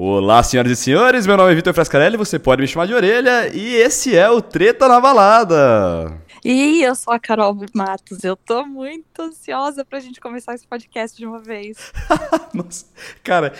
[0.00, 3.48] Olá, senhoras e senhores, meu nome é Vitor Frascarelli, você pode me chamar de orelha,
[3.52, 6.22] e esse é o Treta na Balada.
[6.44, 11.18] E eu sou a Carol Matos, eu tô muito ansiosa pra gente começar esse podcast
[11.18, 11.92] de uma vez.
[12.54, 12.86] Nossa,
[13.24, 13.52] cara,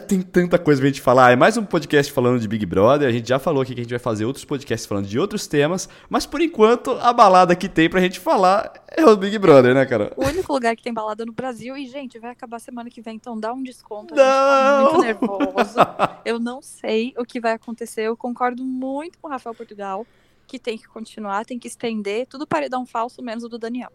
[0.00, 1.32] tem tanta coisa pra gente falar.
[1.32, 3.08] É mais um podcast falando de Big Brother.
[3.08, 5.46] A gente já falou aqui que a gente vai fazer outros podcasts falando de outros
[5.46, 5.86] temas.
[6.08, 9.84] Mas por enquanto, a balada que tem pra gente falar é o Big Brother, né,
[9.84, 10.10] cara?
[10.16, 11.76] O único lugar que tem balada no Brasil.
[11.76, 14.14] E, gente, vai acabar semana que vem, então dá um desconto.
[14.14, 14.24] Não!
[14.24, 15.78] A gente tá muito nervoso.
[16.24, 18.00] Eu não sei o que vai acontecer.
[18.02, 20.06] Eu concordo muito com o Rafael Portugal,
[20.46, 22.26] que tem que continuar, tem que estender.
[22.26, 23.92] Tudo paredão falso, menos o do Daniel.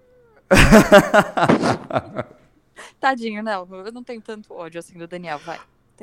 [3.00, 3.67] Tadinho, não.
[3.84, 5.59] Eu não tenho tanto ódio assim do Daniel, vai.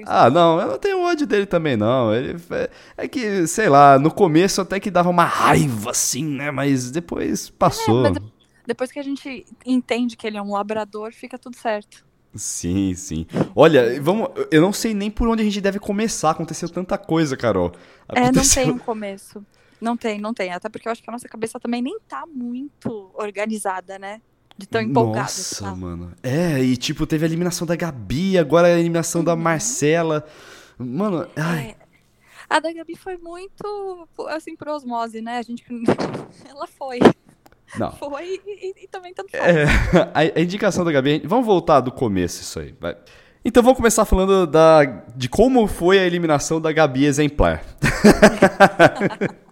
[0.06, 2.14] Ah, não, eu não tenho ódio dele também, não.
[2.14, 6.50] Ele é, é, que, sei lá, no começo até que dava uma raiva, assim, né?
[6.50, 8.06] Mas depois passou.
[8.06, 8.22] É, mas
[8.66, 12.04] depois que a gente entende que ele é um labrador, fica tudo certo.
[12.34, 13.26] Sim, sim.
[13.54, 14.28] Olha, vamos.
[14.50, 16.30] Eu não sei nem por onde a gente deve começar.
[16.30, 17.72] Aconteceu tanta coisa, Carol.
[18.08, 18.62] Aconteceu...
[18.62, 19.46] É, não tem um começo.
[19.80, 20.52] Não tem, não tem.
[20.52, 24.20] Até porque eu acho que a nossa cabeça também nem tá muito organizada, né?
[24.56, 25.22] De tão empolgado.
[25.22, 25.74] Nossa, tá.
[25.74, 26.12] mano.
[26.22, 29.24] É, e tipo, teve a eliminação da Gabi, agora a eliminação uhum.
[29.24, 30.24] da Marcela.
[30.78, 31.76] Mano, ai.
[31.80, 31.84] É.
[32.48, 35.38] A da Gabi foi muito, assim, por osmose, né?
[35.38, 35.64] A gente.
[36.48, 37.00] Ela foi.
[37.78, 37.90] Não.
[37.92, 39.44] Foi e, e também tanto faz.
[39.44, 39.64] É,
[40.14, 41.22] a, a, indicação da Gabi.
[41.24, 42.74] Vamos voltar do começo, isso aí.
[42.80, 42.96] Vai.
[43.44, 44.84] Então vamos começar falando da,
[45.16, 47.62] de como foi a eliminação da Gabi exemplar.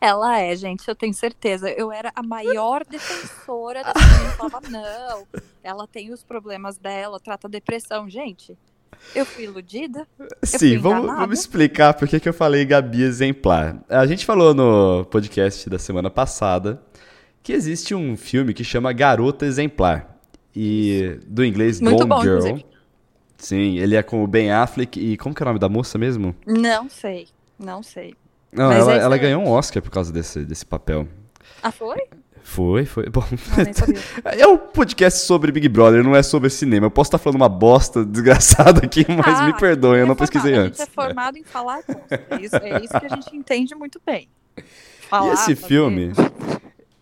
[0.00, 1.70] Ela é, gente, eu tenho certeza.
[1.70, 3.94] Eu era a maior defensora da.
[4.36, 5.26] Falava, não,
[5.62, 8.08] ela tem os problemas dela, trata depressão.
[8.08, 8.56] Gente,
[9.14, 10.06] eu fui iludida?
[10.42, 13.82] Sim, eu fui vamos, vamos, explicar por que eu falei Gabi exemplar.
[13.88, 16.82] A gente falou no podcast da semana passada
[17.42, 20.16] que existe um filme que chama Garota Exemplar.
[20.54, 22.38] E do inglês Muito Gone bom, Girl.
[22.38, 22.66] Inclusive.
[23.36, 25.96] Sim, ele é com o Ben Affleck e como que é o nome da moça
[25.96, 26.34] mesmo?
[26.44, 28.14] Não sei, não sei.
[28.52, 31.06] Não, ela, é ela ganhou um Oscar por causa desse, desse papel.
[31.62, 31.98] Ah, foi?
[32.42, 33.10] Foi, foi.
[33.10, 33.22] Bom,
[34.24, 36.86] ah, é um podcast sobre Big Brother, não é sobre cinema.
[36.86, 40.54] Eu posso estar falando uma bosta desgraçada aqui, mas ah, me perdoem, eu não pesquisei
[40.54, 40.80] antes.
[40.80, 41.40] A gente é formado é.
[41.40, 41.80] em falar
[42.10, 44.30] é isso, é isso que a gente entende muito bem.
[45.10, 45.68] Falar, e esse fazer...
[45.68, 46.12] filme,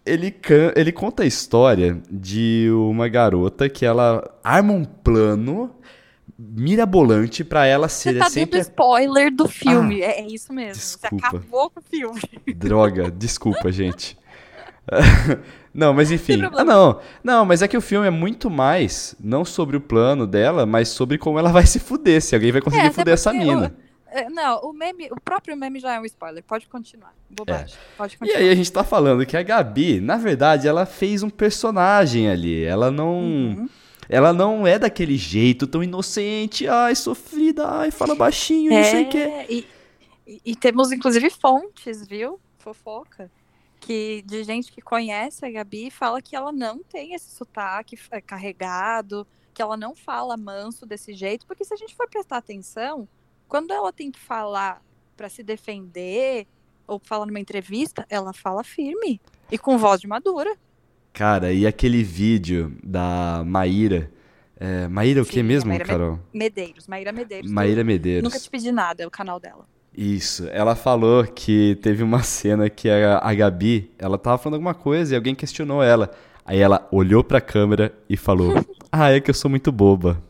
[0.04, 0.34] ele,
[0.74, 5.72] ele conta a história de uma garota que ela arma um plano
[6.38, 8.58] mirabolante para ela ser Você tá sempre...
[8.58, 10.74] dando spoiler do filme, ah, é, isso mesmo.
[10.74, 11.16] Desculpa.
[11.18, 12.20] Você acabou com o filme.
[12.54, 14.18] Droga, desculpa, gente.
[15.72, 16.42] não, mas enfim.
[16.52, 17.00] Ah, não.
[17.24, 20.88] Não, mas é que o filme é muito mais, não sobre o plano dela, mas
[20.88, 23.74] sobre como ela vai se fuder, se alguém vai conseguir é, fuder essa mina.
[24.06, 26.42] É, não, o meme, o próprio meme já é um spoiler.
[26.42, 27.12] Pode continuar.
[27.28, 27.74] Bobagem.
[27.74, 27.96] É.
[27.96, 28.40] Pode continuar.
[28.40, 32.30] E aí a gente tá falando que a Gabi, na verdade, ela fez um personagem
[32.30, 32.62] ali.
[32.62, 33.18] Ela não.
[33.20, 33.68] Uhum
[34.08, 39.04] ela não é daquele jeito tão inocente, ai, sofrida, ai, fala baixinho, é, não sei
[39.04, 39.46] o quê.
[39.48, 39.66] E,
[40.26, 42.40] e, e temos, inclusive, fontes, viu?
[42.58, 43.30] Fofoca.
[43.80, 48.20] Que, de gente que conhece a Gabi fala que ela não tem esse sotaque é,
[48.20, 53.08] carregado, que ela não fala manso desse jeito, porque se a gente for prestar atenção,
[53.48, 54.82] quando ela tem que falar
[55.16, 56.46] para se defender
[56.86, 60.56] ou falar numa entrevista, ela fala firme e com voz de madura.
[61.16, 64.10] Cara, e aquele vídeo da Maíra.
[64.60, 66.20] É, Maíra o que mesmo, Maíra Carol?
[66.30, 67.50] Medeiros, Maíra Medeiros.
[67.50, 68.22] Maíra Medeiros.
[68.22, 69.64] Nunca te pedi nada, é o canal dela.
[69.96, 74.74] Isso, ela falou que teve uma cena que a, a Gabi, ela tava falando alguma
[74.74, 76.10] coisa e alguém questionou ela.
[76.44, 78.52] Aí ela olhou pra câmera e falou:
[78.92, 80.22] Ah, é que eu sou muito boba.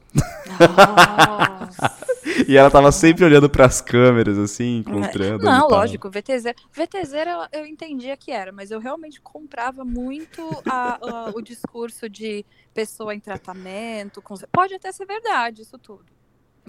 [0.60, 2.05] Nossa.
[2.48, 5.44] E ela tava sempre olhando para as câmeras, assim, encontrando.
[5.44, 6.54] Não, lógico, VTZ.
[6.72, 7.12] VTZ
[7.52, 12.44] eu, eu entendia que era, mas eu realmente comprava muito a, a, o discurso de
[12.74, 14.20] pessoa em tratamento.
[14.22, 14.34] Com...
[14.52, 16.04] Pode até ser verdade isso tudo.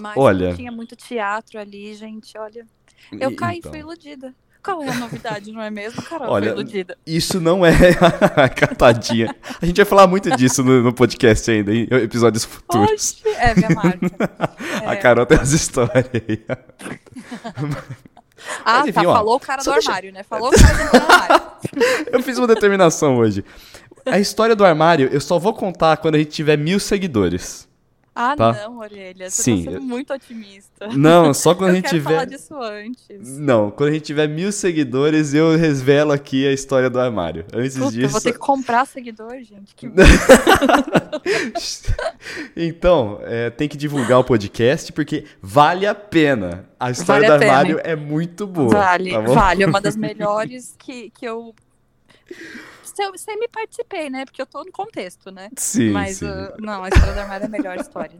[0.01, 2.65] Mas olha, tinha muito teatro ali, gente, olha.
[3.11, 3.71] Eu caí, então.
[3.71, 4.35] fui iludida.
[4.67, 6.29] Qual é a novidade, não é mesmo, Carol?
[6.29, 6.53] Olha,
[7.05, 7.71] isso não é
[8.35, 9.33] a catadinha.
[9.61, 12.91] A gente vai falar muito disso no, no podcast ainda, em episódios futuros.
[12.91, 14.59] Oxe, é minha marca.
[14.83, 14.87] É.
[14.87, 16.45] A Carol tem as histórias aí.
[18.65, 19.89] Ah, Mas, enfim, tá, ó, falou o cara do deixa...
[19.89, 20.23] armário, né?
[20.23, 21.41] Falou o cara do armário.
[22.11, 23.45] eu fiz uma determinação hoje.
[24.05, 27.69] A história do armário eu só vou contar quando a gente tiver mil seguidores.
[28.19, 28.51] Ah, tá?
[28.51, 29.29] não, Orelha.
[29.29, 29.65] Você Sim.
[29.65, 30.87] tá sendo muito otimista.
[30.87, 32.09] Não, só quando a gente tiver.
[32.09, 33.37] falar disso antes.
[33.37, 37.45] Não, quando a gente tiver mil seguidores, eu revelo aqui a história do armário.
[37.53, 38.05] Antes Puta, disso.
[38.05, 39.75] Eu vou ter que comprar seguidor, gente.
[39.75, 39.87] Que...
[42.57, 46.67] então, é, tem que divulgar o podcast porque vale a pena.
[46.79, 48.69] A história vale do armário é muito boa.
[48.69, 49.61] Vale, tá vale.
[49.61, 51.53] É uma das melhores que, que eu
[52.99, 54.25] eu sempre participei, né?
[54.25, 55.49] Porque eu tô no contexto, né?
[55.55, 55.91] Sim.
[55.91, 56.25] Mas sim.
[56.25, 58.17] Uh, não, a história do armário é a melhor história.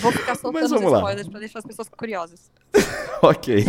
[0.00, 1.30] Vou ficar soltando os spoilers lá.
[1.30, 2.50] pra deixar as pessoas curiosas.
[3.22, 3.64] ok.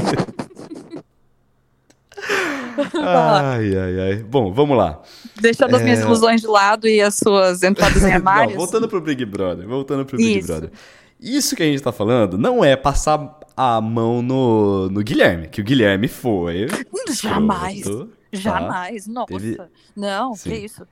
[2.94, 4.16] ai, ai, ai.
[4.24, 5.02] Bom, vamos lá.
[5.40, 6.04] Deixando as minhas É.
[6.04, 8.54] ilusões de lado e as suas entradas em armários.
[8.54, 10.48] Não, voltando pro Big Brother, voltando pro Big Isso.
[10.48, 10.72] Brother.
[11.20, 15.60] Isso que a gente tá falando não é passar a mão no, no Guilherme, que
[15.60, 16.68] o Guilherme foi.
[17.22, 17.80] Jamais.
[17.80, 19.08] escroto, Jamais.
[19.08, 19.28] Nossa.
[19.28, 19.58] Teve-
[19.96, 20.50] Não, Sim.
[20.52, 20.88] que isso.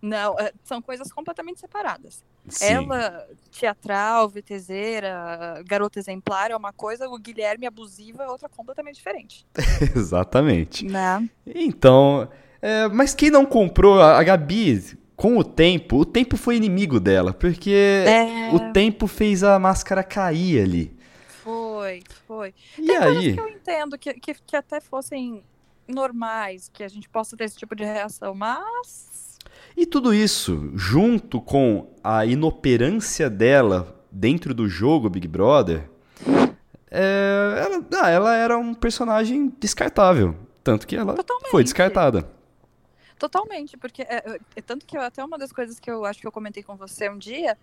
[0.00, 2.24] Não, é, são coisas completamente separadas.
[2.48, 2.64] Sim.
[2.66, 9.46] Ela, teatral, VTZera, garota exemplar é uma coisa, o Guilherme abusiva é outra completamente diferente.
[9.94, 10.84] Exatamente.
[10.84, 11.28] Né?
[11.46, 12.28] Então,
[12.60, 17.32] é, mas quem não comprou a, Gabi com o tempo, o tempo foi inimigo dela,
[17.32, 20.96] porque É, o tempo fez a máscara cair ali.
[21.44, 22.52] foi, foi.
[22.76, 23.34] E Tem aí?
[23.34, 25.44] que eu entendo que, que, que até fossem
[25.88, 29.38] normais, que a gente possa ter esse tipo de reação, mas.
[29.76, 35.88] E tudo isso, junto com a inoperância dela dentro do jogo Big Brother,
[36.90, 40.36] é, ela, ah, ela era um personagem descartável.
[40.62, 41.50] Tanto que ela Totalmente.
[41.50, 42.30] foi descartada.
[43.18, 46.20] Totalmente, porque é, é- é tanto que eu- até uma das coisas que eu acho
[46.20, 47.56] que eu comentei com você um dia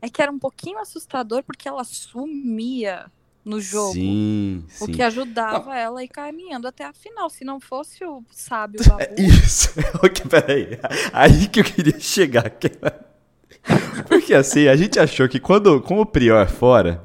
[0.00, 3.10] é que era um pouquinho assustador porque ela sumia
[3.44, 3.92] no jogo.
[3.94, 4.92] Sim, O sim.
[4.92, 7.28] que ajudava ela a ir caminhando até a final.
[7.30, 9.70] Se não fosse o sábio É babu, isso.
[10.02, 10.78] ok, peraí.
[11.12, 12.48] Aí que eu queria chegar.
[12.50, 12.70] que-
[14.08, 17.02] Porque assim, a gente achou que quando com o Prior fora,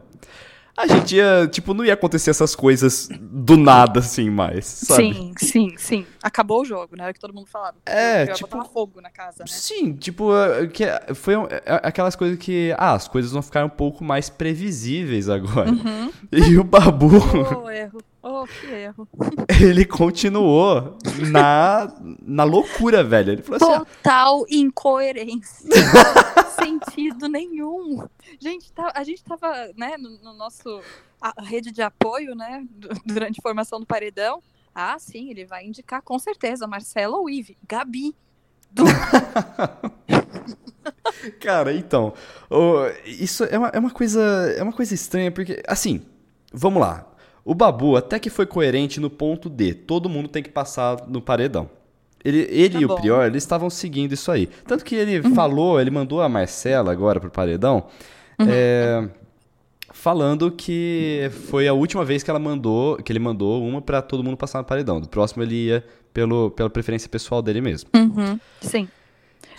[0.77, 5.13] a gente ia, tipo, não ia acontecer essas coisas do nada assim mais, sabe?
[5.13, 6.05] sim, sim, sim.
[6.21, 7.03] Acabou o jogo, né?
[7.03, 7.77] Era o que todo mundo falava.
[7.85, 9.45] É, tipo- botar fogo na casa, né?
[9.47, 10.29] Sim, tipo,
[10.73, 15.29] que foi é, aquelas coisas que, ah, as coisas vão ficar um pouco mais previsíveis
[15.29, 15.69] agora.
[15.71, 16.11] Uhum.
[16.31, 17.09] E o Babu,
[17.63, 17.99] Oh, erro.
[18.27, 19.07] Oh, que erro.
[19.61, 20.97] ele continuou
[21.31, 21.93] na,
[22.23, 23.33] na loucura, velho.
[23.33, 25.69] Ele falou assim, ah, Total incoerência.
[26.59, 28.03] Sentido nenhum.
[28.39, 30.81] Gente, tá- a gente tava, né, no, no nosso
[31.43, 34.41] rede de apoio, né, du- durante a formação do paredão.
[34.73, 37.55] Ah, sim, ele vai indicar com certeza Marcela ou Ive.
[37.69, 38.15] Gabi.
[38.71, 38.85] Do...
[41.39, 42.11] Cara, então,
[42.49, 44.19] ô, isso é uma, é uma coisa
[44.57, 46.01] é uma coisa estranha, porque, assim,
[46.51, 47.05] vamos lá.
[47.45, 51.21] O Babu até que foi coerente no ponto de todo mundo tem que passar no
[51.21, 51.69] paredão.
[52.23, 52.95] Ele, ele Tá e o bom.
[52.95, 54.47] Prior, eles estavam seguindo isso aí.
[54.65, 57.85] Tanto que ele falou, ele mandou a Marcela agora pro paredão,
[58.39, 59.07] é,
[59.93, 64.23] falando que foi a última vez que ela mandou, que ele mandou uma pra todo
[64.23, 64.99] mundo passar no paredão.
[64.99, 67.89] Do próximo ele ia pelo, pela preferência pessoal dele mesmo.
[67.95, 68.89] Uhum, sim.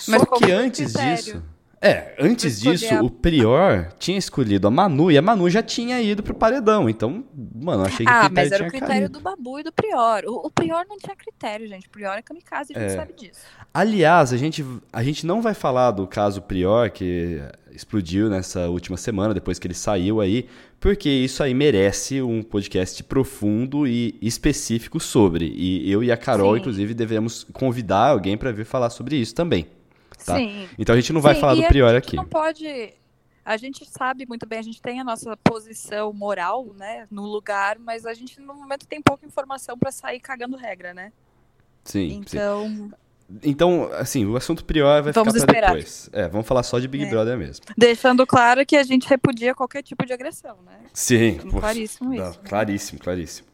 [0.08, 1.16] Mas Só qual que o antes critério?
[1.16, 1.42] disso.
[1.86, 6.00] É, antes disso, a- o Prior tinha escolhido a Manu e a Manu já tinha
[6.02, 6.88] ido pro paredão.
[6.88, 7.24] Então,
[7.54, 9.12] mano, achei que o Ah, critério mas era o critério caído.
[9.18, 10.22] do Babu e do Prior.
[10.26, 11.86] O, o Prior não tinha critério, gente.
[11.86, 12.96] O Prior é kamikaze, a gente É.
[12.96, 13.40] sabe disso.
[13.72, 17.40] Aliás, a gente, a gente não vai falar do caso Prior, que
[17.72, 20.46] explodiu nessa última semana, depois que ele saiu aí,
[20.80, 25.52] porque isso aí merece um podcast profundo e específico sobre.
[25.54, 26.60] E eu e a Carol, Sim.
[26.60, 29.66] inclusive, devemos convidar alguém pra vir falar sobre isso também.
[30.26, 30.36] Tá.
[30.36, 30.68] Sim.
[30.78, 32.16] Então a gente não vai Sim, falar do a Prior gente aqui.
[32.16, 32.92] Não pode.
[33.44, 37.78] A gente sabe muito bem, a gente tem a nossa posição moral, né, no lugar,
[37.78, 41.12] mas a gente no momento tem pouca informação pra sair cagando regra, né?
[41.84, 42.36] Sim, sim.
[42.36, 42.90] Então,
[43.42, 45.66] Então, assim, o assunto Prior vai Vamos ficar esperar.
[45.68, 46.10] depois.
[46.12, 47.08] É, vamos falar só de Big É.
[47.10, 47.64] Brother mesmo.
[47.78, 50.78] deixando claro que a gente repudia qualquer tipo de agressão, né?
[50.92, 52.48] Sim, claríssimo não, isso, né?
[52.48, 53.48] claríssimo, claríssimo.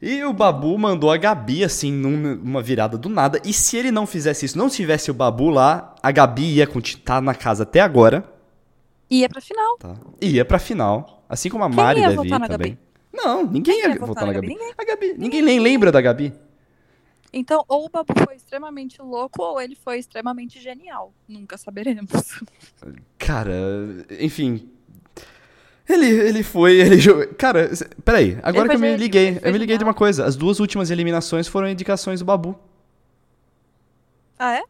[0.00, 3.40] E o Babu mandou a Gabi, assim, num- numa virada do nada.
[3.44, 7.20] E se ele não fizesse isso, não tivesse o Babu lá, a Gabi ia estar
[7.20, 8.24] na casa até agora,
[9.10, 9.76] Ia pra final.
[9.78, 9.96] tá?
[10.20, 11.24] Ia pra final.
[11.28, 12.48] Assim como a Quem Mari ia deve ir também.
[12.48, 12.78] Gabi?
[13.12, 14.46] Não, ninguém ia, ia votar na Gabi.
[14.48, 14.72] Ninguém.
[14.78, 15.14] A Gabi.
[15.18, 16.32] Ninguém nem lembra da Gabi.
[17.32, 21.12] Então, ou o Babu foi extremamente louco, ou ele foi extremamente genial.
[21.28, 22.08] Nunca saberemos.
[23.18, 23.52] Cara,
[24.20, 24.68] enfim.
[25.88, 26.78] Ele, ele foi.
[26.80, 27.26] Ele jogou.
[27.38, 27.70] Cara,
[28.04, 28.38] peraí.
[28.42, 29.38] Agora que eu me liguei.
[29.42, 30.24] Eu me liguei de uma coisa.
[30.26, 32.58] As duas últimas eliminações foram indicações do Babu.
[34.38, 34.62] Ah, é?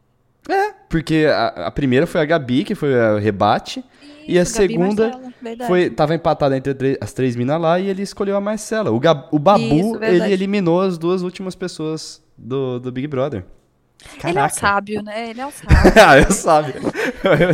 [0.51, 3.83] É, porque a, a primeira foi a Gabi, que foi o rebate.
[4.27, 5.09] E a Isso, Gabi segunda
[5.41, 5.67] Marcela.
[5.67, 8.91] Foi, tava empatada entre tre- as três minas lá e ele escolheu a Marcela.
[8.91, 13.43] O, Gab- o Babu, Isso, ele eliminou as duas últimas pessoas do, do Big Brother.
[13.43, 14.55] Ele é um Caraca.
[14.55, 15.29] sábio, né?
[15.31, 15.77] Ele é um sábio.
[16.07, 16.73] ah, eu sabe.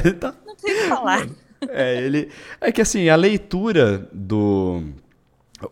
[0.03, 1.27] Ele tá- Não tem o que falar.
[1.69, 2.29] É, ele.
[2.61, 4.83] É que assim, a leitura do.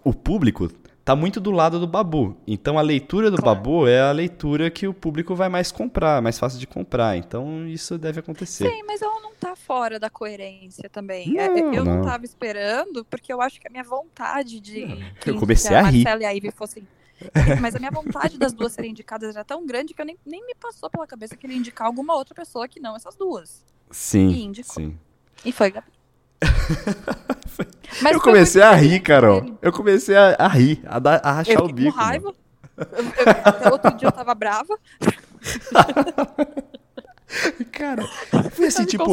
[0.03, 0.69] O público
[1.03, 2.37] tá muito do lado do Babu.
[2.47, 3.57] Então a leitura do Claro.
[3.59, 7.17] Babu é a leitura que o público vai mais comprar, mais fácil de comprar.
[7.17, 8.69] Então isso deve acontecer.
[8.69, 11.37] Sim, mas ela não tá fora da coerência também.
[11.37, 11.95] É, Não, eu não.
[11.97, 12.03] não.
[12.03, 14.85] tava esperando, porque eu acho que a minha vontade de.
[15.19, 16.03] que- eu comecei que a rir.
[16.03, 16.87] Marcela e a Ivy fossem.
[17.61, 20.45] Mas a minha vontade das duas serem indicadas era tão grande que eu nem, nem
[20.45, 23.63] me passou pela cabeça que ele ia indicar alguma outra pessoa que não essas duas.
[23.91, 24.51] Sim.
[24.51, 24.63] E.
[24.63, 24.97] Sim.
[25.45, 25.87] E foi Gabi.
[28.11, 29.57] Eu comecei a rir, Carol.
[29.61, 31.91] Eu comecei a, a rir, a, dar, a rachar Eu o bico.
[31.91, 32.33] com raiva.
[32.77, 34.75] Eu- eu- até outro dia eu tava brava.
[37.71, 38.03] Cara,
[38.51, 39.05] foi assim, tipo.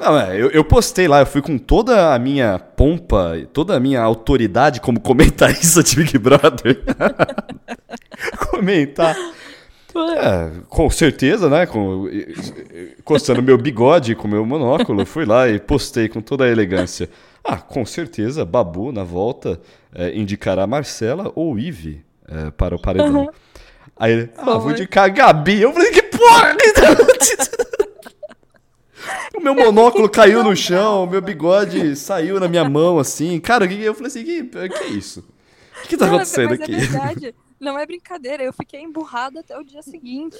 [0.00, 3.80] Não, é, eu, eu postei lá, eu fui com toda a minha pompa, toda a
[3.80, 6.82] minha autoridade como comentarista de Big Brother.
[8.50, 9.16] Comentar.
[9.98, 11.66] É, com certeza, né?
[11.66, 12.08] Com,
[12.98, 17.08] encostando meu bigode com meu monóculo, fui lá e postei com toda a elegância.
[17.44, 19.60] Ah, com certeza, Babu, na volta,
[19.94, 23.22] é, indicará Marcela ou Ive é, para o paredão.
[23.22, 23.28] Uhum.
[23.96, 25.62] Aí ele, ah, vou indicar Gabi.
[25.62, 26.56] Eu falei, que porra!
[29.36, 33.38] o meu monóculo caiu no chão, o meu bigode saiu na minha mão, assim.
[33.40, 35.24] Cara, eu falei assim, que, que é isso?
[35.84, 36.74] O que tá Não, é- acontecendo mas aqui?
[36.74, 37.34] é verdade.
[37.58, 40.36] Não é brincadeira, eu fiquei emburrada até o dia seguinte.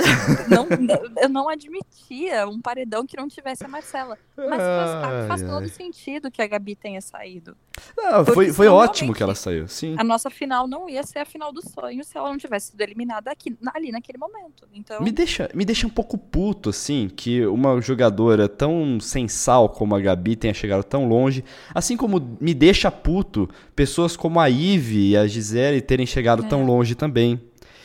[0.49, 0.66] Não,
[1.23, 4.18] eu não admitia um paredão que não tivesse a Marcela.
[4.37, 7.56] Mas faz, faz todo sentido que a Gabi tenha saído.
[7.96, 9.94] Não, foi, foi ótimo que ela saiu, sim.
[9.99, 12.80] A nossa final não ia ser a final do sonho se ela não tivesse sido
[12.80, 14.66] eliminada aqui, ali naquele momento.
[14.75, 19.68] Então, Me deixa, me deixa um pouco puto, assim, que uma jogadora tão sem sal
[19.68, 21.44] como a Gabi tenha chegado tão longe.
[21.75, 26.64] Assim como me deixa puto pessoas como a Ive e a Gisele terem chegado tão
[26.64, 27.05] longe também.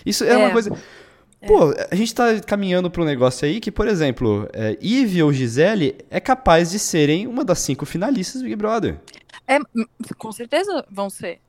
[0.05, 0.51] Isso é, uma É.
[0.51, 0.71] coisa.
[1.47, 5.33] Pô, a gente tá caminhando pra um negócio aí que, por exemplo, é, Ive ou
[5.33, 8.99] Gisele é capaz de serem uma das cinco finalistas do Big Brother.
[9.47, 9.57] é,
[10.17, 11.39] com certeza vão ser.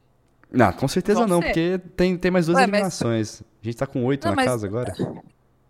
[0.50, 1.46] Não, com certeza Vão não, ser.
[1.46, 3.42] porque tem, tem mais duas Ué, mas- eliminações.
[3.62, 4.92] A gente tá com oito Não, na mas- casa agora.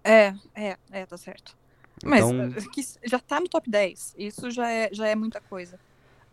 [0.03, 1.57] É, é, é, tá certo.
[2.05, 4.13] Mas Então- eh, que s- já tá no top 10.
[4.19, 5.79] Isso já é, já é muita coisa.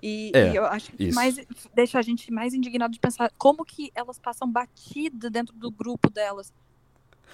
[0.02, 1.16] E, É, e eu acho que isso.
[1.16, 1.36] mais
[1.74, 6.10] deixa a gente mais indignado de pensar como que elas passam batida dentro do grupo
[6.10, 6.54] delas.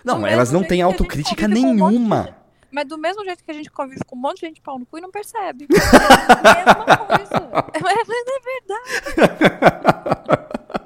[0.03, 2.24] Não, do elas não têm autocrítica um nenhuma.
[2.24, 2.36] gente.
[2.72, 4.86] Mas do mesmo jeito que a gente convive com um monte de gente pau no
[4.86, 5.67] cu e não percebe.
[5.74, 7.36] É a mesma coisa.
[7.74, 8.03] É, é
[8.43, 9.65] verdade.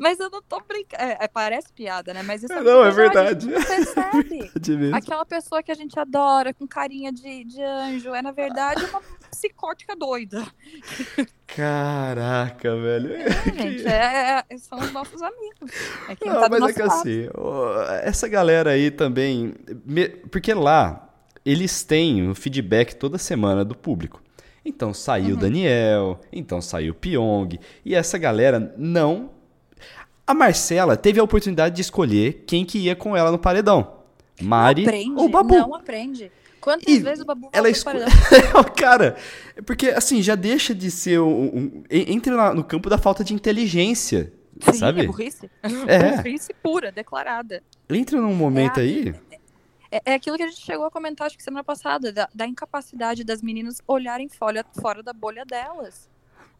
[0.00, 1.02] Mas eu não tô brincando.
[1.02, 2.22] É, é, parece piada, né?
[2.22, 3.46] Mas isso é Não, é verdade.
[3.46, 3.54] verdade.
[3.54, 4.50] A gente não percebe.
[4.58, 4.96] De mesmo.
[4.96, 9.02] Aquela pessoa que a gente adora, com carinha de, de anjo, é na verdade uma
[9.30, 10.42] psicótica doida.
[11.46, 13.12] Caraca, velho.
[13.14, 15.70] É, gente, é- é- são os nossos amigos.
[16.08, 16.92] É quem Não, tá mas é que lado.
[17.00, 17.28] assim,
[18.02, 19.54] essa galera aí também.
[20.30, 21.08] Porque lá,
[21.44, 24.22] eles têm o feedback toda semana do público.
[24.64, 25.36] Então saiu o Uhum.
[25.38, 29.38] Daniel, então saiu o Pyong, e essa galera não.
[30.30, 33.96] A Marcela teve a oportunidade de escolher quem que ia com ela no paredão.
[34.40, 35.56] Mari aprende, ou Babu.
[35.56, 36.30] Não aprende.
[36.60, 37.90] Quantas E vezes o Babu ela voltou esco...
[37.90, 38.64] pro paredão?
[38.76, 39.16] Cara,
[39.66, 41.46] porque assim, já deixa de ser um.
[41.46, 44.32] um- en- entra no campo da falta de inteligência.
[44.60, 45.00] Sim, sabe?
[45.00, 45.50] é burrice.
[45.88, 46.16] É.
[46.22, 47.62] Burrice pura, declarada.
[47.88, 49.14] Entra num momento É aí.
[49.90, 52.46] É, é aquilo que a gente chegou a comentar, acho que semana passada, da, da
[52.46, 56.08] incapacidade das meninas olharem fora, fora da bolha delas.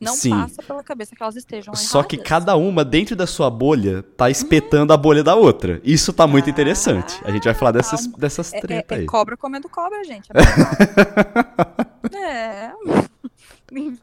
[0.01, 0.31] Não Sim.
[0.31, 2.29] passa pela cabeça que elas estejam Só que erradas.
[2.29, 5.79] cada uma dentro da sua bolha tá espetando a bolha da outra.
[5.85, 7.21] Isso tá muito Ah, interessante.
[7.23, 8.19] A gente vai falar dessas, calma.
[8.19, 9.07] dessas É, é- treta é aí.
[9.07, 10.31] cobra comendo cobra, gente.
[10.33, 12.17] É.
[12.17, 12.73] é.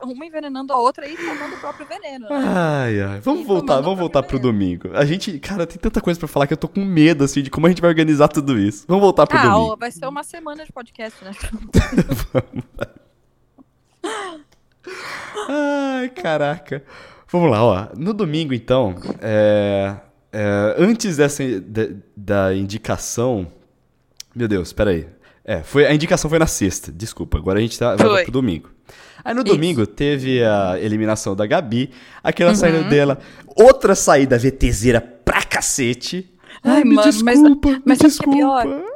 [0.02, 2.30] Uma envenenando a outra e tomando o próprio veneno.
[2.30, 2.36] Né?
[2.56, 3.20] Ai, ai.
[3.20, 4.90] Vamos E voltar, vamos voltar pro domingo.
[4.94, 7.50] A gente, cara, tem tanta coisa pra falar que eu tô com medo, assim, de
[7.50, 8.86] como a gente vai organizar tudo isso.
[8.88, 9.72] Vamos voltar pro Ah, domingo.
[9.74, 11.32] ó, vai ser uma semana de podcast, né?
[15.48, 16.84] Ai, caraca.
[17.32, 17.88] Vamos lá, ó.
[17.98, 19.96] No domingo, então, é,
[20.32, 21.84] é, antes dessa da,
[22.16, 23.48] da indicação.
[24.36, 25.08] Meu Deus, peraí.
[25.44, 27.38] É, foi, a indicação foi na sexta, desculpa.
[27.38, 28.70] Agora a gente tá, vai pro domingo.
[29.24, 29.54] Aí no Isso.
[29.54, 31.92] domingo teve a eliminação da Gabi,
[32.24, 32.56] aquela Uhum.
[32.56, 33.18] saída dela,
[33.56, 36.34] outra saída VTZera pra cacete.
[36.64, 38.64] Ai, me mano, mas- desculpa, mas me que é pior?
[38.66, 38.88] desculpa.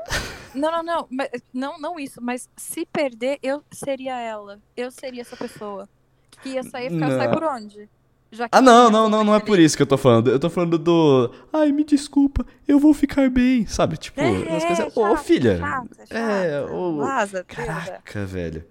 [0.53, 4.59] Não, não, não, mas- não, não isso, mas se perder, eu seria ela.
[4.75, 5.87] Eu seria essa pessoa.
[6.43, 7.17] Que ia sair, ficar, Não.
[7.17, 7.89] sai por onde?
[8.49, 10.31] Ah, não, não, não, não é por isso que eu tô falando.
[10.31, 11.29] Eu tô falando do.
[11.51, 13.97] Ai, me desculpa, eu vou ficar bem, sabe?
[13.97, 14.79] Tipo, É, umas coisas.
[14.79, 15.51] é Ô, chato, filha.
[15.51, 16.97] é chato, é É, chato.
[16.97, 17.43] Vaza, é.
[17.43, 18.63] Caraca, velho.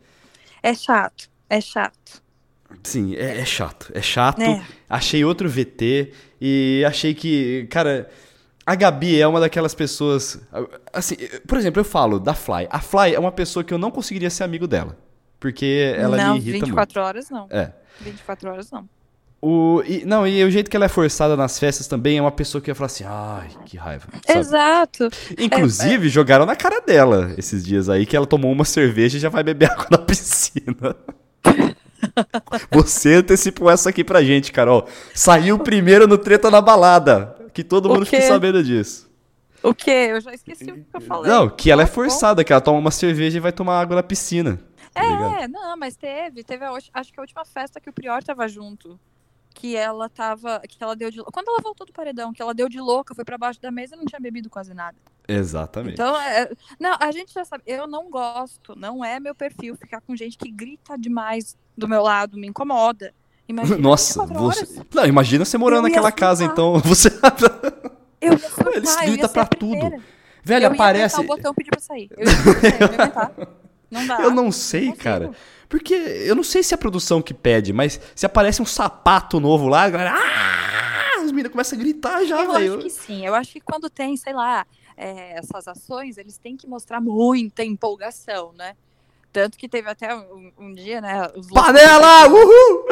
[0.62, 2.22] É chato, é chato.
[2.82, 3.90] Sim, é, é chato.
[3.94, 4.40] É chato.
[4.40, 4.62] É.
[4.88, 8.08] Achei outro VT e achei que, cara,
[8.64, 10.40] a Gabi é uma daquelas pessoas.
[10.90, 12.66] Assim, por exemplo, eu falo da Fly.
[12.70, 14.96] A Fly é uma pessoa que eu não conseguiria ser amigo dela.
[15.40, 17.40] Porque ela não, me irrita 24 horas não.
[17.40, 17.56] muito.
[17.56, 17.72] É.
[18.02, 18.88] 24 horas não.
[19.42, 22.30] O, e, não, e o jeito que ela é forçada nas festas também é uma
[22.30, 24.06] pessoa que ia falar assim, ai, que raiva.
[24.26, 24.38] sabe?
[24.38, 25.08] Exato.
[25.38, 29.30] Inclusive, jogaram na cara dela esses dias aí que ela tomou uma cerveja e já
[29.30, 30.94] vai beber água na piscina.
[32.70, 34.86] Você antecipou essa aqui pra gente, Carol.
[35.14, 37.34] Saiu primeiro no Treta na Balada.
[37.54, 38.28] Que todo mundo fique quê?
[38.28, 39.10] sabendo disso.
[39.62, 40.08] O quê?
[40.10, 41.30] Eu já esqueci o que eu falei.
[41.30, 44.02] Não, que ela é forçada, que ela toma uma cerveja e vai tomar água na
[44.02, 44.58] piscina.
[44.92, 45.42] Tá?
[45.42, 46.42] É, não, mas teve.
[46.42, 48.98] Teve a, acho que a última festa que o Prior tava junto.
[49.52, 50.60] Que ela tava.
[50.60, 51.22] Que ela deu de.
[51.24, 53.94] Quando ela voltou do paredão, que ela deu de louca, foi pra baixo da mesa
[53.94, 54.96] e não tinha bebido quase nada.
[55.26, 55.94] Exatamente.
[55.94, 57.62] Então, é, não, a gente já sabe.
[57.66, 62.02] Eu não gosto, não é meu perfil ficar com gente que grita demais do meu
[62.02, 63.12] lado, me incomoda.
[63.48, 64.82] Imagina Nossa, 24 você.
[64.94, 67.08] Não, imagina você morando Eu ia naquela casa, então você.
[68.20, 70.02] Eu ia surtar, Eles ia gritam pra tudo.
[70.42, 71.16] Velho, eu ia aparece.
[71.16, 72.08] apertar o botão pedir pra sair.
[72.16, 73.59] Eu ia sair, eu ia.
[73.90, 74.20] Não dá.
[74.20, 75.02] Eu não sei, consigo.
[75.02, 75.30] cara.
[75.68, 79.38] Porque eu não sei se é a produção que pede, mas se aparece um sapato
[79.40, 80.14] novo lá, a galera.
[80.14, 81.20] Ah!
[81.22, 82.74] As meninas começam a gritar já, Eu velho.
[82.74, 83.24] acho que sim.
[83.26, 84.66] Eu acho que quando tem, sei lá,
[84.96, 88.74] é, essas ações, eles têm que mostrar muita empolgação, né?
[89.32, 91.20] Tanto que teve até um, um dia, né?
[91.34, 92.26] Loucos- Panela!
[92.32, 92.86] Uhul!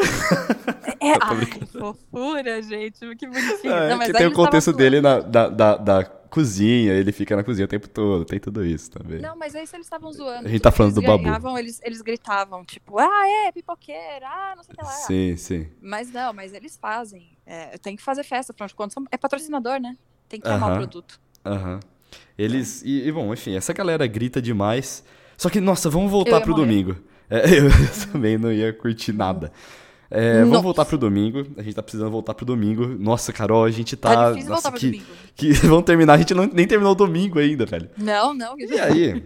[1.01, 1.45] É, ai,
[1.77, 3.15] fofura, gente.
[3.15, 3.73] Que bonitinho.
[3.73, 7.35] É, Não, mas que tem o contexto dele na, da, da, da cozinha, ele fica
[7.35, 9.19] na cozinha o tempo todo, tem tudo isso também.
[9.19, 10.47] Não, mas aí se eles estavam zoando.
[10.47, 11.23] A gente tá tipo, falando eles do Babu.
[11.23, 14.91] ganhavam, Eles, eles gritavam, tipo, ah, é, pipoqueira, ah, não sei o que lá.
[14.91, 15.67] Sim, sim.
[15.81, 17.37] Mas não, mas eles fazem.
[17.45, 19.95] É, tem que fazer festa, afinal de contas, são- é patrocinador, né?
[20.27, 20.77] Tem que amar o Aham.
[20.77, 21.19] produto.
[21.45, 21.79] Aham.
[22.37, 22.81] Eles.
[22.83, 25.03] E, e, bom, enfim, essa galera grita demais.
[25.37, 26.65] Só que, nossa, vamos voltar pro morrer.
[26.65, 26.95] domingo.
[27.29, 29.51] É, eu também não ia curtir nada.
[30.11, 31.45] É, vamos voltar pro domingo.
[31.57, 32.87] A gente tá precisando voltar pro domingo.
[32.87, 34.29] Nossa, Carol, a gente Tá, tá.
[34.31, 35.05] difícil nossa, voltar pro que, domingo.
[35.35, 36.13] que vamos terminar.
[36.13, 37.89] A gente não, nem terminou o domingo ainda, velho.
[37.97, 38.55] Não, não.
[38.57, 39.23] E aí?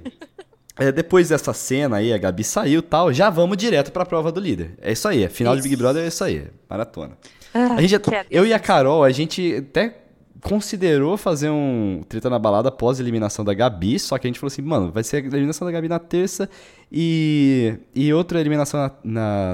[0.78, 4.32] é, depois dessa cena aí, a Gabi saiu e tal, já vamos direto pra prova
[4.32, 4.76] do líder.
[4.82, 5.70] É isso aí, é final de Isso.
[5.70, 7.18] Big Brother é isso aí, maratona.
[7.54, 7.96] Ah, A gente,
[8.32, 10.03] eu e a Carol, a gente até
[10.44, 14.40] considerou fazer um treta na balada após a eliminação da Gabi, só que a gente
[14.40, 16.50] falou assim, mano, vai ser a eliminação da Gabi na terça
[16.92, 18.92] e, e outra eliminação na,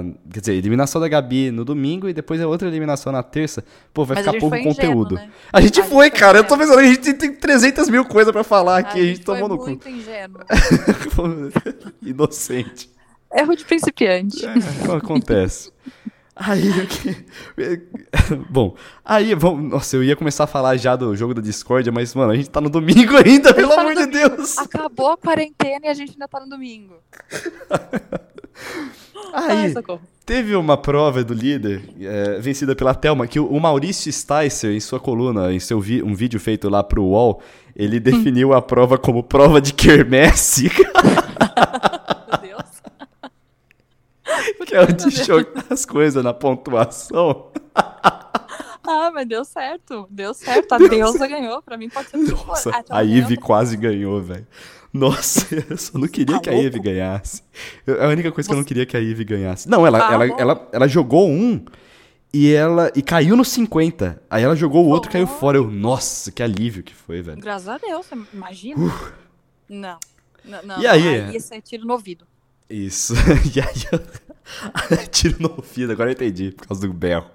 [0.03, 3.63] na- Quer dizer, eliminação da Gabi no domingo e depois a outra eliminação na terça.
[3.93, 5.15] Pô, vai Mas a ficar gente pouco foi ingênuo, conteúdo.
[5.15, 5.29] né?
[5.53, 8.03] A gente A gente foi, foi cara, eu tô pensando, a gente tem 300 mil
[8.05, 9.65] coisas pra falar aqui, a gente, foi tomou no cu.
[9.67, 10.39] muito ingênuo.
[12.01, 12.89] Inocente.
[13.33, 14.43] Erro de principiante.
[14.45, 15.71] É, acontece.
[16.41, 16.71] Aí,
[18.49, 22.15] bom, aí, vamos, nossa, eu ia começar a falar já do jogo da discórdia, mas,
[22.15, 24.05] mano, a gente tá no domingo ainda, pelo tá amor de.
[24.07, 24.57] Deus.
[24.57, 26.95] Acabou a quarentena e a gente ainda tá no domingo.
[29.33, 30.01] Ai, Aí, socorro.
[30.25, 34.99] teve uma prova do líder, é, vencida pela Thelma, que o, Maurício Sticer, em sua
[34.99, 37.41] coluna, em seu vi- um vídeo feito lá pro UOL,
[37.75, 40.71] ele definiu a prova como prova de quermesse.
[44.69, 47.51] Que é onde jogar as coisas na pontuação.
[48.91, 50.07] Ah, mas deu certo.
[50.09, 50.73] Deu certo.
[50.73, 51.61] A deusa ganhou.
[51.61, 54.47] Pra mim pode ser Nossa, Ah, então a pra- quase ganhou, velho.
[54.91, 56.65] Nossa, eu só não queria Tá que a louco?
[56.67, 57.43] Ivy ganhasse.
[57.85, 59.69] Eu- a única coisa que eu não queria que a Ivy ganhasse.
[59.69, 60.35] Não, ela, Tá ela, bom.
[60.39, 61.63] ela, ela jogou um
[62.33, 64.19] e ela e caiu no 50.
[64.27, 65.37] Aí ela jogou o outro e caiu Oh.
[65.39, 65.57] fora.
[65.57, 67.39] Eu, nossa, que alívio que foi, velho.
[67.39, 68.91] Graças a Deus, você imagina.
[69.69, 69.99] Não.
[70.43, 70.81] Não, não.
[70.81, 71.07] E aí?
[71.21, 72.25] Aí é tiro no ouvido.
[72.67, 73.13] Isso.
[73.55, 73.99] E aí eu...
[75.11, 77.29] Tiro no ouvido, agora eu entendi, por causa do berro.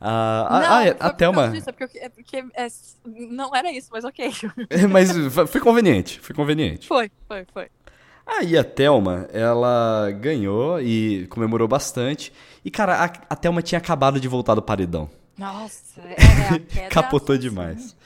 [0.00, 1.48] Ah, não, ah, ah, foi a por causa Thelma.
[1.50, 2.68] disso, é porque, é porque é-
[3.04, 4.32] não era isso, mas ok.
[4.90, 5.10] Mas
[5.48, 6.88] foi conveniente, foi conveniente.
[6.88, 7.68] Foi, foi, foi.
[8.26, 12.32] Aí a Thelma, ela ganhou e comemorou bastante.
[12.64, 15.10] E, cara, a, a Thelma tinha acabado de voltar do paredão.
[15.36, 17.42] Nossa, é, é Capotou assim.
[17.42, 17.96] demais.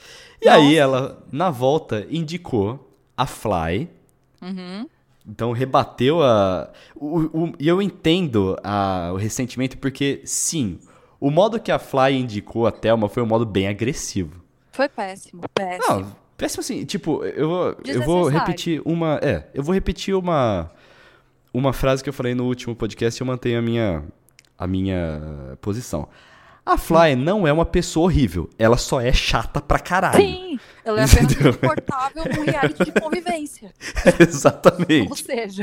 [0.41, 0.77] E aí Nossa.
[0.77, 3.89] ela, na volta, indicou a Fly.
[4.41, 4.89] Uhum.
[5.27, 6.71] Então rebateu a.
[6.95, 10.79] o- o- e eu entendo a- o ressentimento, porque, sim,
[11.19, 14.43] o modo que a Fly indicou a Thelma foi um modo bem agressivo.
[14.73, 16.01] Foi péssimo, péssimo.
[16.01, 19.19] Não, péssimo assim, tipo, eu vou, eu vou repetir uma.
[19.23, 20.71] É, eu vou repetir uma.
[21.53, 24.03] Uma frase que eu falei no último podcast e eu mantenho a minha.
[24.59, 26.09] A minha posição.
[26.67, 30.17] A Fly não é uma pessoa horrível, ela só é chata pra caralho.
[30.25, 33.71] Sim, ela é apenas insuportável num reality de convivência.
[34.07, 35.23] Ou Exatamente.
[35.25, 35.63] seja,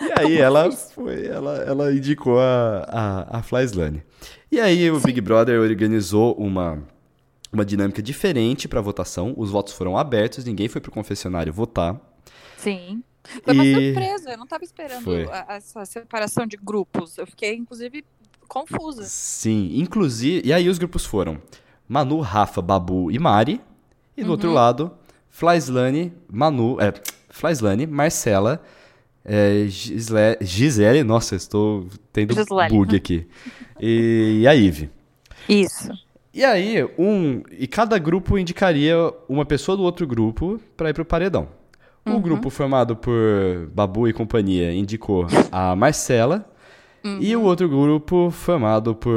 [0.00, 4.02] E aí ela foi, ela, ela indicou a, a, a Fly Slane.
[4.52, 6.82] E aí o Big Brother organizou uma,
[7.50, 9.32] uma dinâmica diferente pra votação.
[9.36, 11.98] Os votos foram abertos, ninguém foi pro confessionário votar.
[12.58, 13.02] sim.
[13.42, 17.18] Foi uma E- surpresa, eu não tava esperando a- essa separação de grupos.
[17.18, 18.04] Eu fiquei, inclusive,
[18.46, 19.02] confusa.
[19.04, 20.46] Sim, inclusive.
[20.46, 21.38] E aí os grupos foram
[21.88, 23.60] Manu, Rafa, Babu e Mari.
[24.16, 24.32] E do Uhum.
[24.32, 24.90] outro lado,
[25.28, 26.92] Flyslane, Manu, é,
[27.28, 28.62] Flyslane, Marcela,
[29.24, 32.74] é, Gisle, Gisele, nossa, eu estou tendo Gislele.
[32.74, 33.26] bug aqui.
[33.78, 34.88] E, e a Ive.
[35.48, 35.90] Isso.
[36.32, 37.42] E aí, um.
[37.50, 38.94] E cada grupo indicaria
[39.28, 41.48] uma pessoa do outro grupo pra ir pro paredão.
[42.04, 42.20] O Uhum.
[42.20, 43.12] grupo formado por
[43.74, 46.44] Babu e companhia indicou a Marcela.
[47.20, 47.42] E Uhum.
[47.42, 49.12] o outro grupo formado por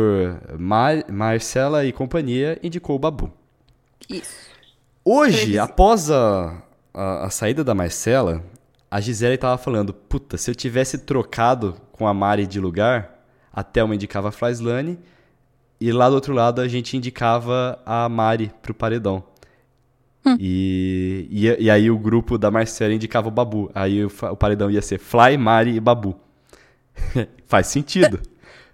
[0.58, 3.32] Mar Marcela e companhia indicou o Babu.
[4.10, 4.49] Isso.
[5.04, 6.62] Hoje, após a,
[6.93, 8.43] a, a saída da Marcela,
[8.91, 13.19] a Gisele tava falando, puta, se eu tivesse trocado com a Mari de lugar,
[13.52, 14.99] a Thelma indicava a Flyslane
[15.82, 19.23] e lá do outro lado a gente indicava a Mari pro paredão.
[20.25, 20.36] Hum.
[20.39, 23.71] E, e, e aí o grupo da Marcela indicava o Babu.
[23.73, 26.15] Aí o, o paredão ia ser Fly, Mari e Babu.
[27.47, 28.19] Faz sentido.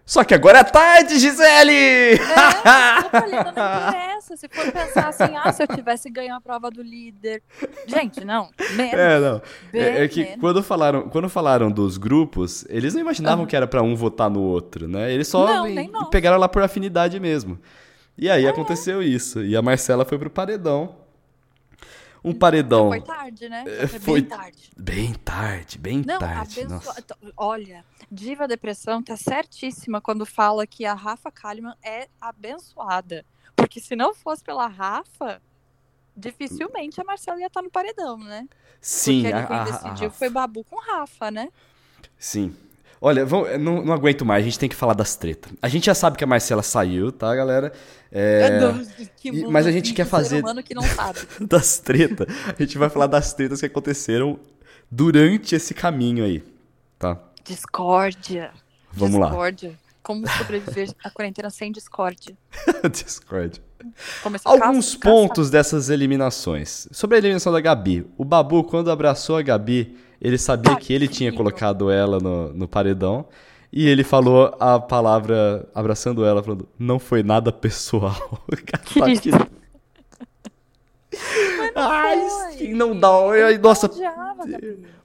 [0.05, 1.71] Só que agora é tarde, Gisele!
[1.73, 3.49] É, eu falei, não
[3.89, 4.38] interessa.
[4.38, 7.41] Se for pensar assim, ah, se eu tivesse ganho a prova do líder.
[7.88, 8.49] Gente, não.
[8.75, 8.93] Menos.
[8.93, 9.41] É, não.
[9.73, 10.39] É, é que menos.
[10.39, 14.41] quando falaram, quando falaram dos grupos, eles não imaginavam que era pra um votar no
[14.41, 15.11] outro, né?
[15.11, 17.59] Eles só Não, pegaram lá por afinidade mesmo.
[18.15, 18.33] E É.
[18.33, 19.43] aí aconteceu isso.
[19.43, 20.95] E a Marcela foi pro paredão.
[22.27, 23.63] Um paredão Foi tarde, né?
[23.67, 24.71] É, Foi, foi- bem tarde.
[24.75, 26.59] bem tarde, bem Não, tarde.
[26.61, 26.79] abençoa...
[26.79, 27.05] Nossa.
[27.38, 33.23] Olha, Diva Depressão tá certíssima quando fala que a Rafa Kalimann é abençoada.
[33.55, 35.39] Porque se não fosse pela Rafa,
[36.17, 38.47] dificilmente a Marcela ia estar no paredão, né?
[38.81, 40.09] Sim, Porque a, quem a- a decidiu Rafa.
[40.17, 41.49] foi Babu com Rafa, né?
[42.17, 42.55] Sim.
[43.01, 45.51] Olha, vamos- eu não, não aguento mais, a gente tem que falar das tretas.
[45.62, 47.71] A gente já sabe que a Marcela saiu, tá, galera?
[48.12, 51.19] É, Deus, que mundo mas a gente assim quer fazer- humano que não sabe.
[51.47, 52.27] das tretas.
[52.47, 54.39] A gente vai falar das tretas que aconteceram
[54.89, 56.43] durante esse caminho aí,
[56.97, 57.19] tá?
[57.43, 58.51] Discórdia.
[58.91, 59.27] Vamos lá.
[59.27, 59.73] Discórdia.
[60.01, 62.38] Como sobreviver à quarentena sem discórdia?
[64.23, 66.88] Começou Alguns caça- caça- pontos dessas eliminações.
[66.91, 68.05] Sobre a eliminação da Gabi.
[68.17, 72.67] O Babu, quando abraçou a Gabi, ele sabia que ele tinha colocado ela no, no
[72.67, 73.25] paredão.
[73.71, 78.15] E ele falou a palavra, abraçando ela, falando, não foi nada pessoal.
[78.86, 79.47] Querido.
[81.75, 83.10] Ai, sim, não dá.
[83.62, 83.89] Nossa.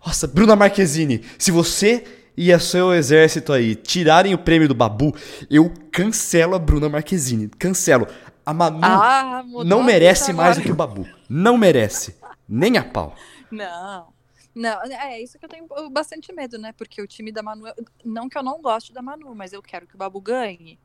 [0.05, 2.05] Nossa, Bruna Marquezine, se você
[2.37, 5.15] e o seu exército aí tirarem o prêmio do Babu,
[5.51, 7.49] eu cancelo a Bruna Marquezine.
[7.59, 8.07] Cancelo.
[8.47, 11.07] A Manu Ah, não merece mais do que o Babu.
[11.29, 12.17] Não merece.
[12.49, 13.15] Nem a pau.
[13.51, 14.07] Não.
[14.55, 16.73] Não, é isso que eu tenho bastante medo, né?
[16.73, 17.67] Porque o time da Manu.
[18.05, 20.79] Não que eu não goste da Manu, mas eu quero que o Babu ganhe.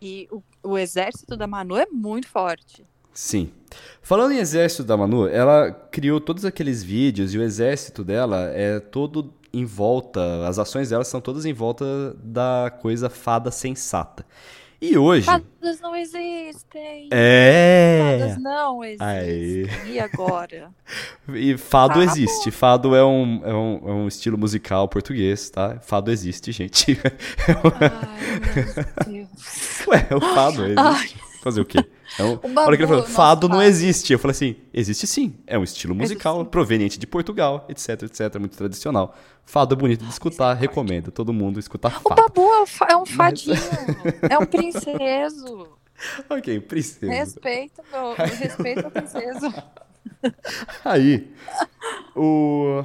[0.00, 2.84] E o, o exército da Manu é muito forte.
[3.14, 3.52] Sim.
[4.00, 8.80] Falando em exército da Manu, ela criou todos aqueles vídeos e o exército dela é
[8.80, 14.24] todo em volta, as ações dela são todas em volta da coisa fada sensata.
[14.82, 15.24] E hoje.
[15.24, 17.08] Fadas não existem.
[17.12, 18.18] É!
[18.18, 19.06] Fadas não existem.
[19.06, 19.66] Aí.
[19.86, 20.70] E agora?
[21.32, 22.50] E fado Tá existe.
[22.50, 25.78] Fado é um, é, um, é um estilo musical português, tá?
[25.80, 26.98] Fado existe, gente.
[27.46, 29.86] Ai, meu Deus.
[29.86, 30.78] Ué, o fado existe.
[30.78, 31.31] Ai.
[31.42, 31.78] Fazer o quê?
[32.20, 32.38] Um...
[32.54, 34.12] O A hora que ele falou, Babu, fado não existe.
[34.12, 35.34] Eu falei assim, existe sim.
[35.46, 38.38] É um estilo musical Existe proveniente de Portugal, etc, etc.
[38.38, 39.16] Muito tradicional.
[39.44, 41.10] Fado é bonito de escutar, recomendo.
[41.10, 42.22] Todo mundo escutar O fado.
[42.22, 43.56] Babu é um, fa- é um fadinho.
[44.30, 45.68] É um princeso.
[46.30, 47.12] Ok, princesa.
[47.12, 48.14] Respeita, meu.
[48.14, 49.52] Respeita o princeso.
[50.84, 51.28] Aí,
[52.14, 52.84] o...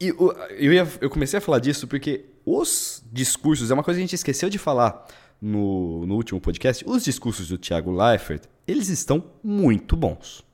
[0.00, 3.98] E o- eu, ia- eu comecei a falar disso porque os discursos, é uma coisa
[3.98, 5.06] que a gente esqueceu de falar
[5.40, 10.44] no, no último podcast, os discursos do Thiago Leifert, eles estão muito bons.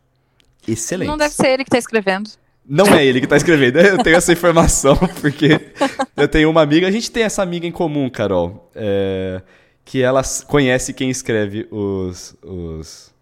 [0.67, 1.11] Excelentes.
[1.11, 2.31] Não deve ser ele que tá escrevendo.
[2.69, 5.73] Não é ele que tá escrevendo, eu tenho essa informação, porque
[6.17, 9.41] eu tenho uma amiga, a gente tem essa amiga em comum, Carol, é,
[9.85, 13.15] que ela conhece quem escreve os, os,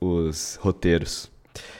[0.00, 1.28] os roteiros.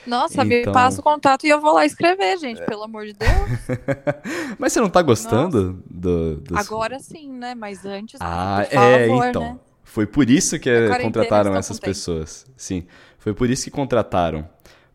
[0.07, 3.13] Nossa, me Então- passa o contato e eu vou lá escrever, gente, pelo amor de
[3.13, 3.31] Deus.
[4.59, 6.57] Mas você não tá gostando do, dos...
[6.57, 7.55] Agora sim, né?
[7.55, 9.41] Mas antes, Ah, é, favor, então.
[9.41, 9.59] né?
[9.83, 10.69] Foi por isso que
[11.01, 12.45] contrataram essas pessoas.
[12.57, 12.85] Sim,
[13.17, 14.47] foi por isso que contrataram.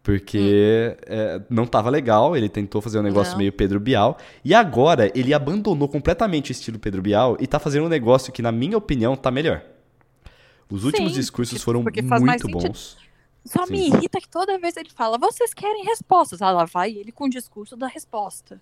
[0.02, 3.34] Porque eh, não tava legal, ele tentou fazer um negócio Hum.
[3.34, 3.38] Não.
[3.40, 4.16] meio Pedro Bial.
[4.42, 8.40] E agora ele abandonou completamente o estilo Pedro Bial e tá fazendo um negócio que,
[8.40, 9.62] na minha opinião, tá melhor.
[10.70, 11.98] Os últimos Sim, discursos foram muito
[12.46, 12.72] sentido.
[13.44, 13.72] Só Sim.
[13.72, 16.42] me irrita que toda vez ele fala, vocês querem respostas.
[16.42, 18.60] Ah, lá vai ele com o discurso da resposta.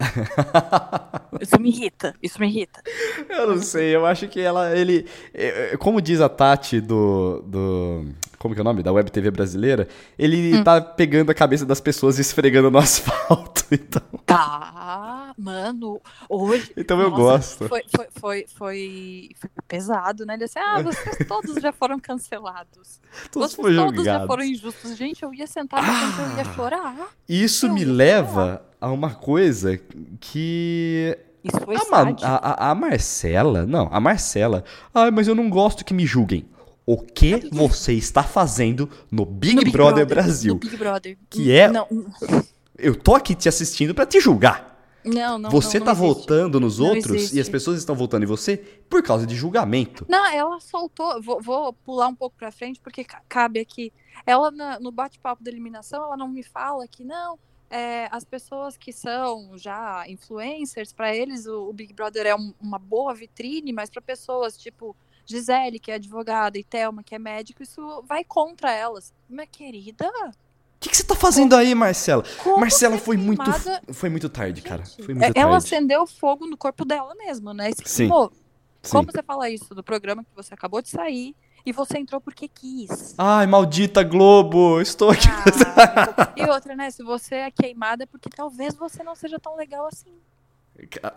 [1.40, 2.82] Isso me irrita, isso me irrita.
[3.28, 7.42] Eu não sei, eu acho que ela, ele, é, é, como diz a Tati do,
[7.42, 8.06] do,
[8.42, 9.86] como que é o nome, da Web TV brasileira,
[10.18, 10.64] ele Hum.
[10.64, 16.72] tá pegando a cabeça das pessoas e esfregando no asfalto, então, Tá, mano, hoje.
[16.76, 17.68] então eu Nossa, gosto.
[17.68, 20.34] Foi, foi, foi, foi, foi pesado, né?
[20.34, 23.00] Ele disse, ah, vocês todos já foram cancelados.
[23.30, 24.96] Todos vocês foram todos já foram injustos.
[24.96, 26.54] Gente, eu ia sentar canto, eu ia Ah.
[26.54, 26.96] chorar.
[27.28, 29.78] Isso Eu me leva a uma coisa
[30.20, 35.84] que Isso foi a, a, a- Marcela, não, a Marcela, ai, mas eu não gosto
[35.84, 36.44] que me julguem.
[36.84, 40.54] O que você está fazendo no Big, No Big Brother, no Brasil?
[40.56, 41.16] Big Brother.
[41.30, 41.86] Que é- Não,
[42.78, 44.70] Eu tô aqui te assistindo pra te julgar.
[45.04, 45.50] não, não.
[45.50, 46.20] você não, tá não existe.
[46.20, 47.36] votando nos Não outros existe.
[47.36, 50.04] e as pessoas estão votando em você por causa de julgamento.
[50.08, 51.20] Não, ela soltou.
[51.22, 53.92] Vou, vou pular um pouco pra frente, porque ca- cabe aqui.
[54.26, 57.38] Ela, no bate-papo da eliminação, ela não me fala que não.
[57.70, 62.52] é, as pessoas que são já influencers, para eles o, o, Big Brother é um,
[62.60, 64.94] uma boa vitrine, mas para pessoas tipo
[65.26, 69.12] Gisele, que é advogada, e Thelma, que é médico, isso vai contra elas.
[69.28, 70.06] Minha querida.
[70.06, 72.24] O que, que, você tá fazendo aí, Marcela?
[72.58, 73.44] Marcela foi muito
[73.92, 74.84] foi muito tarde, Gente, cara.
[74.84, 75.56] Foi muito ela tarde.
[75.56, 77.70] acendeu fogo no corpo dela mesmo, né?
[77.84, 78.08] Sim.
[78.08, 81.36] Como você fala isso do programa que você acabou de sair?
[81.64, 83.14] E você entrou porque quis.
[83.16, 85.28] Ai, maldita Globo, estou aqui.
[85.28, 86.90] Ah, e outra, né?
[86.90, 90.12] Se você é queimada é porque talvez você não seja tão legal assim.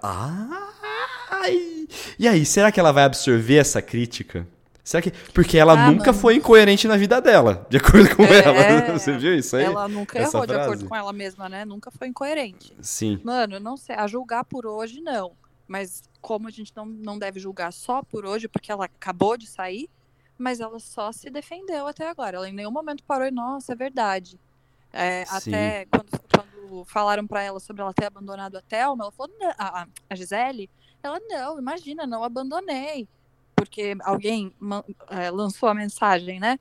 [0.03, 1.87] Ai.
[2.19, 4.47] E aí, será que ela vai absorver essa crítica?
[4.83, 5.11] Será que.
[5.33, 8.93] Porque ela ah, nunca foi incoerente na vida dela, de acordo com é, ela.
[8.99, 9.63] Você viu isso aí?
[9.63, 10.59] Ela nunca Essa errou, frase?
[10.59, 11.65] de acordo com ela mesma, né?
[11.65, 12.71] Nunca foi incoerente.
[12.81, 13.19] Sim.
[13.23, 13.95] Mano, não sei.
[13.95, 15.31] A julgar por hoje, não.
[15.67, 19.47] Mas como a gente não, não deve julgar só por hoje, porque ela acabou de
[19.47, 19.89] sair,
[20.37, 22.37] mas ela só se defendeu até agora.
[22.37, 24.39] Ela em nenhum momento parou e, nossa, é verdade.
[24.97, 29.36] É, até quando, quando falaram para ela sobre ela ter abandonado a Thelma, ela falou,
[29.58, 30.69] a, a Gisele,
[31.03, 33.05] ela, não, imagina, não abandonei.
[33.53, 34.55] Porque alguém
[35.10, 36.58] é, lançou a mensagem, né?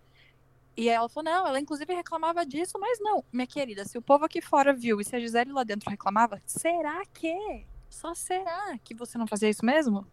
[0.76, 4.24] E ela falou, não, ela inclusive reclamava disso, mas não, minha querida, se o povo
[4.24, 7.64] aqui fora viu e se a Gisele lá dentro reclamava, será que?
[7.88, 10.04] Só será que você não fazia isso mesmo?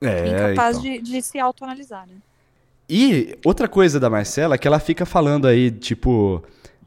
[0.00, 0.92] É, Incapaz então.
[0.92, 2.16] de, de se autoanalisar, né?
[2.88, 6.44] E outra coisa da Marcela é que ela fica falando aí, tipo,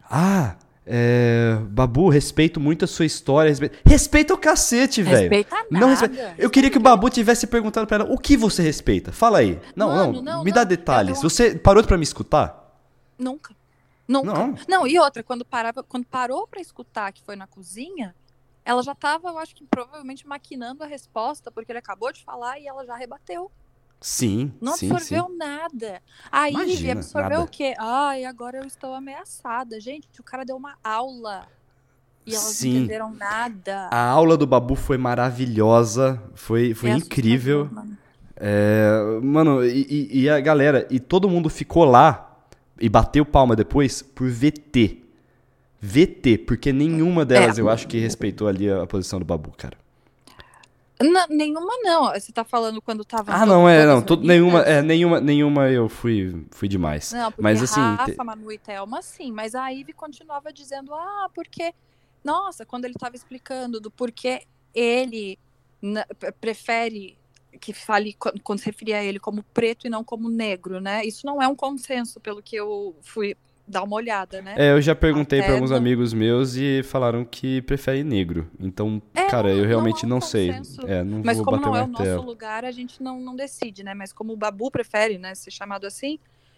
[0.10, 0.56] ah,
[0.89, 3.50] é, Babu, respeito muito a sua história.
[3.50, 5.30] Respeita, respeita o cacete, velho.
[5.30, 5.67] Respeita nada.
[5.69, 6.36] Não respeita.
[6.38, 9.12] Eu queria que o Babu tivesse perguntado pra ela o que você respeita.
[9.12, 9.60] Fala aí.
[9.76, 11.17] Não, Mano, não, não, me dá detalhes.
[11.17, 11.30] Eu...
[11.30, 12.80] Você parou pra me escutar?
[13.17, 13.54] Nunca.
[14.08, 14.34] Nunca.
[14.34, 14.56] Não.
[14.67, 18.15] não, e outra, quando, parava, quando parou pra escutar que foi na cozinha,
[18.63, 22.58] ela já tava, eu acho que provavelmente maquinando a resposta, porque ele acabou de falar
[22.58, 23.52] e ela já rebateu.
[23.99, 24.51] Sim.
[24.62, 25.38] Não absorveu sim.
[25.38, 26.01] nada.
[26.31, 27.43] Aí Imagina, absorveu nada.
[27.43, 27.73] o quê?
[27.79, 29.79] Ai, agora eu estou ameaçada.
[29.79, 31.47] Gente, o cara deu uma aula.
[32.25, 32.69] E elas Sim.
[32.69, 33.88] não entenderam nada.
[33.91, 36.21] A aula do Babu foi maravilhosa.
[36.36, 37.69] Foi, foi É incrível.
[37.71, 37.97] mano.
[38.36, 42.38] É, mano, e, e- e a galera, e todo mundo ficou lá
[42.79, 45.03] e bateu palma depois por VT.
[45.81, 47.62] VT, porque nenhuma delas É.
[47.62, 49.77] eu acho que respeitou ali a, a posição do Babu, cara.
[51.01, 52.05] Não, nenhuma não.
[52.13, 53.31] Você tá falando quando tava.
[53.31, 57.12] Ah, não, é, não, todo- nenhuma, é, nenhuma, nenhuma eu fui, fui demais.
[57.13, 59.31] Não, porque Mas assim, Rafa, te- Manu e Thelma, sim.
[59.31, 61.73] Mas a Ivy continuava dizendo, ah, porque...
[62.23, 64.41] Nossa, quando ele tava explicando do porquê
[64.73, 65.38] ele
[66.41, 67.17] prefere
[67.62, 71.03] que fale, qu- quando se referia a ele como preto e não como negro, né?
[71.05, 73.36] Isso não é um consenso, pelo que eu fui
[73.67, 74.56] dar uma olhada, né?
[74.58, 78.49] É, eu já perguntei pra alguns amigos meus e falaram que preferem negro.
[78.60, 80.51] Então, É, cara, não- eu não realmente é um não sei.
[80.86, 83.36] É, não Mas vou como bater não é o nosso lugar, a gente não, não
[83.36, 83.93] decide, né?
[83.93, 86.17] Mas como o Babu prefere, né, ser chamado assim,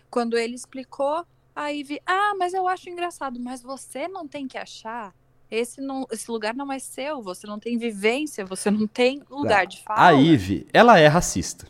[0.10, 4.58] quando ele explicou, a Ivy, ah, mas eu acho engraçado, mas você não tem que
[4.58, 5.14] achar.
[5.52, 9.66] Esse, não, esse lugar não é seu, você não tem vivência, você não tem lugar
[9.66, 10.08] de fala.
[10.10, 11.66] A Ive, ela é racista.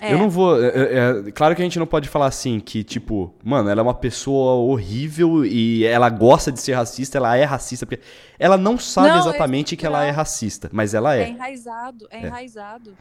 [0.00, 0.62] É, Eu não vou.
[0.62, 3.80] é, é, é, claro que a gente não pode falar assim que, tipo, mano, ela
[3.80, 7.84] é uma pessoa horrível e ela gosta de ser racista, ela é racista.
[7.86, 8.02] Porque
[8.38, 11.28] ela não sabe Não, é exatamente que ela é racista, mas ela é é.
[11.30, 12.96] enraizado, é, enraizado.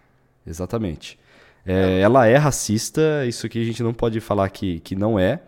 [0.45, 1.19] Exatamente.
[1.65, 5.41] É, ela é racista, isso aqui a gente não pode falar que, que não é.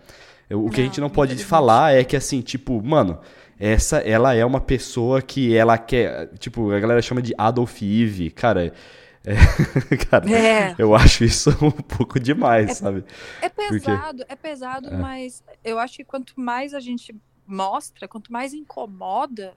[0.52, 3.20] O que a Não, gente não pode falar é que, assim, tipo, mano,
[3.60, 6.30] essa, ela é uma pessoa que ela quer.
[6.40, 8.32] Tipo, a galera chama de Adolf Eve.
[8.32, 8.74] Cara,
[9.30, 10.76] é, cara É.
[10.78, 13.04] eu acho isso um pouco demais, sabe?
[13.42, 13.80] É Por quê?
[13.80, 17.16] pesado, é pesado, mas eu acho que quanto mais a gente
[17.46, 19.54] mostra, quanto mais incomoda,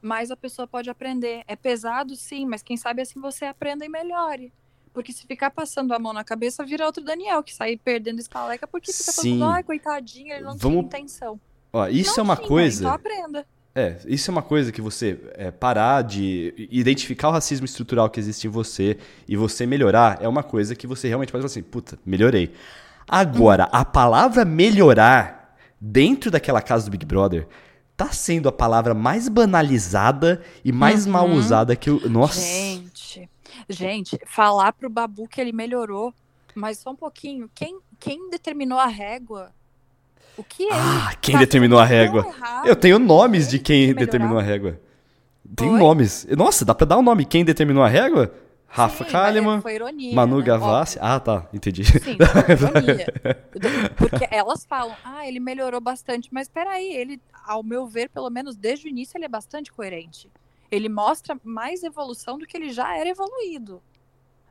[0.00, 1.42] mais a pessoa pode aprender.
[1.48, 4.52] É pesado, sim, mas quem sabe assim você aprenda e melhore.
[4.92, 8.66] Porque se ficar passando a mão na cabeça, vira outro Daniel, que sai perdendo escaleca
[8.66, 9.32] porque fica Sim.
[9.34, 11.40] mundo, ai, coitadinho, ele não Vamos- tinha intenção.
[11.72, 12.82] Ó, isso Não é uma tinha, coisa.
[12.84, 13.46] Então aprenda.
[13.78, 18.18] É, isso é uma coisa que você é, parar de identificar o racismo estrutural que
[18.18, 18.96] existe em você
[19.28, 22.54] e você melhorar é uma coisa que você realmente pode falar assim, puta, melhorei.
[23.06, 27.46] Agora, a palavra melhorar dentro daquela casa do Big Brother
[27.94, 31.12] tá sendo a palavra mais banalizada e mais Uhum.
[31.12, 32.00] mal usada que eu.
[32.08, 32.40] Nossa.
[32.40, 33.28] Gente,
[33.68, 36.14] gente, falar pro Babu que ele melhorou,
[36.54, 37.50] mas só um pouquinho.
[37.54, 39.52] Quem, quem determinou a régua?
[40.36, 42.26] O que ele Ah, quem tá determinou a régua?
[42.64, 44.00] Eu tenho nomes de quem melhorar.
[44.04, 44.80] determinou a régua.
[45.54, 45.78] Tem Oi?
[45.78, 46.26] nomes.
[46.36, 47.24] Nossa, dá pra dar um nome.
[47.24, 48.34] Quem determinou a régua?
[48.66, 49.62] Rafa Sim, Kalimann.
[49.72, 50.14] ironia.
[50.14, 50.44] Manu né?
[50.44, 50.98] Gavassi.
[51.00, 51.48] Ah, tá.
[51.54, 51.84] Entendi.
[51.84, 53.06] Sim, foi ironia.
[53.96, 58.56] Porque elas falam, ah, ele melhorou bastante, mas peraí, ele, ao meu ver, pelo menos
[58.56, 60.28] desde o início, ele é bastante coerente.
[60.70, 63.80] Ele mostra mais evolução do que ele já era evoluído.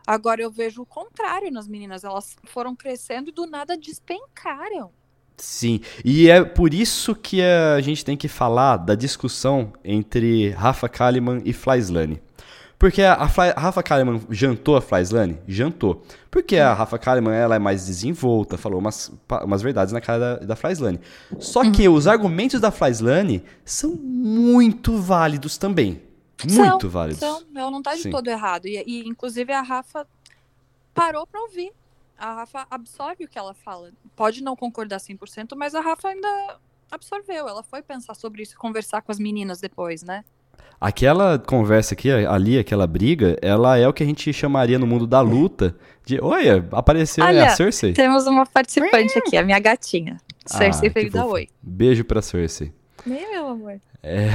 [0.08, 4.92] Agora eu vejo o contrário nas meninas, elas foram crescendo e do nada despencaram.
[5.38, 10.88] Sim, e é por isso que a gente tem que falar da discussão entre Rafa
[10.88, 12.22] Kalimann e Flyslane.
[12.78, 15.40] Porque a, Fly, a Rafa Kalimann jantou a Flyslane?
[15.48, 16.04] Jantou.
[16.30, 19.12] Porque a Rafa Kalimann ela é mais desenvolta, falou umas,
[19.44, 21.00] umas verdades na cara da, da Flyslane.
[21.40, 21.72] Só uhum.
[21.72, 26.02] que os argumentos da Flyslane são muito válidos também.
[26.44, 27.20] Muito são, válidos.
[27.20, 28.10] São, eu não tá de Sim.
[28.10, 28.68] todo errado.
[28.68, 30.06] E, e, inclusive, a Rafa
[30.94, 31.72] parou pra ouvir.
[32.18, 33.92] A Rafa absorve o que ela fala.
[34.16, 36.58] Pode não concordar 100%, mas a Rafa ainda
[36.92, 37.48] absorveu.
[37.48, 40.24] Ela foi pensar sobre isso e conversar com as meninas depois, né?
[40.80, 45.08] Aquela conversa aqui, ali, aquela briga, ela é o que a gente chamaria no mundo
[45.08, 45.76] da luta
[46.06, 46.20] de.
[46.20, 47.94] Olha, apareceu Olha, a Cersei.
[47.94, 50.18] Temos uma participante aqui, a minha gatinha.
[50.46, 51.48] Cersei ah, veio dar oi.
[51.62, 52.74] Beijo pra Cersei.
[53.06, 53.80] Meu amor.
[54.04, 54.30] É,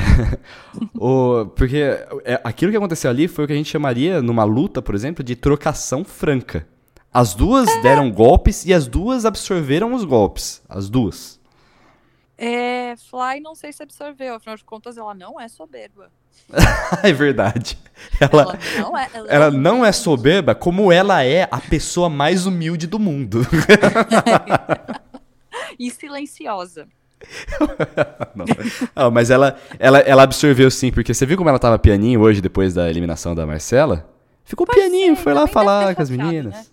[0.99, 1.83] o, porque
[2.25, 5.23] é, aquilo que aconteceu ali foi o que a gente chamaria, numa luta, por exemplo,
[5.23, 6.67] de trocação franca.
[7.13, 7.83] As duas é.
[7.83, 10.63] deram golpes e as duas absorveram os golpes.
[10.69, 11.41] As duas.
[12.39, 16.11] É, Fly não sei se absorveu, afinal de contas ela não é soberba.
[17.03, 17.77] é verdade.
[18.19, 22.09] Ela, ela, não, é, ela, ela é não é soberba como ela é a pessoa
[22.09, 23.43] mais humilde do mundo.
[25.79, 26.89] e silenciosa.
[29.13, 32.73] mas ela, ela, ela absorveu sim, porque você viu como ela tava pianinho hoje, depois
[32.73, 34.09] da eliminação da Marcela?
[34.45, 36.55] Ficou Pode pianinho, ser, foi lá falar com as meninas.
[36.55, 36.65] Né?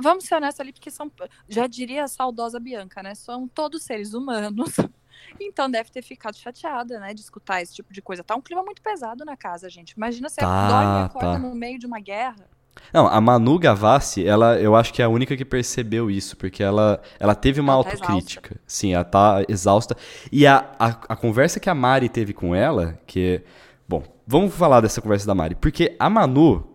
[0.00, 1.10] Vamos ser honestos ali, porque são,
[1.48, 3.14] já diria a saudosa Bianca, né?
[3.14, 4.76] São todos seres humanos.
[5.40, 8.24] Então deve ter ficado chateada, né, de escutar esse tipo de coisa.
[8.24, 9.92] Tá um clima muito pesado na casa, gente.
[9.92, 11.38] Imagina se tá, dorme e acorda tá.
[11.38, 12.48] no meio de uma guerra.
[12.92, 16.62] Não, a Manu Gavassi, ela, eu acho que é a única que percebeu isso, porque
[16.62, 18.54] ela, ela teve uma ela tá autocrítica.
[18.54, 19.96] Tá Sim, ela tá exausta.
[20.30, 23.42] E a, a, a, conversa que a Mari teve com ela, que.
[23.88, 25.54] Bom, vamos falar dessa conversa da Mari.
[25.54, 26.71] Porque a Manu,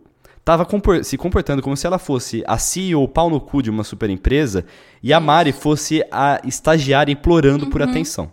[0.47, 0.65] estava
[1.03, 4.65] se comportando como se ela fosse a CEO pau no cu de uma super empresa
[5.03, 7.69] e a Mari fosse a estagiária implorando uhum.
[7.69, 8.31] por atenção.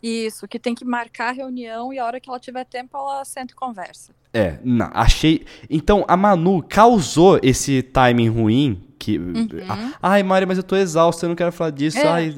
[0.00, 3.24] Isso, que tem que marcar a reunião e a hora que ela tiver tempo ela
[3.24, 4.12] senta e conversa.
[4.32, 5.44] É, não, achei.
[5.68, 9.18] Então a Manu causou esse timing ruim que.
[9.18, 9.48] Uhum.
[10.00, 11.98] Ai, Mari, mas eu tô exausto, eu não quero falar disso.
[11.98, 12.06] É.
[12.06, 12.34] Ai,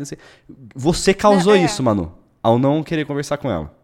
[0.75, 1.64] Você causou é, é.
[1.64, 3.78] isso, Manu, ao não querer conversar com ela.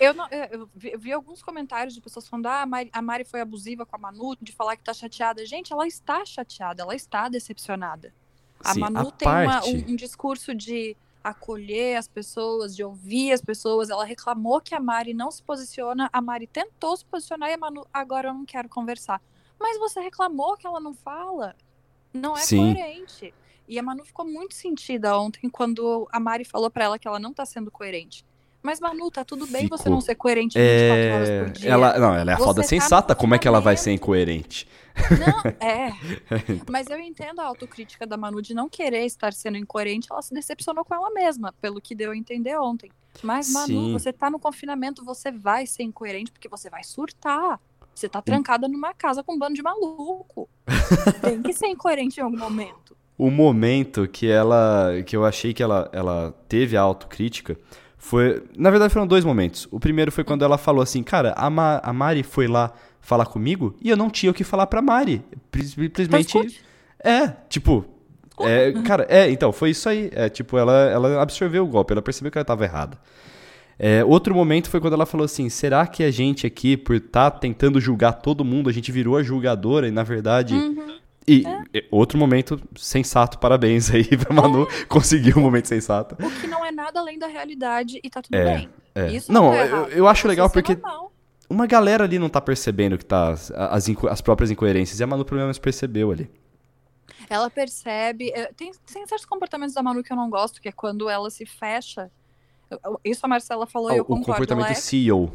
[0.00, 3.00] Eu, não, eu vi, eu vi, alguns comentários de pessoas falando: ah, a Mari, a
[3.00, 5.46] Mari foi abusiva com a Manu, de falar que tá chateada.
[5.46, 8.12] Gente, ela está chateada, ela está decepcionada.
[8.64, 9.70] A Sim, Manu a tem parte...
[9.70, 13.88] uma, um, um, discurso de acolher as pessoas, de ouvir as pessoas.
[13.88, 17.58] Ela reclamou que a Mari não se posiciona, a Mari tentou se posicionar e a
[17.58, 19.22] Manu, agora eu não quero conversar.
[19.58, 21.54] Mas você reclamou que ela não fala.
[22.12, 22.74] Não é Sim.
[22.74, 23.32] coerente.
[23.68, 27.20] E a Manu ficou muito sentida ontem quando a Mari falou para ela que ela
[27.20, 28.24] não tá sendo coerente.
[28.62, 29.78] Mas, Manu, tá tudo bem Ficou.
[29.78, 31.14] você não ser coerente 24 é...
[31.14, 31.70] horas por dia.
[31.70, 33.14] Ela, não, ela é a foda tá sensata.
[33.14, 34.66] Como é que ela vai ser incoerente?
[34.96, 35.92] Não, é.
[36.70, 40.08] Mas eu entendo a autocrítica da Manu de não querer estar sendo incoerente.
[40.10, 42.90] Ela se decepcionou com ela mesma, pelo que deu a entender ontem.
[43.22, 43.92] Mas, Manu, Sim.
[43.92, 47.60] você tá no confinamento, você vai ser incoerente porque você vai surtar.
[47.94, 50.48] Você tá trancada numa casa com um bando de maluco.
[51.22, 52.96] Tem que ser incoerente em algum momento.
[53.18, 54.90] O momento que ela.
[55.06, 57.58] que eu achei que ela, ela teve a autocrítica
[58.06, 59.66] foi, na verdade foram dois momentos.
[59.68, 63.26] O primeiro foi quando ela falou assim, cara, a, Ma a Mari foi lá falar
[63.26, 65.24] comigo e eu não tinha o que falar pra Mari.
[65.52, 66.62] Simplesmente.
[67.02, 67.84] É, tipo.
[68.38, 70.08] É, cara, é, então, foi isso aí.
[70.12, 72.96] É, tipo, ela, ela absorveu o golpe, ela percebeu que ela estava errada.
[73.76, 77.32] É, outro momento foi quando ela falou assim: será que a gente aqui, por estar
[77.32, 80.96] tá tentando julgar todo mundo, a gente virou a julgadora e na verdade uhum.
[81.28, 81.84] E é.
[81.90, 84.84] outro momento sensato, parabéns aí pra Manu, é.
[84.84, 86.14] conseguir um momento sensato.
[86.24, 88.68] O que não é nada além da realidade e tá tudo é, bem.
[88.94, 89.12] É.
[89.12, 91.12] Isso não, não tá eu, eu, acho legal porque normal.
[91.50, 95.24] uma galera ali não tá percebendo que tá as, as próprias incoerências e a Manu
[95.24, 96.30] pelo menos percebeu ali.
[97.28, 98.30] Ela percebe.
[98.30, 101.28] É, tem, tem certos comportamentos da Manu que eu não gosto, que é quando ela
[101.28, 102.10] se fecha.
[103.04, 104.22] Isso a Marcela falou e eu concordo.
[104.22, 104.74] O comportamento é...
[104.74, 105.32] CEO.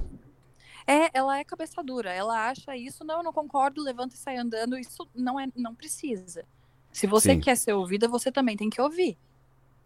[0.88, 2.12] É, ela é cabeça dura.
[2.12, 4.78] Ela acha isso, não, eu não concordo, levanta e sai andando.
[4.78, 6.46] Isso não é, não precisa.
[6.92, 7.40] Se você Sim.
[7.40, 9.18] quer ser ouvida, você também tem que ouvir.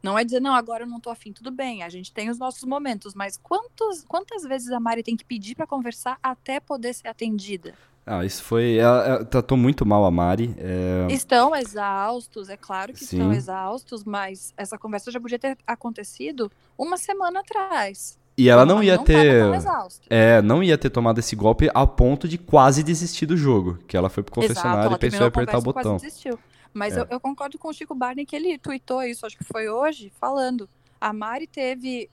[0.02, 2.38] Não é dizer, não, agora eu não tô afim, tudo bem, a gente tem os
[2.38, 6.94] nossos momentos, mas quantos, quantas vezes a Mari tem que pedir para conversar até poder
[6.94, 7.74] ser atendida?
[8.06, 8.76] Ah, isso foi.
[8.76, 10.54] Ela, ela tratou muito mal a Mari.
[10.60, 11.12] É...
[11.12, 13.18] Estão exaustos, é claro que Sim.
[13.18, 18.20] estão exaustos, mas essa conversa já podia ter acontecido uma semana atrás.
[18.38, 19.44] E ela não ia não ter.
[20.10, 23.80] É, não ia ter tomado esse golpe ao ponto de quase desistir do jogo.
[23.88, 25.98] Que ela foi pro confessionário Exato, e pensou em apertar o botão.
[26.74, 27.02] Mas é.
[27.02, 30.12] eu, eu, concordo com o Chico Barney que ele tweetou isso, acho que foi hoje,
[30.20, 30.68] falando.
[31.00, 32.10] A Mari teve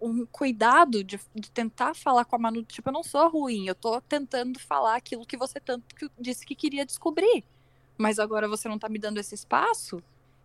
[0.00, 3.74] um cuidado de, de, tentar falar com a Manu, tipo, eu não sou ruim, eu
[3.74, 7.44] tô tentando falar aquilo que você tanto que disse que queria descobrir.
[7.96, 10.02] Mas agora você não tá me dando esse espaço.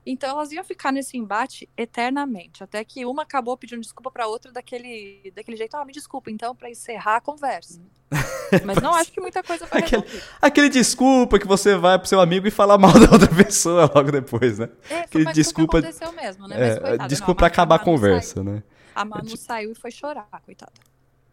[0.10, 4.54] Então elas iam ficar nesse embate eternamente, até que uma acabou pedindo desculpa pra outra
[4.54, 7.82] daquele, daquele jeito, ah, me desculpa, então, pra encerrar a conversa.
[8.66, 10.06] Mas não acho que muita coisa foi Aquele-.
[10.42, 14.10] Aquele desculpa que você vai pro seu amigo e fala mal da outra pessoa logo
[14.10, 14.70] depois, né?
[14.90, 16.56] É, Aquele desculpa- aconteceu mesmo, né?
[16.58, 18.64] É, Mas, desculpa pra acabar a conversa, né?
[18.96, 20.72] A Manu saiu e foi chorar, coitada.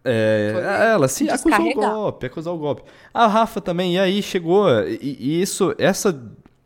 [0.04, 2.82] É, Foi ela se acusou o golpe, acusou o golpe.
[3.12, 6.12] A Rafa também, e aí chegou, e, e isso, essa,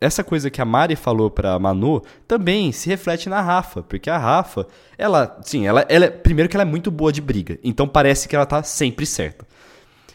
[0.01, 4.17] essa coisa que a Mari falou pra Manu também se reflete na Rafa, porque a
[4.17, 8.29] Rafa, ela, sim, ela, ela primeiro que ela é muito boa de briga, então parece
[8.29, 9.47] que ela tá sempre certa.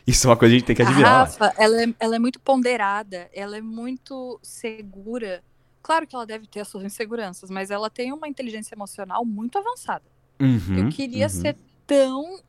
[0.05, 1.19] Isso é uma coisa que a gente tem que A admirar.
[1.25, 5.41] Rafa, ela é, ela é muito ponderada, ela é muito segura.
[5.81, 9.57] Claro que ela deve ter as suas inseguranças, mas ela tem uma inteligência emocional muito
[9.57, 10.03] avançada.
[10.39, 11.29] Uhum, Eu queria uhum.
[11.29, 11.57] ser
[11.87, 12.39] tão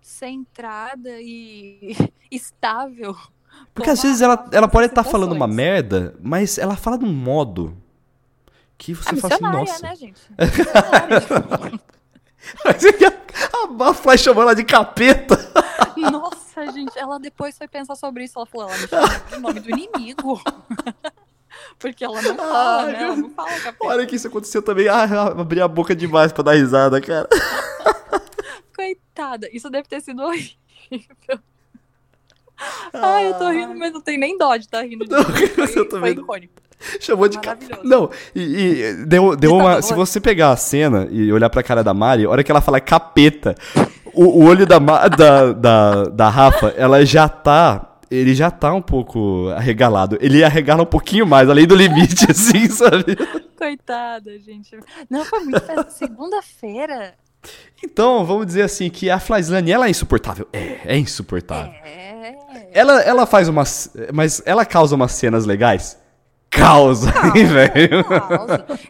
[0.00, 1.94] centrada e
[2.30, 3.16] estável.
[3.74, 7.04] Porque às a vezes ela, ela pode estar falando uma merda, mas ela fala de
[7.04, 7.76] um modo
[8.78, 9.82] que você A fala assim, nossa.
[9.82, 10.20] né, gente?
[10.38, 11.80] Missionária.
[13.80, 15.52] a Fly chamou ela de capeta.
[15.96, 18.38] Nossa, gente, ela depois foi pensar sobre isso.
[18.38, 20.40] Ela falou, ela me chama pelo nome do inimigo.
[21.78, 23.02] Porque ela não fala, Ai, né?
[23.02, 23.76] Ela não fala capeta.
[23.80, 24.88] Olha que isso aconteceu também.
[24.88, 27.28] Ah, abri a boca demais pra dar risada, cara.
[28.74, 30.58] Coitada, isso deve ter sido horrível.
[32.92, 35.24] Ai, eu tô rindo, mas não tem nem dó de estar rindo Não.
[35.24, 36.22] Foi, eu tô foi vendo.
[36.22, 36.64] icônico.
[37.00, 37.36] Chamou de.
[37.36, 37.82] Maravilhoso.
[37.84, 39.76] Não, e, e deu, deu uma.
[39.76, 39.82] Ditador.
[39.82, 42.60] Se você pegar a cena e olhar pra cara da Mari, a hora que ela
[42.60, 43.54] fala capeta,
[44.12, 47.90] o, o olho da, da, da, da Rafa, ela já tá.
[48.10, 50.16] Ele já tá um pouco arregalado.
[50.20, 53.16] Ele arregala um pouquinho mais, além do limite, assim, sabe?
[53.56, 54.78] Coitada, gente.
[55.10, 55.62] Não, foi muito.
[55.90, 57.14] Segunda-feira.
[57.82, 60.46] Então, vamos dizer assim, que a Flyslane, ela é insuportável.
[60.52, 61.72] É, é insuportável.
[61.84, 62.13] É.
[62.74, 63.88] Ela, ela faz umas.
[64.12, 65.96] Mas ela causa umas cenas legais?
[66.56, 68.04] Causa, hein, velho?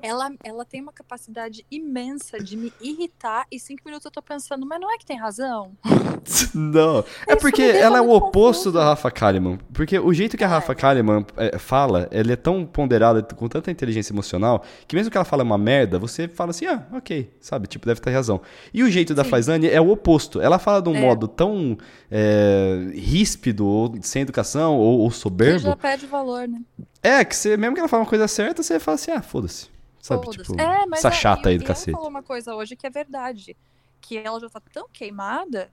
[0.03, 4.67] Ela, ela tem uma capacidade imensa de me irritar e cinco minutos eu tô pensando,
[4.67, 5.73] mas não é que tem razão?
[6.55, 7.01] Não.
[7.29, 8.79] É Isso porque ela é o oposto confusa.
[8.79, 9.59] da Rafa Kalimann.
[9.75, 10.51] Porque o jeito que a É.
[10.51, 15.19] Rafa Kalimann é, fala, ela é tão ponderada, com tanta inteligência emocional, que mesmo que
[15.19, 17.67] ela fale uma merda, você fala assim, ah, ok, sabe?
[17.67, 18.41] Tipo, deve ter razão.
[18.73, 19.31] E o jeito da Sim.
[19.31, 20.41] Flyslane é o oposto.
[20.41, 21.01] Ela fala de um É.
[21.01, 21.77] modo tão
[22.11, 25.59] é, ríspido, ou sem educação, ou, ou soberbo.
[25.59, 26.59] já perde valor, né?
[27.05, 29.69] É, que você, mesmo que ela fale uma coisa certa, você fala assim, ah, foda-se.
[30.01, 30.43] Sabe, Foda-se.
[30.45, 31.91] tipo, é, essa é, chata aí do cacete.
[31.91, 33.57] Ela falou uma coisa hoje que é verdade.
[34.01, 35.71] Que ela já tá tão queimada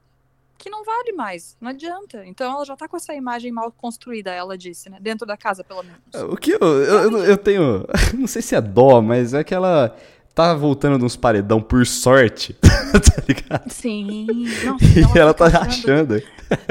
[0.57, 1.57] que não vale mais.
[1.59, 2.23] Não adianta.
[2.25, 4.99] Então ela já tá com essa imagem mal construída, ela disse, né?
[5.01, 5.99] Dentro da casa, pelo menos.
[6.31, 7.85] O que eu, eu, eu- eu tenho.
[8.17, 9.95] Não sei se é dó, mas é que ela
[10.33, 12.53] tá voltando de uns paredão por sorte.
[12.61, 13.69] tá ligado?
[13.71, 14.27] Sim.
[14.65, 16.23] Nossa, E ela tá fica achando.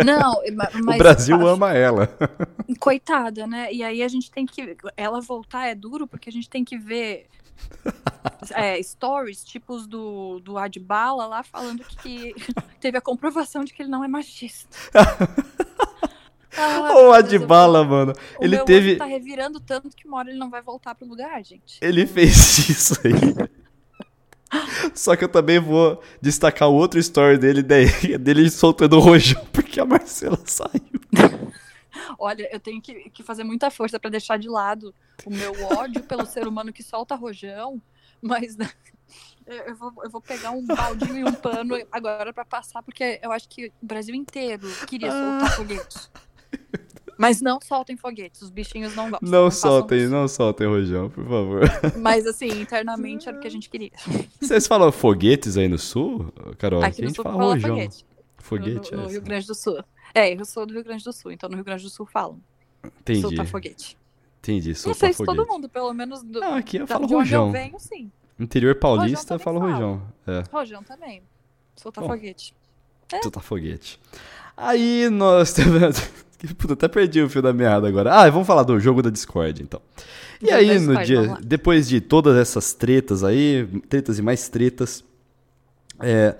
[0.05, 2.09] Não, ma- mas o Brasil ama ela.
[2.79, 3.73] Coitada, né?
[3.73, 4.77] E aí a gente tem que.
[4.97, 7.27] Ela voltar é duro porque a gente tem que ver
[8.55, 12.35] é, stories, tipos do, do Adbala lá falando que
[12.81, 14.77] teve a comprovação de que ele não é machista.
[16.57, 18.13] Ah, Deus, Adbala, mano.
[18.39, 18.97] o Ele teve.
[18.97, 21.79] tá revirando tanto que uma hora ele não vai voltar pro lugar, gente.
[21.81, 23.51] Ele fez isso aí.
[24.95, 29.81] Só que eu também vou destacar o outro story dele, dele soltando o rojão, porque
[29.81, 31.01] a Marcela saiu.
[32.19, 34.93] Olha, eu tenho que, que fazer muita força pra deixar de lado
[35.25, 37.81] o meu ódio pelo ser humano que solta rojão,
[38.21, 38.69] mas né,
[39.47, 43.33] eu vou, eu vou pegar um baldinho e um pano agora pra passar, porque eu
[43.33, 46.11] acho que o Brasil inteiro queria soltar foguetes.
[47.19, 49.29] Mas não soltem foguetes, os bichinhos não gostam.
[49.31, 51.61] Não façam soltem, não soltem rojão, por favor.
[52.01, 53.91] Mas assim, internamente era o que a gente queria.
[54.41, 56.81] Vocês falam foguetes aí no sul, Carol?
[56.81, 57.71] Aqui Aqui a gente sul fala rojão.
[57.77, 58.07] foguete.
[58.39, 59.21] Foguete, no, no, é no Rio.
[59.23, 59.85] Grande do Sul.
[60.15, 62.41] É, eu sou do Rio Grande do Sul, então no Rio Grande do Sul falam.
[62.83, 63.99] Entendi, Soltar foguete.
[64.39, 65.37] entendi, Não soltar sei se foguete.
[65.37, 67.53] todo mundo, pelo menos do, Não, aqui eu da- falo de onde eu rojão.
[67.53, 68.11] venho, sim.
[68.39, 69.61] Interior paulista, fala.
[69.61, 70.03] rojão.
[70.27, 71.23] É, Rojão também.
[71.77, 72.09] Soltar Bom.
[72.11, 72.55] foguete.
[73.23, 74.01] soltar foguete.
[74.57, 75.97] Aí nós temos...
[76.57, 78.13] Puta, até perdi o fio da meada agora.
[78.15, 79.81] Ah, vamos falar do jogo da Discord, então.
[80.41, 84.23] E Jogo aí, da no Discord, dia, depois de todas essas tretas aí, tretas e
[84.23, 85.05] mais tretas,
[86.01, 86.35] é,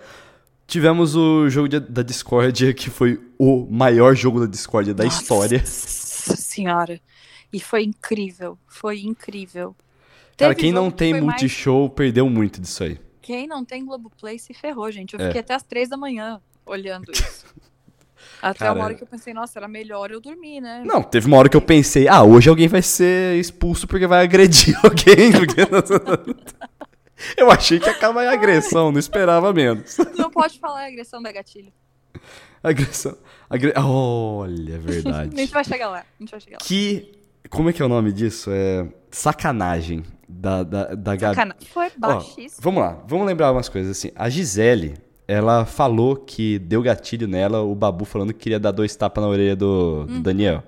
[0.67, 5.21] tivemos o jogo de- da Discord, que foi o maior jogo da Discord da Nossa
[5.23, 5.63] história.
[5.67, 7.01] senhora.
[7.53, 8.59] E foi incrível.
[8.67, 9.75] Foi incrível.
[10.37, 12.99] Cara, Teve quem não tem foi mais- multishow perdeu muito disso aí.
[13.21, 15.15] Quem não tem Globoplay se ferrou, gente.
[15.15, 15.27] Eu É.
[15.27, 17.45] fiquei até as três da manhã olhando isso.
[18.43, 20.83] Até Cara, uma hora que eu pensei, nossa, era melhor eu dormir, né?
[20.85, 24.23] Não, teve uma hora que eu pensei, ah, hoje alguém vai ser expulso porque vai
[24.25, 25.33] agredir alguém.
[25.33, 25.67] porque-
[27.37, 29.97] eu achei que ia acabar em agressão, não esperava menos.
[30.17, 31.73] Não pode falar agressão da gatilho.
[32.63, 33.17] Agressão.
[33.49, 33.73] Agre...
[33.77, 35.37] Olha, é A verdade.
[35.37, 35.99] gente vai chegar lá.
[35.99, 36.67] A gente vai chegar lá.
[36.67, 37.13] que
[37.51, 38.51] Como é que é o nome disso?
[38.53, 41.67] É sacanagem da, da, da Gabi.
[41.67, 42.61] Foi Ó, baixíssimo.
[42.63, 44.11] vamos lá, vamos lembrar umas coisas assim.
[44.15, 44.95] A Gisele,
[45.31, 49.29] ela falou que deu gatilho nela, o Babu falando que queria dar dois tapas na
[49.31, 50.23] orelha do, do Uhum.
[50.23, 50.63] Daniel.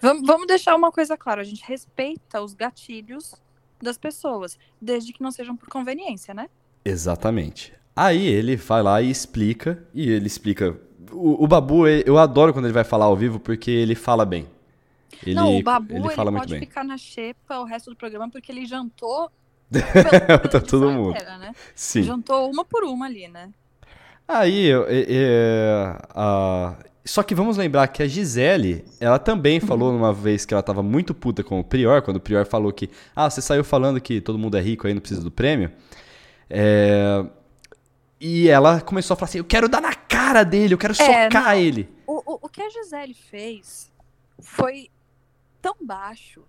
[0.00, 3.34] Vamos, vamos deixar uma coisa clara: a gente respeita os gatilhos
[3.82, 6.48] das pessoas, desde que não sejam por conveniência, né?
[6.84, 7.72] Exatamente.
[7.94, 10.76] Aí ele vai lá e explica, e ele explica.
[11.12, 14.46] O, o Babu, eu adoro quando ele vai falar ao vivo, porque ele fala bem.
[15.24, 16.60] Ele, não, o Babu ele ele fala muito pode bem.
[16.60, 19.30] ficar na xepa o resto do programa porque ele jantou
[20.50, 21.14] Tá todo mundo.
[21.14, 21.52] né?
[21.74, 22.02] Sim.
[22.02, 23.50] Jantou uma por uma ali, né?
[24.32, 30.44] Aí, é- a- só que vamos lembrar que a Gisele, ela também falou numa vez
[30.44, 33.42] que ela tava muito puta com o Prior, quando o Prior falou que, ah, você
[33.42, 35.72] saiu falando que todo mundo é rico aí, não precisa do prêmio.
[36.48, 37.24] É,
[38.20, 41.24] E ela começou a falar assim, eu quero dar na cara dele, eu quero É,
[41.24, 41.88] socar ele.
[42.06, 43.90] O, o, o que a Gisele fez
[44.38, 44.90] foi
[45.62, 46.42] tão baixo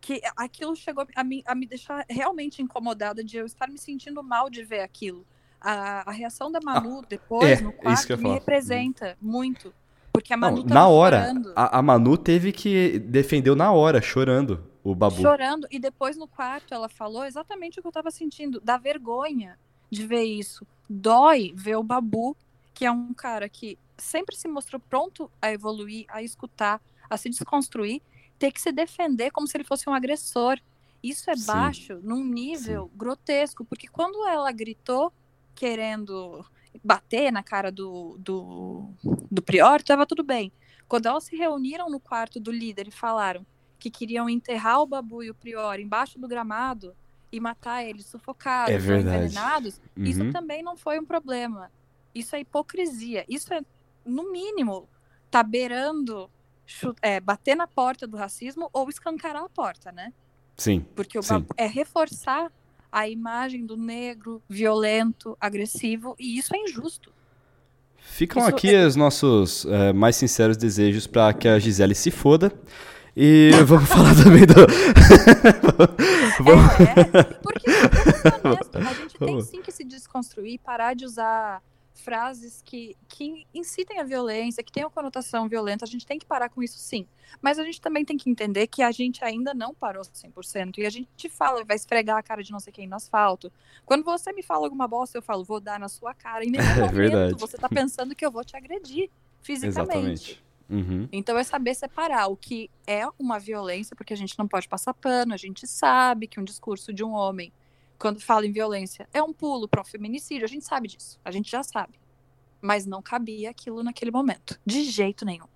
[0.00, 4.22] que aquilo chegou a me, a me deixar realmente incomodada de eu estar me sentindo
[4.22, 5.26] mal de ver aquilo.
[5.60, 8.34] A, a reação da Manu depois, é, no é quarto, me falar.
[8.34, 9.74] representa muito.
[10.12, 14.00] Porque a Não, Manu tava na hora, a, a Manu teve que defendeu na hora,
[14.00, 15.20] chorando, o Babu.
[15.20, 19.58] chorando e depois no quarto ela falou exatamente o que eu tava sentindo, da vergonha
[19.90, 20.66] de ver isso.
[20.88, 22.36] Dói ver o Babu,
[22.74, 26.80] que é um cara que sempre se mostrou pronto a evoluir, a escutar,
[27.10, 28.00] a se desconstruir,
[28.38, 30.58] ter que se defender como se ele fosse um agressor.
[31.02, 31.46] Isso é Sim.
[31.46, 35.12] baixo num nível grotesco, porque quando ela gritou
[35.58, 36.46] querendo
[36.84, 38.90] bater na cara do, do,
[39.28, 40.52] do Prior, tava tudo bem.
[40.86, 43.44] Quando elas se reuniram no quarto do líder e falaram
[43.76, 46.94] que queriam enterrar o Babu e o Prior embaixo do gramado
[47.32, 50.32] e matar eles sufocados É envenenados, isso Uhum.
[50.32, 51.70] também não foi um problema.
[52.14, 53.24] Isso é hipocrisia.
[53.28, 53.60] Isso é,
[54.04, 54.88] no mínimo,
[55.30, 56.30] tá beirando
[57.02, 60.12] é, bater na porta do racismo ou escancarar a porta, né?
[60.56, 60.86] Sim.
[60.94, 61.44] Porque o Sim.
[61.56, 62.50] É reforçar
[62.90, 67.12] a imagem do negro violento, agressivo, e isso é injusto.
[67.98, 72.52] Ficam Isso aqui os nossos é, mais sinceros desejos para que a Gisele se foda.
[73.16, 74.54] E vamos falar também do.
[76.42, 81.04] Vamos- É, porque vamos ser honesto, a gente tem sim que se desconstruir, parar de
[81.04, 81.60] usar
[81.98, 86.48] frases que, que incitem a violência, que tenham conotação violenta, a gente tem que parar
[86.48, 87.06] com isso sim.
[87.42, 90.86] Mas a gente também tem que entender que a gente ainda não parou 100%, e
[90.86, 93.52] a gente fala, vai esfregar a cara de não sei quem no asfalto.
[93.84, 96.68] Quando você me fala alguma bosta, eu falo, vou dar na sua cara, e nesse
[96.78, 97.34] momento verdade.
[97.34, 99.10] você tá pensando que eu vou te agredir
[99.42, 100.32] fisicamente.
[100.32, 100.48] Exatamente.
[100.68, 101.08] Uhum.
[101.10, 104.92] Então é saber separar o que é uma violência, porque a gente não pode passar
[104.92, 107.52] pano, a gente sabe que um discurso de um homem,
[107.98, 111.30] quando fala em violência, é um pulo para um feminicídio, a gente sabe disso, a
[111.30, 111.94] gente já sabe.
[112.60, 115.46] Mas não cabia aquilo naquele momento, de jeito nenhum.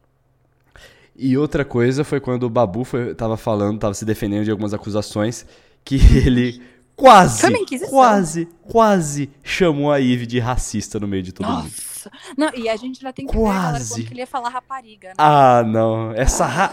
[1.14, 4.72] E outra coisa foi quando o Babu foi, tava falando, tava se defendendo de algumas
[4.72, 5.46] acusações,
[5.84, 6.62] que ele
[6.96, 7.42] quase,
[7.88, 11.64] quase, quase chamou a Ive de racista no meio de todo mundo.
[11.64, 12.10] Nossa!
[12.36, 13.94] Não, e a gente já tem que ver, Quase.
[13.94, 15.14] quando que ele ia falar rapariga, né?
[15.18, 16.12] Ah, não.
[16.12, 16.72] Essa ra...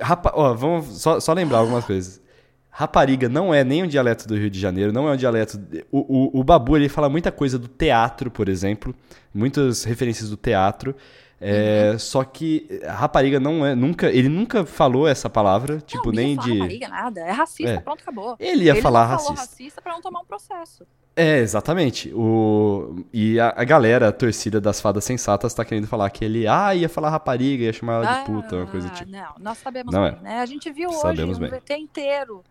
[0.00, 0.32] Rapa...
[0.34, 2.20] Ó, vamos só, só lembrar algumas coisas.
[2.78, 5.58] Rapariga não é nem um dialeto do Rio de Janeiro, não é um dialeto.
[5.90, 6.00] O,
[6.36, 8.94] o, o Babu ele fala muita coisa do teatro, por exemplo,
[9.32, 10.94] muitas referências do teatro.
[11.40, 11.98] É, Uhum.
[11.98, 16.36] Só que rapariga não é nunca, ele nunca falou essa palavra, tipo não, nem ia
[16.36, 16.58] falar de.
[16.58, 17.80] rapariga, nada, é racista, É.
[17.80, 18.36] pronto, acabou.
[18.38, 19.52] Ele ia ele falar não falou racista.
[19.52, 20.86] racista pra não tomar um processo.
[21.14, 22.12] É, exatamente.
[22.14, 23.04] O...
[23.10, 26.74] E a, a galera, a torcida das fadas sensatas, tá querendo falar que ele ah,
[26.74, 29.10] ia falar rapariga, ia chamar ela de puta, uma coisa Ah, tipo.
[29.10, 30.22] Não, nós sabemos Não bem, é.
[30.22, 30.40] né?
[30.40, 31.58] A gente viu Sabemos hoje bem.
[31.58, 32.44] VT inteiro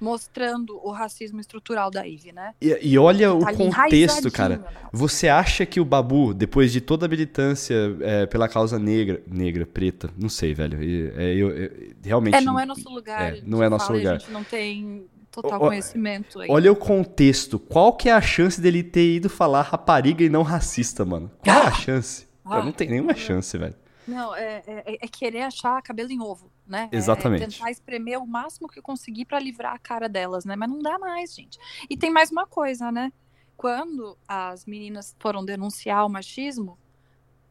[0.00, 2.54] mostrando o racismo estrutural da Ivy, né?
[2.60, 4.56] E, e olha o Tá ali contexto, cara.
[4.58, 4.64] né?
[4.92, 9.66] Você acha que o Babu, depois de toda a militância é, pela causa negra, negra,
[9.66, 10.78] preta, não sei, velho.
[11.20, 11.70] é, eu, eu-
[12.02, 12.34] realmente.
[12.34, 13.36] É, não é nosso lugar.
[13.36, 14.14] é, não é nosso fala lugar.
[14.16, 16.48] A gente não tem total conhecimento aí.
[16.50, 17.58] Olha o contexto.
[17.58, 21.30] Qual que é a chance dele ter ido falar rapariga e não racista, mano?
[21.44, 22.26] Qual é a chance?
[22.44, 23.74] Ah, não tem nenhuma chance, velho.
[24.08, 26.88] Não, é, é- é querer achar cabelo em ovo, né?
[26.92, 27.42] É- Exatamente.
[27.42, 30.54] É tentar espremer o máximo que conseguir pra livrar a cara delas, né?
[30.56, 31.58] Mas não dá mais, gente.
[31.90, 33.12] E tem mais uma coisa, né?
[33.56, 36.78] Quando as meninas foram denunciar o machismo,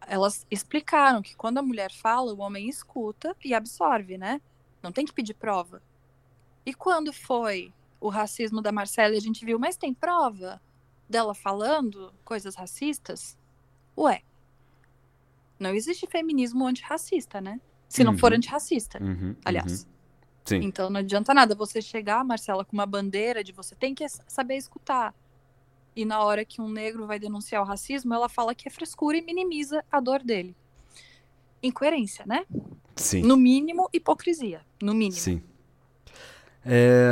[0.07, 4.41] elas explicaram que quando a mulher fala, o homem escuta e absorve, né?
[4.81, 5.83] Não tem que pedir prova.
[6.65, 10.61] E quando foi o racismo da Marcela, e a gente viu, mas tem prova
[11.07, 13.37] dela falando coisas racistas?
[13.97, 14.21] Ué,
[15.59, 17.59] não existe feminismo antirracista, né?
[17.89, 18.37] Se não for Uhum.
[18.37, 19.83] antirracista, Uhum, aliás.
[19.83, 19.89] uhum.
[20.45, 20.61] Sim.
[20.63, 24.55] Então não adianta nada você chegar, Marcela, com uma bandeira de você tem que saber
[24.55, 25.13] escutar.
[25.95, 29.17] E na hora que um negro vai denunciar o racismo, ela fala que é frescura
[29.17, 30.55] e minimiza a dor dele.
[31.61, 32.45] incoerência, né?
[32.95, 33.21] Sim.
[33.21, 34.61] No mínimo, hipocrisia.
[34.81, 35.19] No mínimo.
[35.19, 35.41] Sim.
[36.65, 37.09] É,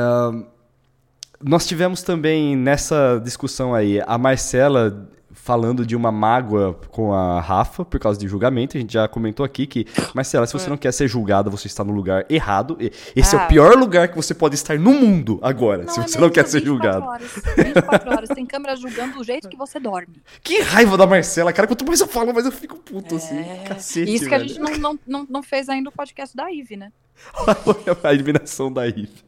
[1.42, 5.10] Nós tivemos também nessa discussão aí a Marcela
[5.48, 8.76] falando de uma mágoa com a Rafa por causa de julgamento.
[8.76, 11.86] A gente já comentou aqui que, Marcela, se você não quer ser julgada, você está
[11.86, 12.78] no lugar errado.
[13.16, 13.46] Esse é Ah.
[13.46, 16.46] o pior lugar que você pode estar no mundo agora, se é você não quer
[16.46, 17.06] ser 24 julgado.
[17.06, 20.22] Horas, 24 horas, tem câmera julgando do jeito que você dorme.
[20.44, 21.66] Que raiva da Marcela, cara.
[21.66, 23.42] Quanto mais eu falo, mais eu fico puto, assim.
[23.66, 24.14] Cacete, É.
[24.16, 24.50] Isso que a velho.
[24.50, 26.92] gente não, não, não, não fez ainda o podcast da Ive, né?
[28.04, 29.24] a eliminação da Ive.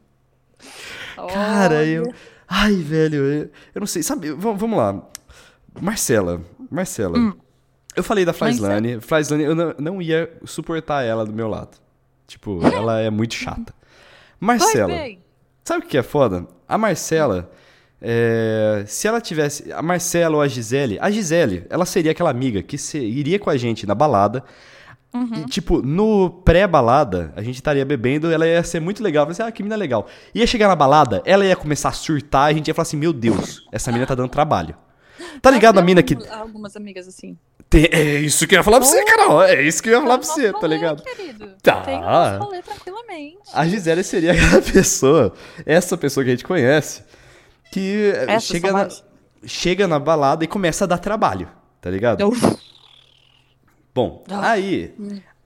[1.34, 2.14] Cara, eu.
[2.48, 4.04] Ai, velho, eu, eu não sei.
[4.04, 5.02] Sabe, vamos lá.
[5.82, 6.42] Marcela.
[6.70, 7.18] Marcela.
[7.18, 7.34] Hum.
[7.96, 9.00] Eu falei da Flyslane.
[9.02, 11.78] Flyslane, eu não, não ia suportar ela do meu lado.
[12.28, 13.74] Tipo, ela é muito chata.
[14.40, 14.94] Marcela.
[15.64, 16.48] Sabe o que é foda?
[16.68, 17.52] A Marcela.
[18.02, 19.72] é, se ela tivesse.
[19.74, 20.98] A Marcela ou a Gisele.
[21.02, 24.44] A Gisele, ela seria aquela amiga que se- iria com a gente na balada.
[25.12, 25.28] Uhum.
[25.38, 29.28] E, tipo, no pré-balada, a gente estaria bebendo, ela ia ser muito legal.
[29.28, 30.08] Ia ser, ah, que mina legal.
[30.36, 33.12] Ia chegar na balada, ela ia começar a surtar, a gente ia falar assim: Meu
[33.12, 34.76] Deus, essa mina tá dando trabalho.
[35.42, 36.18] Tá ligado a mina que.
[36.30, 37.38] Algumas amigas assim.
[37.70, 39.44] Tem- é isso que eu ia falar pra você, Carol.
[39.44, 41.04] É isso que eu ia falar pra você, tá ligado?
[41.04, 41.52] Querido.
[41.62, 41.82] Tá.
[41.82, 42.00] Tem
[42.40, 43.38] rolê tranquilamente.
[43.54, 45.34] A Gisele seria aquela pessoa,
[45.66, 47.04] essa pessoa que a gente conhece,
[47.72, 48.12] que
[48.42, 49.04] chega na, mais.
[49.46, 51.48] chega na balada e começa a dar trabalho,
[51.80, 52.22] tá ligado?
[52.22, 52.34] Eu-
[53.94, 54.52] Bom, Ah.
[54.52, 54.94] aí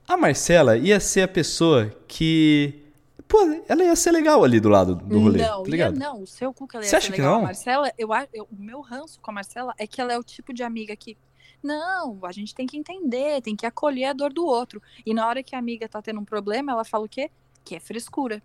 [0.06, 2.83] a Marcela ia ser a pessoa que.
[3.36, 5.98] Pô, ela ia ser legal ali do lado do rolê, não, tá ligado?
[5.98, 7.32] não, o seu cu que ela ia Você ser acha que legal.
[7.34, 7.40] não?
[7.40, 10.22] A Marcela, eu, eu- o meu ranço com a Marcela é que ela é o
[10.22, 11.16] tipo de amiga que.
[11.60, 14.80] Não, a gente tem que entender, tem que acolher a dor do outro.
[15.04, 17.28] E na hora que a amiga tá tendo um problema, ela fala o quê?
[17.64, 18.40] Que é frescura.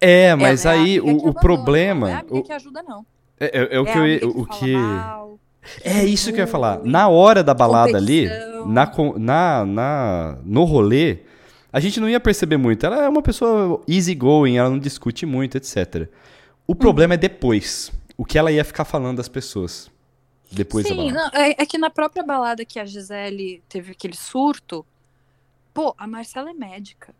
[0.00, 2.06] É, mas Ela é aí que o, abandona, problema.
[2.06, 3.04] Não é a amiga o- que ajuda, não.
[3.38, 4.74] é, é- é o é que eu o que.
[5.84, 6.80] É isso que eu ia falar.
[6.84, 8.28] Na hora da balada ali,
[8.64, 11.18] na, na, na, no rolê,
[11.72, 12.84] a gente não ia perceber muito.
[12.84, 16.08] Ela é uma pessoa easygoing, ela não discute muito, etc.
[16.66, 17.92] O problema é depois.
[18.16, 19.90] O que ela ia ficar falando das pessoas.
[20.50, 24.84] Depois Sim, não, é, é que na própria balada que a Gisele teve aquele surto,
[25.72, 27.14] pô, a Marcela é médica.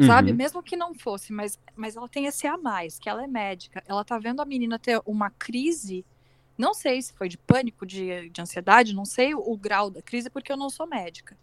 [0.00, 0.32] Sabe?
[0.32, 0.36] Uhum.
[0.36, 3.82] Mesmo que não fosse, mas, mas ela tem esse a mais, que ela é médica.
[3.86, 6.04] Ela tá vendo a menina ter uma crise.
[6.58, 10.02] Não sei se foi de pânico, de, de ansiedade, não sei o, o grau da
[10.02, 11.36] crise, porque eu não sou médica.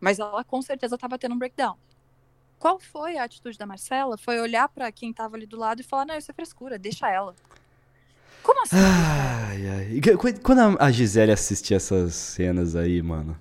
[0.00, 1.76] Mas ela com certeza tava tendo um breakdown.
[2.58, 4.16] Qual foi a atitude da Marcela?
[4.16, 7.10] Foi olhar pra quem tava ali do lado e falar: não, isso é frescura, deixa
[7.10, 7.34] ela.
[8.42, 8.76] Como assim?
[8.76, 10.00] Ai, ai.
[10.42, 13.36] Quando a- Gisele assistir essas cenas aí, mano.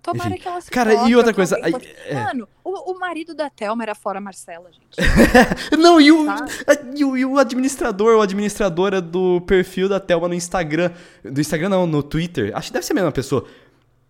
[0.00, 0.40] Tomara Enfim.
[0.40, 1.74] que ela se Cara, e outra coisa, aí-
[2.06, 2.14] é.
[2.14, 4.96] Mano, o, o marido da Thelma era fora Marcela, gente.
[5.76, 6.26] Não, e o,
[6.94, 10.92] e o, e o administrador ou administradora do perfil da Thelma no Instagram.
[11.24, 12.52] Do Instagram não, no Twitter.
[12.54, 13.48] Acho que deve ser a mesma pessoa.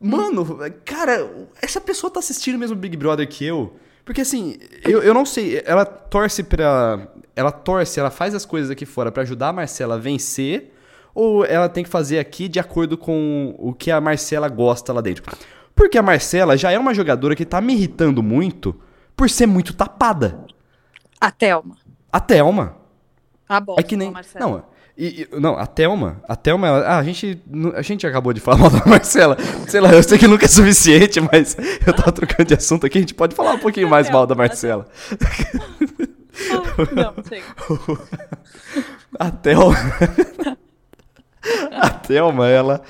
[0.00, 1.28] Mano, cara,
[1.60, 3.76] essa pessoa tá assistindo mesmo Big Brother que eu.
[4.04, 7.08] Porque assim, eu, eu não sei, ela torce pra.
[7.34, 10.72] Ela torce, ela faz as coisas aqui fora pra ajudar a Marcela a vencer.
[11.14, 15.00] Ou ela tem que fazer aqui de acordo com o que a Marcela gosta lá
[15.00, 15.24] dentro?
[15.74, 18.78] Porque a Marcela já é uma jogadora que tá me irritando muito
[19.16, 20.44] por ser muito tapada.
[21.18, 21.76] A Thelma.
[22.12, 22.76] A Thelma.
[23.48, 24.08] Tá bom, É que nem.
[24.08, 24.46] a Marcela.
[24.46, 24.64] Não,
[24.96, 26.22] e- e- não, a Thelma.
[26.28, 27.40] A Thelma, ela- ah, a gente,
[27.74, 29.36] a gente acabou de falar mal da Marcela.
[29.68, 32.98] Sei lá, eu sei que nunca é suficiente, mas eu tava trocando de assunto aqui,
[32.98, 34.86] a gente pode falar um pouquinho mais mal da Marcela.
[36.94, 37.42] Não, sei.
[39.18, 39.76] A Thelma.
[41.72, 42.82] A Thelma, ela.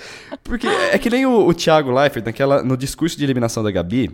[0.42, 4.10] Porque é que nem o, o Thiago Leifert, naquela, no discurso de eliminação da Gabi,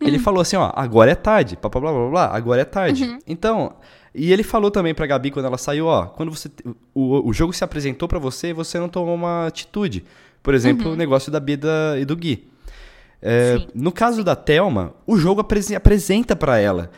[0.00, 3.18] ele falou assim: ó, agora é tarde, blá blá blá blá, blá agora é tarde.
[3.26, 3.74] Então.
[4.14, 6.48] E ele falou também pra Gabi quando ela saiu, ó, quando você
[6.94, 10.04] o, o jogo se apresentou pra você e você não tomou uma atitude.
[10.42, 12.46] Por exemplo, o negócio da Bida e do Gui.
[13.20, 16.90] É, no caso da Thelma, o jogo apresen- apresenta pra ela.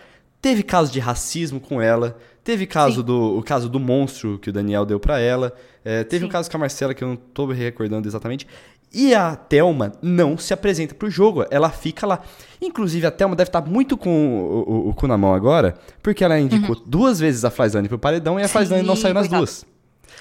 [0.43, 3.03] Teve caso de racismo com ela, teve caso Sim.
[3.03, 5.53] do o caso do monstro que o Daniel deu pra ela,
[5.85, 6.33] é, teve um Sim.
[6.33, 8.47] caso com a Marcela que eu não tô me recordando exatamente.
[8.95, 12.21] E a Thelma não se apresenta pro jogo, ela fica lá.
[12.63, 16.23] Inclusive, a Thelma deve estar muito com o, o- o cu na mão agora, porque
[16.25, 19.27] ela indicou duas vezes a Flyzane pro paredão e a Sim, Flyzane não saiu nas
[19.29, 19.67] duas.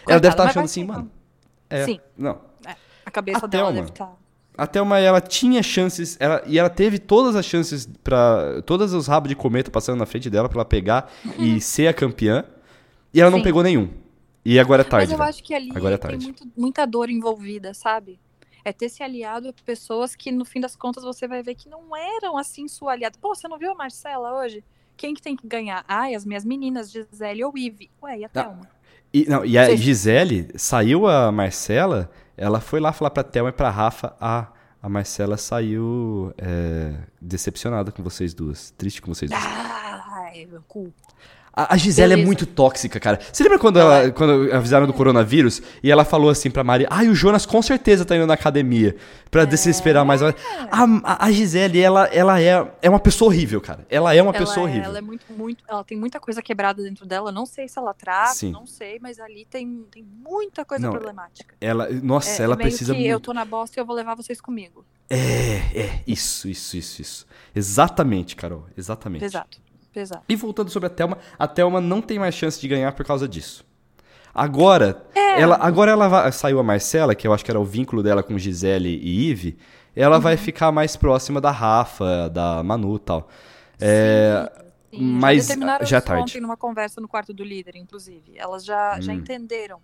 [0.07, 1.09] ela deve estar mas achando assim, mano.
[1.69, 1.99] É, Sim.
[2.17, 2.39] Não.
[3.05, 3.81] A cabeça A dela Thelma.
[3.81, 4.24] deve tá estar.
[4.57, 9.07] A Thelma, ela tinha chances, ela, e ela teve todas as chances para todos os
[9.07, 12.45] rabos de cometa passando na frente dela pra ela pegar e ser a campeã,
[13.13, 13.43] e ela não Uhum.
[13.43, 13.47] Sim.
[13.49, 13.89] pegou nenhum.
[14.45, 15.11] E agora é tarde.
[15.11, 18.19] Mas eu acho que ali Agora é tem muito- muita dor envolvida, sabe?
[18.63, 21.67] É ter se aliado a pessoas que, no fim das contas, você vai ver que
[21.69, 23.17] não eram assim sua aliada.
[23.21, 24.63] Pô, você não viu a Marcela hoje?
[24.97, 25.83] Quem que tem que ganhar?
[25.87, 27.89] Ai, as minhas meninas, Gisele ou Ive.
[28.01, 28.29] Ué, e a.
[28.29, 28.67] Thelma?
[29.13, 29.75] E, não, e a.
[29.75, 34.47] Gisele, saiu a Marcela, ela foi lá falar pra Thelma e pra Rafa, a,
[34.81, 38.71] a Marcela saiu é, decepcionada com vocês duas.
[38.71, 39.43] Triste com vocês duas.
[39.43, 40.93] Ai, meu cu.
[41.55, 43.19] A, a Gisele é muito tóxica, cara.
[43.31, 46.85] Você lembra quando, Ela ela, quando avisaram do coronavírus e ela falou assim pra Mari:
[46.89, 48.95] Ai, o Jonas com certeza tá indo na academia
[49.31, 50.21] pra desesperar mais.
[50.21, 50.33] A,
[50.71, 53.85] a, a Gisele, ela, ela é, é uma pessoa horrível, cara.
[53.89, 54.89] Ela é uma Ela pessoa é, horrível.
[54.89, 55.63] ela é muito, muito.
[55.67, 57.31] Ela tem muita coisa quebrada dentro dela.
[57.31, 58.51] Não sei se ela trata, Sim.
[58.51, 61.55] não sei, mas ali tem, tem muita coisa Não, problemática.
[61.61, 63.11] Ela, nossa, É, ela é precisa que muito.
[63.11, 64.85] eu tô na bosta e eu vou levar vocês comigo.
[65.09, 65.17] É,
[65.79, 67.27] é, isso, isso, isso, isso.
[67.55, 69.21] Exatamente, Carol, exatamente.
[69.21, 69.57] Pesado,
[69.95, 70.21] pesado.
[70.29, 73.27] E voltando sobre a Thelma, a Thelma não tem mais chance de ganhar por causa
[73.27, 73.65] disso.
[74.33, 75.41] Agora, É.
[75.41, 78.21] ela, agora ela vai- saiu a Marcela, que eu acho que era o vínculo dela
[78.21, 79.57] com Gisele e Ive,
[79.95, 80.21] ela Uhum.
[80.21, 83.29] vai ficar mais próxima da Rafa, da Manu e tal.
[83.79, 84.51] É,
[84.91, 86.21] Sim, mas já determinaram já é tarde.
[86.23, 88.33] ontem numa conversa no quarto do líder, inclusive.
[88.35, 89.15] Elas já, já Hum.
[89.15, 89.79] entenderam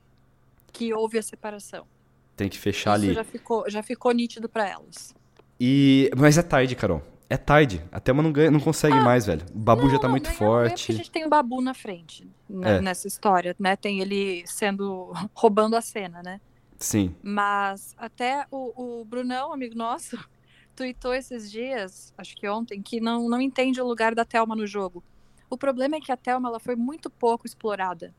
[0.74, 1.86] que houve a separação.
[2.36, 3.14] Tem que fechar Isso ali.
[3.14, 5.14] já ficou, já ficou nítido pra elas.
[5.60, 7.02] E, mas é tarde, Carol.
[7.32, 7.82] É tarde.
[7.92, 9.46] A Thelma não, ganha, não consegue mais, velho.
[9.56, 10.04] O Babu já tá Ah.
[10.08, 10.92] Não, muito não forte.
[10.92, 12.82] A gente tem o Babu na frente né, É.
[12.82, 13.76] nessa história, né?
[13.78, 16.42] Tem ele sendo roubando a cena, né?
[16.78, 17.16] Sim.
[17.24, 20.18] Mas até o, o Brunão, amigo nosso,
[20.76, 24.68] tweetou esses dias, acho que ontem, que não, não entende o lugar da Thelma no
[24.68, 25.02] jogo.
[25.50, 28.14] O problema é que a Thelma ela foi muito pouco explorada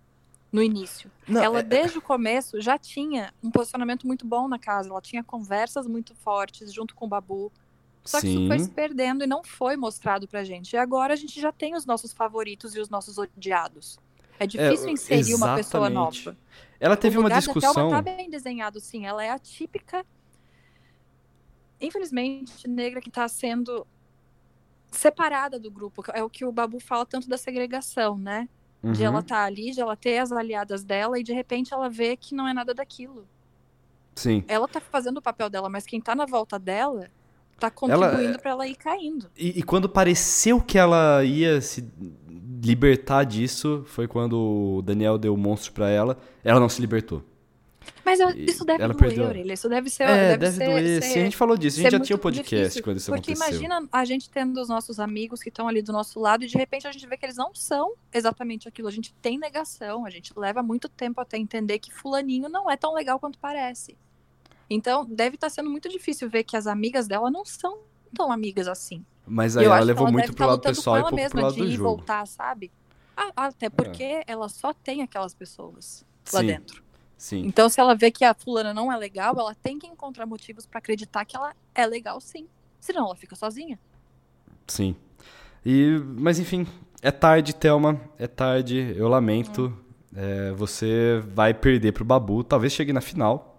[0.51, 1.11] no início.
[1.29, 4.89] Não, ela, é- desde o começo, já tinha um posicionamento muito bom na casa.
[4.91, 7.53] Ela tinha conversas muito fortes junto com o Babu.
[8.05, 8.49] Só que isso Sim.
[8.49, 10.73] foi se perdendo e não foi mostrado pra gente.
[10.73, 13.99] E agora a gente já tem os nossos favoritos e os nossos odiados.
[14.41, 16.25] É difícil inserir uma pessoa exatamente.
[16.27, 16.39] nova.
[16.81, 17.73] Ela teve uma discussão.
[17.75, 19.07] Thelma tá bem desenhado, sim.
[19.07, 20.05] Ela é a típica,
[21.81, 23.87] infelizmente, negra que tá sendo
[24.91, 26.03] separada do grupo.
[26.13, 28.49] É o que o Babu fala tanto da segregação, né?
[28.83, 29.07] De Uhum.
[29.07, 32.35] ela tá ali, de ela ter as aliadas dela e de repente ela vê que
[32.35, 33.29] não é nada daquilo.
[34.17, 34.45] Sim.
[34.49, 37.09] Ela tá fazendo o papel dela, mas quem tá na volta dela
[37.59, 39.31] tá contribuindo pra ela ir caindo.
[39.37, 41.85] E, e quando pareceu que ela ia se
[42.65, 46.19] libertar disso, foi quando o Daniel deu o monstro pra ela.
[46.45, 47.23] Ela não se libertou.
[48.05, 49.25] Mas eu- isso deve ela doer, perdeu.
[49.27, 49.53] Orelha.
[49.55, 50.05] Isso deve ser.
[50.05, 51.03] é, deve, deve ser, doer.
[51.03, 51.81] ser- Sim, a gente falou disso.
[51.81, 53.61] A gente já tinha o podcast difícil, quando isso Porque aconteceu.
[53.61, 56.57] imagina a gente tendo os nossos amigos que estão ali do nosso lado e de
[56.57, 58.87] repente a gente vê que eles não são exatamente aquilo.
[58.87, 62.77] A gente tem negação, a gente leva muito tempo até entender que fulaninho não é
[62.77, 63.97] tão legal quanto parece.
[64.75, 67.79] Então, deve estar sendo muito difícil ver que as amigas dela não são
[68.15, 69.05] tão amigas assim.
[69.27, 71.43] Mas aí eu ela levou ela muito pro tá lado pessoal e pouco pro mesma
[71.43, 71.85] lado de do ir jogo.
[71.85, 71.89] É.
[71.89, 72.71] voltar, sabe?
[73.17, 76.83] Ah, até porque ela só tem aquelas pessoas lá Sim, dentro.
[77.17, 77.43] sim.
[77.45, 80.67] Então, se ela vê que a fulana não é legal, ela tem que encontrar motivos
[80.67, 82.49] pra acreditar que ela é legal sim.
[82.81, 83.79] Senão ela fica sozinha.
[84.67, 84.97] Sim.
[85.65, 86.67] E, mas enfim,
[87.01, 88.01] é tarde, Thelma.
[88.19, 89.77] É tarde, eu lamento.
[90.15, 92.43] É, você vai perder pro Babu.
[92.43, 93.52] Talvez chegue na final.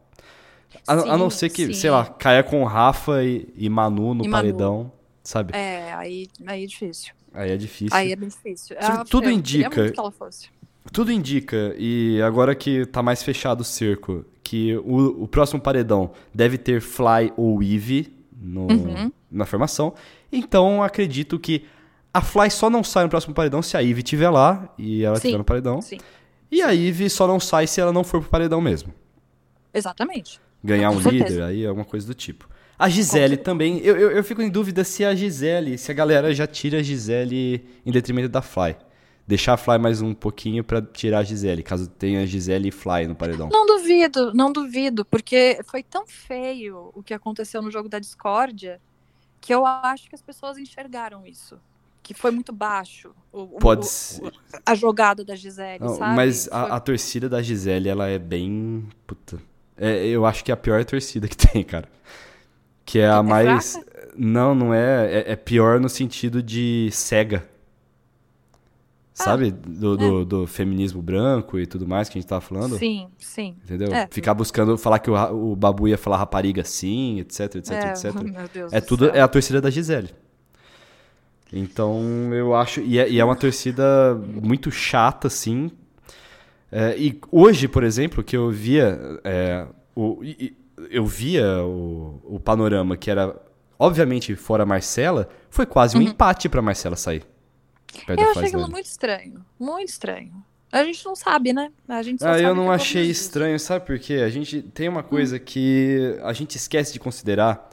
[0.87, 1.73] A, a não Sim, ser que, sim.
[1.73, 4.31] sei lá, caia com Rafa e, e Manu no E Manu.
[4.31, 4.91] paredão.
[5.23, 5.55] Sabe?
[5.55, 7.13] É, aí, aí é difícil.
[7.33, 7.95] Aí é difícil.
[7.97, 8.75] Aí é bem difícil.
[8.79, 10.49] Ah, tudo eu indica- muito que ela fosse.
[10.91, 16.11] Tudo indica, e agora que tá mais fechado o cerco, que o, o próximo paredão
[16.33, 19.11] deve ter Fly ou Eve no, Uhum.
[19.31, 19.93] na formação.
[20.29, 21.65] Então acredito que
[22.13, 25.15] a Fly só não sai no próximo paredão se a Eve estiver lá e ela
[25.15, 25.19] Sim.
[25.29, 25.81] estiver no paredão.
[25.81, 25.99] Sim,
[26.51, 28.93] E a Eve só não sai se ela não for pro paredão mesmo.
[29.73, 30.39] exatamente.
[30.63, 32.47] Ganhar um líder, aí alguma coisa do tipo.
[32.79, 36.33] A Gisele também, eu, eu, eu fico em dúvida se a Gisele, se a galera
[36.33, 38.75] já tira a Gisele em detrimento da Fly.
[39.27, 43.07] Deixar a Fly mais um pouquinho pra tirar a Gisele, caso tenha Gisele e Fly
[43.07, 43.47] no paredão.
[43.51, 48.81] Não duvido, não duvido, porque foi tão feio o que aconteceu no jogo da discórdia
[49.39, 51.57] que eu acho que as pessoas enxergaram isso.
[52.01, 54.33] Que foi muito baixo o, Pode o- ser.
[54.65, 56.15] a jogada da Gisele, Não, sabe?
[56.17, 58.85] mas Foi- a, a torcida da Gisele, ela é bem.
[59.07, 59.39] Puta.
[59.77, 61.87] É, eu acho que é a pior torcida que tem, cara.
[62.85, 63.73] Que é a É mais.
[63.73, 63.93] fraca?
[64.15, 65.31] Não, não é, é.
[65.31, 67.47] é pior no sentido de cega.
[69.17, 69.51] Ah, Sabe?
[69.51, 72.77] Do, do, do feminismo branco e tudo mais que a gente tava falando.
[72.77, 73.55] Sim, sim.
[73.63, 73.93] Entendeu?
[73.93, 74.07] É.
[74.09, 78.13] Ficar buscando falar que o, o Babu ia falar rapariga sim, etc, etc, é, etc.
[78.21, 79.15] Meu Deus É do tudo, céu.
[79.15, 80.09] é a torcida da Gisele.
[81.51, 82.01] Então,
[82.33, 82.81] eu acho.
[82.81, 85.71] E é, e é uma torcida muito chata, assim.
[86.75, 88.99] É, e hoje, por exemplo, que eu via.
[89.23, 90.21] é, o,
[90.89, 93.35] eu via o, o panorama que era,
[93.77, 97.23] obviamente, fora Marcela, foi quase um empate pra Marcela sair.
[98.09, 98.15] Uhum.
[98.17, 99.45] Eu achei aquilo muito estranho.
[99.59, 100.31] Muito estranho.
[100.71, 101.71] A gente não sabe, né?
[101.87, 104.15] A gente Ah, sabe eu não que achei estranho, sabe por quê?
[104.25, 107.69] A gente tem uma coisa que a gente esquece de considerar,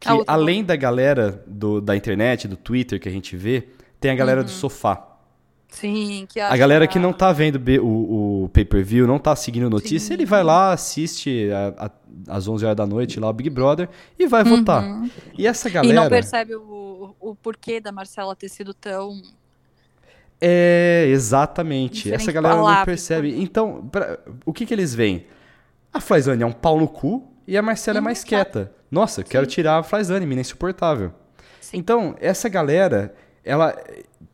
[0.00, 3.68] que além da galera do, da internet, do Twitter que a gente vê,
[4.00, 4.54] tem a galera do Uhum.
[4.56, 5.11] sofá.
[5.72, 10.08] Sim, que A galera que não tá vendo o, o pay-per-view, não tá seguindo notícia,
[10.08, 10.14] Sim.
[10.14, 13.88] ele vai lá, assiste a- a- às 11 horas da noite lá o Big Brother
[14.18, 14.84] e vai votar.
[14.84, 15.10] Uhum.
[15.36, 15.94] E essa E galera...
[16.02, 19.20] não percebe o, o porquê da Marcela ter sido tão.
[20.40, 21.94] É, exatamente.
[22.04, 23.40] Diferente Essa galera não percebe.
[23.40, 25.26] Então, pra- o que que eles veem?
[25.92, 28.28] A Flyzane é um pau no cu e a Marcela é mais tá.
[28.28, 28.72] quieta.
[28.90, 31.12] Nossa, eu quero tirar a Flyzane, mina insuportável.
[31.60, 31.78] Sim.
[31.78, 33.14] Então, essa galera,
[33.44, 33.74] ela,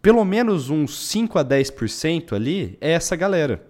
[0.08, 3.62] pelo menos uns 5 a 10% ali é essa galera.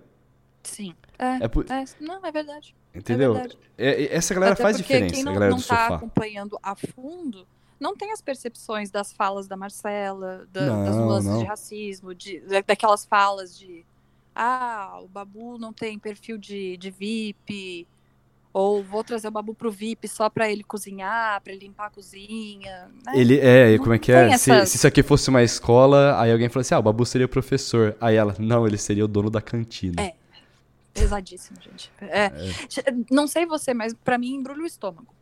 [0.63, 0.95] Sim.
[1.19, 2.77] É, É por- é, não, é verdade.
[2.95, 3.35] Entendeu?
[3.35, 3.59] verdade.
[3.77, 5.97] É- é- essa galera Até faz diferença, quem não, a galera não do tá sofá.
[5.97, 7.45] acompanhando a fundo
[7.81, 11.39] não tem as percepções das falas da Marcela, da- Não, das nuances não.
[11.41, 13.85] de racismo, de, da- daquelas falas de
[14.33, 17.85] ah, o Babu não tem perfil de, de VIP,
[18.59, 21.91] ou vou trazer o Babu pro VIP só pra ele cozinhar, pra ele limpar a
[21.91, 22.89] cozinha.
[23.07, 23.13] né?
[23.15, 24.37] Ele, é, Não como é que é?
[24.37, 27.07] Se, essas- se isso aqui fosse uma escola, aí alguém falou assim, ah, o Babu
[27.07, 27.97] seria o professor.
[28.01, 30.03] Aí ela, não, ele seria o dono da cantina.
[30.03, 30.15] É.
[30.93, 31.91] Pesadíssimo, gente.
[32.01, 32.33] É,
[33.11, 35.15] Não sei você, mas pra mim embrulha o estômago.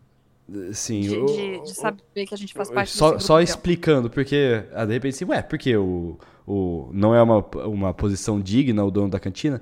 [0.72, 4.84] Sim, De, de- de saber que a gente faz parte só, só explicando, porque ah,
[4.84, 6.16] de repente assim, ué, porque o,
[6.46, 9.60] o, não é uma, uma posição digna o dono da cantina?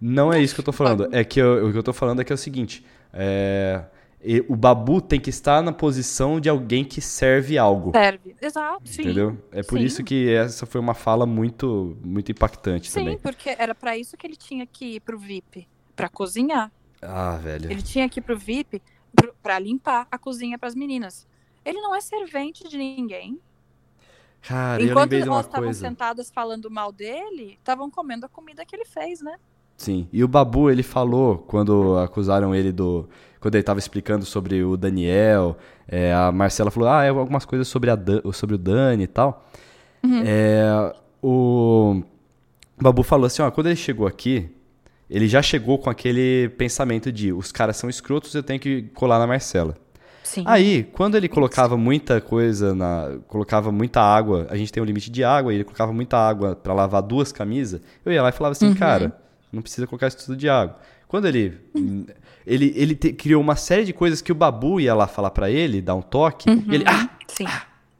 [0.00, 1.08] Não é isso que eu tô falando.
[1.12, 3.84] É que eu- o que eu tô falando é que é o seguinte: é,
[4.22, 7.92] e- o babu tem que estar na posição de alguém que serve algo.
[7.92, 8.36] Serve.
[8.40, 9.02] Exato, sim.
[9.02, 9.38] Entendeu?
[9.52, 9.84] É por sim.
[9.84, 13.18] isso que essa foi uma fala muito, muito impactante Sim, também.
[13.18, 16.70] porque era pra isso que ele tinha que ir pro VIP, pra cozinhar.
[17.00, 17.70] Ah, velho.
[17.70, 18.82] Ele tinha que ir pro VIP
[19.42, 21.26] pra limpar a cozinha pras meninas.
[21.64, 23.38] Ele não é servente de ninguém.
[24.42, 28.28] Cara, eu Enquanto lembrei de uma elas estavam sentadas falando mal dele, estavam comendo a
[28.28, 29.36] comida que ele fez, né?
[29.76, 30.08] Sim.
[30.12, 33.08] E o Babu, ele falou, quando acusaram ele do.
[33.40, 35.56] Quando ele tava explicando sobre o Daniel,
[35.86, 39.06] é, a Marcela falou, ah, é algumas coisas sobre, a Dan- sobre o Dani e
[39.06, 39.44] tal.
[40.02, 40.22] Uhum.
[40.24, 42.02] É, o
[42.80, 44.48] Babu falou assim, ó, quando ele chegou aqui,
[45.10, 49.18] ele já chegou com aquele pensamento de os caras são escrotos, eu tenho que colar
[49.18, 49.76] na Marcela.
[50.22, 50.42] Sim.
[50.46, 53.18] Aí, quando ele colocava muita coisa na.
[53.28, 56.56] colocava muita água, a gente tem um limite de água, e ele colocava muita água
[56.56, 58.74] pra lavar duas camisas, eu ia lá e falava assim, Uhum.
[58.74, 59.12] cara,
[59.54, 60.78] não precisa colocar isso tudo de água.
[61.08, 61.58] Quando ele.
[62.46, 65.50] Ele, ele te- criou uma série de coisas que o Babu ia lá falar pra
[65.50, 66.84] ele, dar um toque, e ele.
[66.86, 67.08] Ah!
[67.28, 67.50] Sim, Não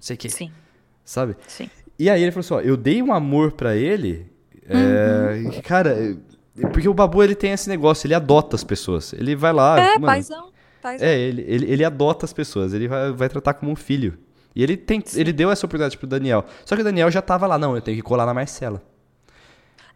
[0.01, 0.29] sei que.
[0.29, 0.53] sim,
[1.05, 1.35] Sabe?
[1.49, 1.71] sim.
[1.99, 4.31] E aí ele falou assim: ó, eu dei um amor pra ele.
[4.69, 5.61] é, Uhum.
[5.63, 6.15] Cara, é-
[6.69, 9.13] porque o Babu ele tem esse negócio, ele adota as pessoas.
[9.15, 9.79] Ele vai lá.
[9.81, 10.51] É, mano, paizão.
[10.83, 11.07] paizão.
[11.09, 14.19] é, ele, ele, ele adota as pessoas, ele vai, vai tratar como um filho.
[14.55, 16.45] E ele, tem, ele deu essa oportunidade pro Daniel.
[16.65, 18.81] Só que o Daniel já tava lá, não, eu tenho que colar na Marcela.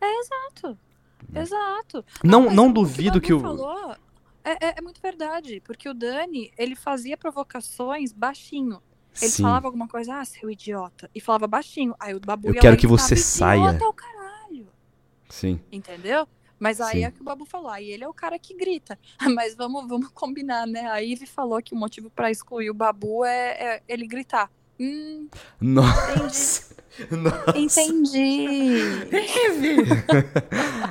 [0.02, 0.76] Exato.
[1.34, 2.04] Exato.
[2.24, 3.58] Não, não o duvido que Babu o.
[3.58, 3.96] falou
[4.44, 8.80] é, é- é muito verdade, porque o Dani, ele fazia provocações baixinho.
[9.20, 9.42] Ele Sim.
[9.42, 11.94] falava alguma coisa, ah, seu idiota, e falava baixinho.
[11.98, 13.58] Aí o Babu Eu quero que você saia.
[13.68, 14.68] Idiota é o caralho,
[15.28, 15.60] Sim.
[15.72, 16.26] entendeu?
[16.58, 17.04] Mas aí Sim.
[17.04, 18.98] é que o Babu falou, aí ele é o cara que grita.
[19.40, 20.86] Mas vamos, vamos combinar, né?
[20.90, 24.50] A Ivy falou que o motivo pra excluir o Babu é, é ele gritar.
[24.80, 25.28] Hum,
[25.60, 26.68] Nossa.
[27.10, 27.56] Nossa.
[27.56, 28.80] entendi.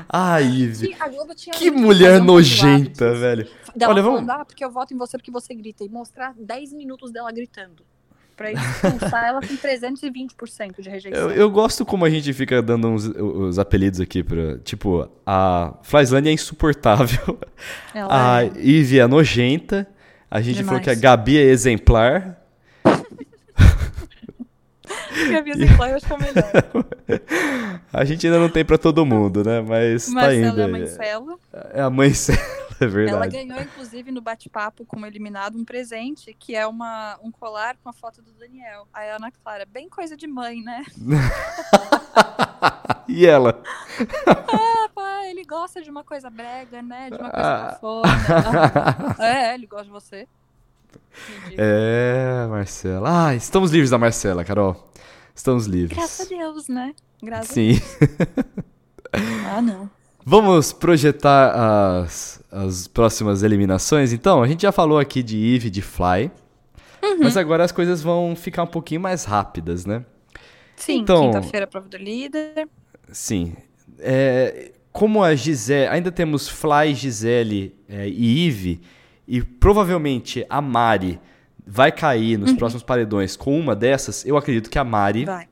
[0.10, 0.76] Ai, Ivy.
[0.76, 3.48] Sim, a Globo tinha Que mulher fazer nojenta, velho.
[3.76, 5.84] Dela Olha, vamos- ah, porque eu voto em você porque você grita.
[5.84, 7.84] E mostrar 10 minutos dela gritando.
[8.36, 11.24] Pra expulsar ela com 320% de rejeição.
[11.24, 14.60] Eu, eu gosto como a gente fica dando uns, os apelidos aqui pra.
[14.60, 17.38] Tipo, a Flyslane é insuportável.
[17.96, 19.88] Ela A é- Ivy é nojenta.
[20.30, 20.84] A gente falou Demais.
[20.84, 22.40] que a Gabi é exemplar.
[25.28, 26.52] Minha vida exemplar, eu acho que é melhor.
[27.94, 29.62] A gente ainda não tem pra todo mundo, né?
[29.62, 30.62] Mas tá Marcela indo.
[30.62, 31.38] é a mãe Cela.
[31.74, 33.38] É a mãe Cela, é Ela verdade.
[33.38, 37.94] ganhou, inclusive, no bate-papo como eliminado, um presente, que é uma, um colar com a
[37.94, 38.88] foto do Daniel.
[38.94, 40.84] Aí a Ana Clara, bem coisa de mãe, né?
[43.08, 43.62] e ela?
[44.48, 47.10] Ah, pai, ele gosta de uma coisa brega, né?
[47.10, 47.70] De uma coisa Ah.
[47.72, 48.08] cafona.
[49.20, 50.28] é, ele gosta de você.
[51.58, 53.28] É, Marcela.
[53.30, 54.92] Ah, estamos livres da Marcela, Carol.
[55.36, 55.98] Estamos livres.
[55.98, 56.94] Graças a Deus, né?
[57.22, 57.80] Graças Sim.
[59.50, 59.90] Ah, não.
[60.26, 64.12] Vamos projetar as, as próximas eliminações.
[64.12, 66.30] Então, a gente já falou aqui de Eve, de Fly.
[67.02, 67.20] Uhum.
[67.22, 70.04] Mas agora as coisas vão ficar um pouquinho mais rápidas, né?
[70.76, 72.68] Sim, Então- quinta-feira, prova do líder.
[73.12, 73.56] Sim.
[74.00, 75.88] É, como a Gisele.
[75.88, 78.82] Ainda temos Fly, Gisele é, e Eve.
[79.28, 81.20] E provavelmente a Mari
[81.66, 82.46] vai cair Uhum.
[82.46, 84.26] nos próximos paredões com uma dessas.
[84.26, 85.48] Eu acredito que a Mari vai,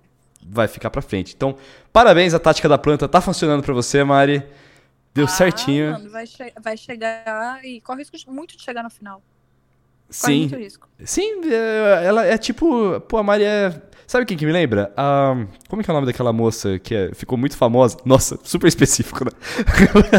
[0.47, 0.67] Vai.
[0.67, 1.33] ficar pra frente.
[1.35, 1.55] Então,
[1.91, 4.41] parabéns, a tática da planta tá funcionando pra você, Mari.
[5.13, 5.91] Deu Ah, certinho.
[5.93, 9.21] Mano, vai, che- vai chegar e corre risco muito de chegar no final.
[10.21, 10.39] Corre Sim.
[10.41, 10.87] muito risco.
[11.03, 12.99] Sim, é, ela é tipo.
[13.01, 13.81] Pô, a Mari é.
[14.07, 14.93] Sabe quem que me lembra?
[14.95, 15.33] A,
[15.67, 17.97] como é que é o nome daquela moça que é- ficou muito famosa?
[18.05, 19.31] Nossa, super específico, né?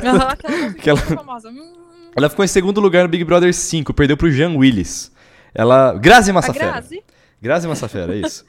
[0.05, 1.51] Aham, aquela música Aquela- super famosa.
[1.51, 1.73] Hum,
[2.17, 5.13] Ela ficou em segundo lugar no Big Brother 5, perdeu pro Jean Willis.
[5.55, 5.93] Ela.
[5.95, 6.73] Grazi a Massafera.
[6.73, 7.05] Grazi.
[7.41, 8.45] Grazi Massafera, é isso.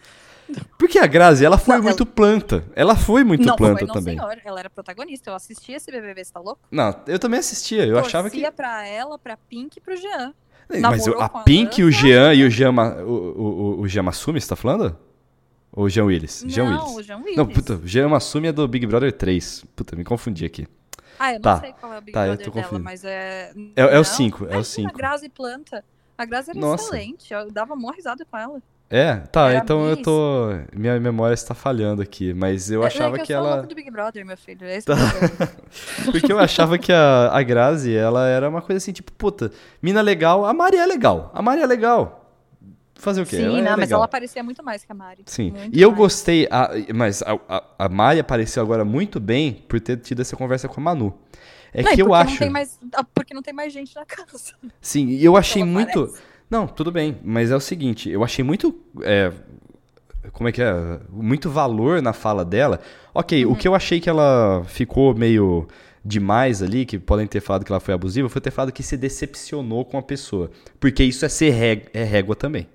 [0.78, 2.63] Porque a Grazi, ela foi Não, muito planta.
[2.74, 4.18] Ela foi muito não, planta foi, não, também.
[4.18, 4.38] senhor.
[4.45, 5.30] Ela era protagonista.
[5.30, 6.61] Eu assisti esse BBB, você tá louco?
[6.72, 7.86] Não, eu também assistia.
[7.86, 8.38] Eu achava que.
[8.38, 10.34] Torcia pra ela, pra Pink e pro Jean.
[10.70, 11.91] Mas namorou a com a Pink, o.
[11.91, 14.97] Jean e o Jean, o, o, o, Jean Massumi, você tá falando?
[15.72, 16.43] Ou o Jean Willis?
[16.47, 16.95] Jean não, Willis.
[16.95, 17.38] o Jean Willis.
[17.38, 19.65] Não, puta, o Jean Massumi é do Big Brother 3.
[19.76, 20.68] Puta, me confundi aqui.
[21.20, 21.59] Ah, eu não Tá.
[21.59, 23.51] sei qual é o Big Tá, eu Brother dela, mas é...
[23.76, 24.89] É- é o Não, cinco, é o imagina cinco.
[24.89, 25.84] a Grazi Planta.
[26.18, 26.84] A Grazi era Nossa.
[26.86, 27.34] excelente.
[27.34, 28.61] Eu dava uma risada com ela.
[28.89, 30.05] É, tá, Era então eu Miss.
[30.05, 30.47] tô.
[30.74, 33.61] Minha memória está falhando aqui, mas eu É- achava é que eu sou ela.
[33.63, 34.59] do Big Brother, meu filho.
[34.59, 34.65] Tá.
[34.65, 34.80] é
[35.38, 35.51] problema.
[36.11, 39.51] Porque eu achava que a, a Grazi, ela era uma coisa assim, tipo, puta,
[39.82, 41.30] mina legal, a Mari é legal.
[41.34, 42.26] A Mari é legal.
[42.99, 43.37] Fazer o quê?
[43.37, 43.97] Sim, ela é não, mas legal.
[43.97, 45.23] ela aparecia muito mais que a Mari.
[45.25, 45.51] Sim.
[45.51, 45.97] Muito E eu mais.
[45.99, 50.35] gostei, a- mas a, a, a Mari apareceu agora muito bem por ter tido essa
[50.35, 51.13] conversa com a Manu.
[51.73, 52.31] É Não, que eu acho.
[52.31, 54.53] Não tem mais, ah, porque não tem mais gente na casa.
[54.81, 55.99] Sim, e eu achei ela muito.
[56.01, 56.21] aparece.
[56.49, 58.73] Não, tudo bem, mas é o seguinte, eu achei muito.
[59.03, 59.31] é,
[60.31, 60.99] como é que é?
[61.09, 62.79] Muito valor na fala dela.
[63.13, 63.51] Ok, Uhum.
[63.51, 65.67] o que eu achei que ela ficou meio
[66.03, 68.95] demais ali, que podem ter falado que ela foi abusiva, foi ter falado que se
[68.97, 70.49] decepcionou com a pessoa.
[70.79, 72.67] Porque isso é ser ré- é régua também.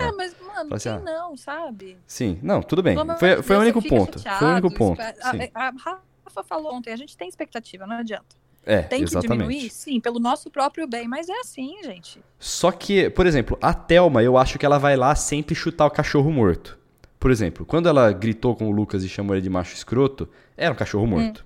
[0.00, 1.96] É, mas, mano, assim, ah, não, sabe?
[2.06, 2.96] Sim, não, tudo bem.
[3.18, 4.18] Foi, foi o Deus, único ponto.
[4.18, 5.02] Foi o único ponto.
[5.02, 5.50] Sim.
[5.54, 8.40] A, a Rafa falou ontem, a gente tem expectativa, não adianta.
[8.64, 9.48] É, Tem que exatamente.
[9.48, 9.70] diminuir?
[9.70, 12.22] Sim, pelo nosso próprio bem, mas é assim, gente.
[12.38, 15.90] Só que, por exemplo, a Thelma, eu acho que ela vai lá sempre chutar o
[15.90, 16.78] cachorro morto.
[17.18, 20.72] Por exemplo, quando ela gritou com o Lucas e chamou ele de macho escroto, era
[20.72, 21.44] um cachorro morto.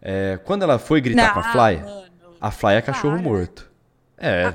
[0.00, 2.06] É, quando ela foi gritar com a Não, Fly, mano.
[2.40, 3.22] a Fly é cachorro Para.
[3.22, 3.70] morto.
[4.16, 4.54] É?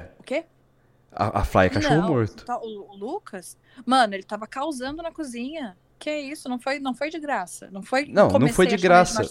[1.12, 2.46] A, a Fly é cachorro Não, morto.
[2.46, 5.78] tá- o, o Lucas, mano, ele tava causando na cozinha.
[6.00, 6.50] Que isso?
[6.50, 7.70] Não foi, não foi de graça.
[7.72, 8.06] Não foi.
[8.06, 9.22] Não, não foi de graça.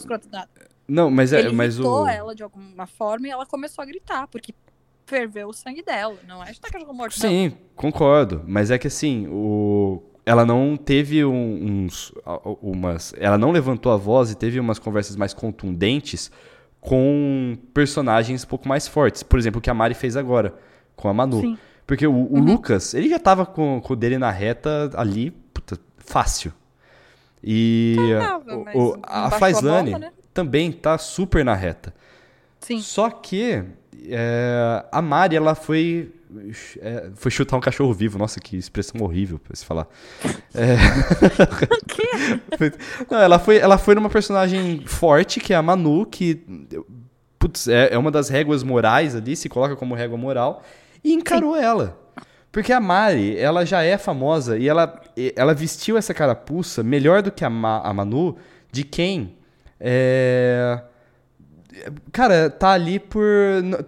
[0.87, 4.28] Não, mas é, ele mas o ela de alguma forma e ela começou a gritar,
[4.28, 4.55] porque
[5.05, 6.16] ferveu o sangue dela.
[6.28, 7.28] Não é de tá cachorro morto, não.
[7.28, 8.45] Sim, concordo.
[8.47, 10.01] Mas é que assim, o...
[10.24, 12.12] ela não teve um- uns.
[12.62, 13.12] umas.
[13.18, 16.31] Ela não levantou a voz e teve umas conversas mais contundentes
[16.81, 19.22] com personagens um pouco mais fortes.
[19.24, 20.55] Por exemplo, o que a Mari fez agora,
[20.95, 21.41] com a Manu.
[21.41, 21.59] Sim.
[21.91, 25.76] Porque o, o Lucas, ele já tava com, com o dele na reta ali, puta,
[25.99, 26.53] fácil.
[27.43, 27.97] E
[28.55, 29.28] o- mas o- a
[29.91, 30.12] bola, né?
[30.32, 31.93] também tá super na reta.
[32.61, 32.80] Sim.
[32.80, 33.64] Só que
[34.09, 36.12] é, a Mari, ela foi,
[36.80, 38.18] é, foi chutar um cachorro vivo.
[38.18, 39.88] Nossa, que expressão horrível pra se falar.
[40.55, 40.76] É,
[43.11, 46.41] Não, ela foi, ela foi numa personagem forte, que é a Manu, que
[47.36, 50.62] putz, é, é uma das réguas morais ali, se coloca como régua moral,
[51.03, 51.98] e encarou ela.
[52.53, 55.01] Porque a Mari, ela já é famosa e ela,
[55.36, 58.36] ela vestiu essa carapuça melhor do que a, Ma- a Manu,
[58.72, 59.36] de quem
[59.78, 60.82] é,
[62.12, 63.24] Cara, tá ali por.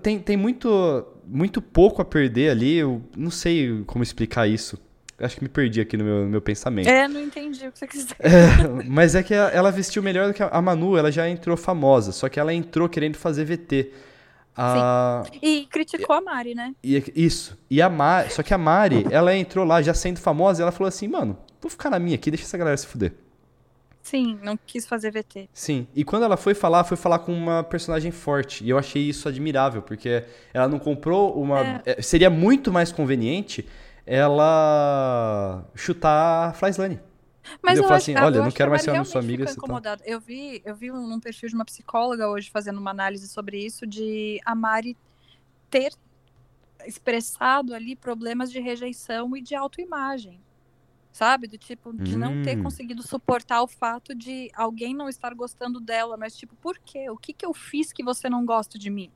[0.02, 2.76] Tem, tem muito, muito pouco a perder ali.
[2.76, 4.78] Eu não sei como explicar isso.
[5.18, 6.88] Acho que me perdi aqui no meu, no meu pensamento.
[6.88, 8.16] É, não entendi o que você quis dizer.
[8.20, 12.12] É, mas é que ela vestiu melhor do que a Manu, ela já entrou famosa,
[12.12, 13.90] só que ela entrou querendo fazer VT.
[14.56, 16.74] A- E criticou a Mari, né?
[16.82, 17.56] e- isso.
[17.70, 20.72] E a Mari, só que a Mari, ela entrou lá já sendo famosa e ela
[20.72, 23.14] falou assim, mano, vou ficar na minha aqui, deixa essa galera se fuder.
[24.02, 25.48] Sim, não quis fazer VT.
[25.54, 25.86] Sim.
[25.94, 28.64] E quando ela foi falar, foi falar com uma personagem forte.
[28.64, 31.80] E eu achei isso admirável, porque ela não comprou uma.
[31.86, 33.64] é, Seria muito mais conveniente
[34.04, 36.98] ela chutar a Flyslane.
[37.62, 39.20] Mas eu eu, falo assim, ah, olha, eu não quero mais ser Mari a sua
[39.20, 40.02] amiga, tá- incomodada.
[40.06, 43.64] Eu vi, eu vi um- num perfil de uma psicóloga hoje fazendo uma análise sobre
[43.64, 44.96] isso, de a Mari
[45.70, 45.92] ter
[46.84, 50.40] expressado ali problemas de rejeição e de autoimagem.
[51.12, 51.46] Sabe?
[51.46, 52.62] Do tipo, de não ter Hum.
[52.62, 57.10] conseguido suportar o fato de alguém não estar gostando dela, mas tipo, por quê?
[57.10, 59.12] O que que eu fiz que você não gosta de mim?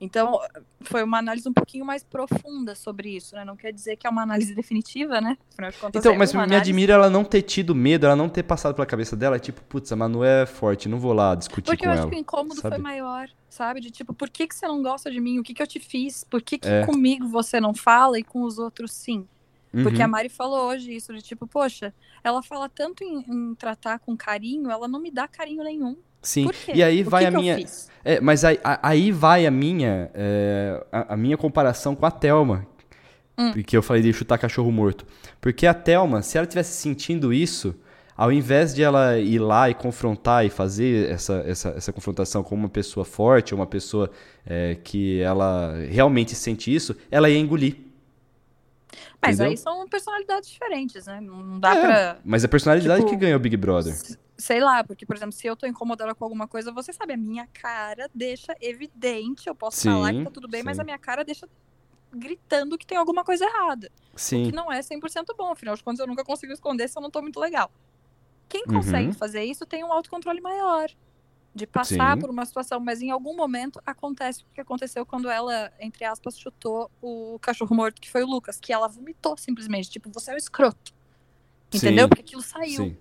[0.00, 0.38] Então,
[0.82, 3.44] foi uma análise um pouquinho mais profunda sobre isso, né?
[3.44, 5.36] Não quer dizer que é uma análise definitiva, né?
[5.52, 6.60] Afinal de contas, Então, é mas me análise.
[6.60, 9.90] admira ela não ter tido medo, ela não ter passado pela cabeça dela, tipo, putz,
[9.90, 12.10] a Manu é forte, não vou lá discutir Porque com eu acho ela.
[12.10, 12.76] que o incômodo sabe?
[12.76, 13.80] foi maior, sabe?
[13.80, 15.40] De tipo, por que, que você não gosta de mim?
[15.40, 16.22] O que, que eu te fiz?
[16.22, 16.86] Por que, que É.
[16.86, 19.26] comigo você não fala e com os outros sim?
[19.70, 20.04] Porque Uhum.
[20.04, 21.92] a Mari falou hoje isso, de tipo, poxa,
[22.24, 25.96] ela fala tanto em, em tratar com carinho, ela não me dá carinho nenhum.
[26.22, 26.50] Sim.
[26.74, 27.66] E aí vai que a que minha.
[28.04, 32.66] É, mas aí, aí vai a minha, é, a, a minha comparação com a Thelma.
[33.36, 33.52] Hum.
[33.52, 35.06] Porque eu falei de chutar cachorro morto.
[35.40, 37.74] Porque a Thelma, se ela tivesse sentindo isso,
[38.16, 42.54] ao invés de ela ir lá e confrontar e fazer essa, essa, essa confrontação com
[42.54, 44.10] uma pessoa forte, uma pessoa
[44.44, 47.76] é, que ela realmente sente isso, ela ia engolir.
[49.20, 49.50] Mas Entendeu?
[49.50, 51.20] aí são personalidades diferentes, né?
[51.20, 52.18] Não dá É, pra.
[52.24, 53.94] Mas é a personalidade tipo, que ganha o Big Brother.
[54.36, 57.16] Sei lá, porque, por exemplo, se eu tô incomodada com alguma coisa, você sabe, a
[57.16, 59.48] minha cara deixa evidente.
[59.48, 60.82] Eu posso falar que Sim, tá tudo bem, mas sim.
[60.82, 61.48] a minha cara deixa
[62.12, 63.90] gritando que tem alguma coisa errada.
[64.14, 64.44] Sim.
[64.44, 65.50] Que não é 100% bom.
[65.50, 67.70] Afinal de contas, eu nunca consigo esconder se eu não tô muito legal.
[68.48, 69.12] Quem consegue Uhum.
[69.12, 70.88] fazer isso tem um autocontrole maior.
[71.58, 72.20] De passar Sim.
[72.20, 76.38] por uma situação, mas em algum momento acontece o que aconteceu quando ela, entre aspas,
[76.38, 79.90] chutou o cachorro morto, que foi o Lucas, que ela vomitou simplesmente.
[79.90, 80.94] Tipo, você é um escroto.
[81.74, 82.04] Entendeu?
[82.04, 82.08] Sim.
[82.10, 82.84] Porque aquilo saiu.
[82.84, 82.96] Sim.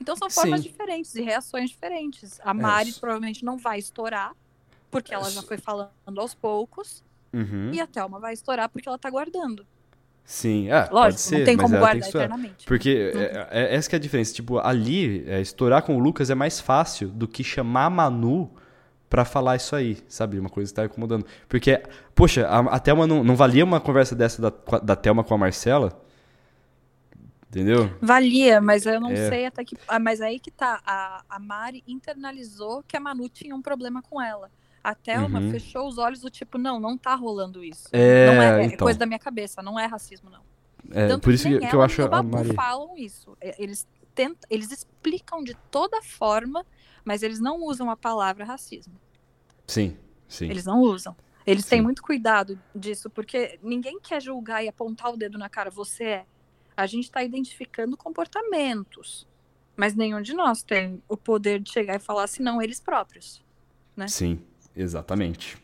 [0.00, 2.40] Então são formas diferentes e reações diferentes.
[2.42, 2.98] A Mari isso.
[2.98, 4.34] provavelmente não vai estourar,
[4.90, 7.04] porque ela já foi falando aos poucos.
[7.30, 7.72] Uhum.
[7.74, 9.66] E a Thelma vai estourar porque ela tá guardando.
[10.24, 10.70] Sim.
[10.70, 12.26] Ah, pode Lógico, ser, não tem mas como tem guardar estourar.
[12.28, 12.66] eternamente.
[12.66, 14.32] Porque é, é- essa que é a diferença.
[14.32, 18.50] Tipo, ali, é, estourar com o Lucas é mais fácil do que chamar a Manu
[19.10, 20.38] pra falar isso aí, sabe?
[20.38, 21.26] Uma coisa que tá incomodando.
[21.48, 21.82] Porque,
[22.14, 25.38] poxa, a, a Thelma não, não valia uma conversa dessa da, da Thelma com a
[25.38, 26.00] Marcela?
[27.48, 27.90] Entendeu?
[28.00, 29.28] Valia, mas eu não É.
[29.28, 29.76] sei até que.
[29.86, 30.80] ah, Mas aí que tá.
[30.86, 34.50] A, a Mari internalizou que a Manu tinha um problema com ela.
[34.84, 35.50] A Thelma Uhum.
[35.50, 37.88] fechou os olhos do tipo, não, não tá rolando isso.
[37.92, 38.78] É, não é, é então.
[38.78, 40.42] coisa da minha cabeça, não é racismo, não.
[40.90, 42.54] É, Tanto por isso que, que ela eu acho a Mari.
[42.54, 43.36] falam isso.
[43.40, 46.66] Eles tentam, eles explicam de toda forma,
[47.04, 48.94] mas eles não usam a palavra racismo.
[49.66, 50.46] Sim, sim.
[50.50, 51.14] Eles não usam.
[51.46, 51.84] Eles têm Sim.
[51.84, 56.26] muito cuidado disso, porque ninguém quer julgar e apontar o dedo na cara, você é.
[56.76, 59.26] A gente está identificando comportamentos.
[59.76, 63.42] Mas nenhum de nós tem o poder de chegar e falar senão eles próprios.
[63.96, 64.06] né?
[64.08, 64.40] Sim,
[64.76, 65.56] exatamente.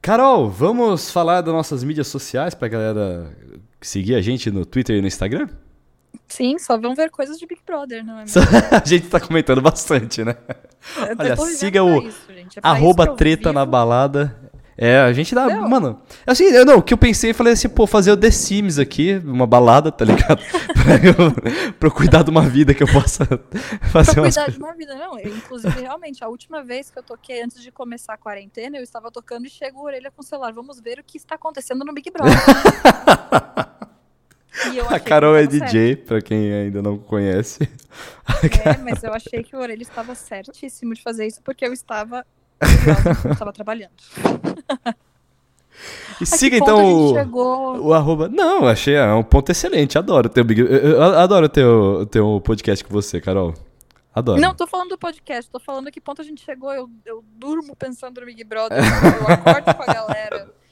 [0.00, 3.30] Carol, vamos falar das nossas mídias sociais pra galera
[3.80, 5.48] seguir a gente no Twitter e no Instagram?
[6.26, 8.42] Sim, só vão ver coisas de Big Brother, não é mesmo?
[8.70, 10.36] a gente tá comentando bastante, né?
[10.96, 12.30] Eu olha, siga o isso.
[12.30, 14.47] É Arroba treta na balada.
[14.80, 15.44] É, a gente dá.
[15.46, 15.68] Não.
[15.68, 18.78] Mano, assim, eu não, o que eu pensei, falei assim, pô, fazer o The Sims
[18.78, 20.40] aqui, uma balada, tá ligado?
[20.72, 23.26] pra, eu, pra eu cuidar de uma vida que eu possa
[23.90, 24.54] fazer Pra umas cuidar coisas.
[24.54, 25.18] de uma vida, não.
[25.18, 28.82] Eu, inclusive, realmente, a última vez que eu toquei antes de começar a quarentena, eu
[28.84, 30.52] estava tocando e chega o orelha com o celular.
[30.52, 32.38] Vamos ver o que está acontecendo no Big Brother.
[34.90, 35.70] A Carol é tava certo.
[35.72, 37.68] DJ, pra quem ainda não conhece.
[38.64, 42.24] É, mas eu achei que o orelha estava certíssimo de fazer isso, porque eu estava
[43.24, 43.92] eu estava trabalhando.
[46.20, 47.86] E siga então a gente o, chegou?
[47.86, 48.28] o arroba.
[48.28, 49.96] Não, achei é um ponto excelente.
[49.98, 50.60] Adoro ter o Big.
[50.60, 53.54] Eu, adoro ter o, ter o podcast com você, Carol.
[54.14, 54.40] Adoro.
[54.40, 56.72] Não, tô falando do podcast, tô falando que ponto a gente chegou.
[56.72, 60.50] Eu, eu durmo pensando no Big Brother, eu acordo com a galera.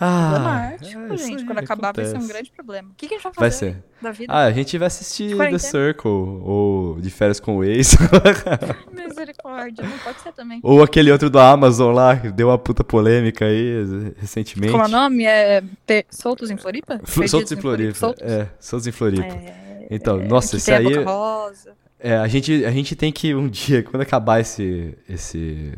[0.00, 1.40] ah, Dramático, é, isso gente.
[1.40, 2.32] aí, Quando acabar vai ser um acontece.
[2.32, 2.88] grande problema.
[2.90, 3.84] O que, que a gente vai Vai fazer ser.
[4.02, 4.32] da vida?
[4.32, 5.58] Ah, a gente vai assistir The.
[5.58, 7.96] Circle, ou De Férias com o Ex,
[8.92, 10.60] Misericórdia, não pode ser também.
[10.62, 14.72] ou aquele outro do Amazon lá, que deu uma puta polêmica aí recentemente.
[14.72, 15.24] Como é o nome?
[15.24, 16.98] É Pe- Soltos em Floripa?
[17.04, 17.94] Fl- Perdidos Soltos em Floripa.
[17.94, 18.22] Soltos?
[18.22, 19.26] É, Soltos em Floripa.
[19.26, 21.02] É, Então, é, nossa, esse a aí.
[21.02, 21.72] Rosa.
[22.00, 25.72] É, a gente, a gente tem que, um dia, quando acabar esse, esse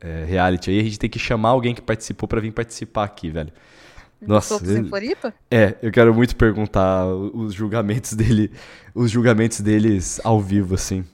[0.00, 3.30] é, reality aí, a gente tem que chamar alguém que participou pra vir participar aqui,
[3.30, 3.52] velho.
[4.20, 5.34] Nossa, Soltos ele- em Floripa?
[5.50, 8.50] É, eu quero muito perguntar os julgamentos dele,
[8.94, 11.04] os julgamentos deles ao vivo, assim.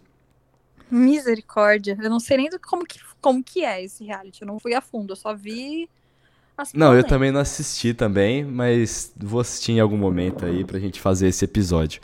[0.90, 1.96] Misericórdia.
[2.00, 4.42] Eu não sei nem do, como, que, como que é esse reality.
[4.42, 5.88] Eu não fui a fundo, eu só vi
[6.56, 10.78] as Não, eu também não assisti também, mas vou assistir em algum momento aí pra
[10.78, 12.00] gente fazer esse episódio.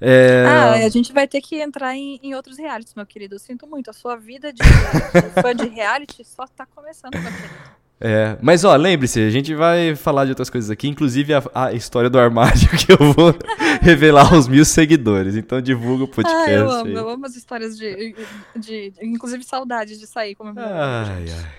[0.00, 3.34] É, Ah, a gente vai ter que entrar em, em outros realities, meu querido.
[3.34, 3.90] Eu sinto muito.
[3.90, 7.54] A sua vida de, de fã de reality só tá começando, meu querido.
[8.00, 11.72] é, mas ó, lembre-se, a gente vai falar de outras coisas aqui, inclusive a, a
[11.72, 13.34] história do armário que eu vou
[13.82, 15.34] revelar aos mil seguidores.
[15.34, 16.48] Então divulga o podcast.
[16.48, 16.94] Ah, eu amo, aí.
[16.94, 18.14] eu amo as histórias de,
[18.56, 21.52] de, inclusive saudades de sair como Ai, ai.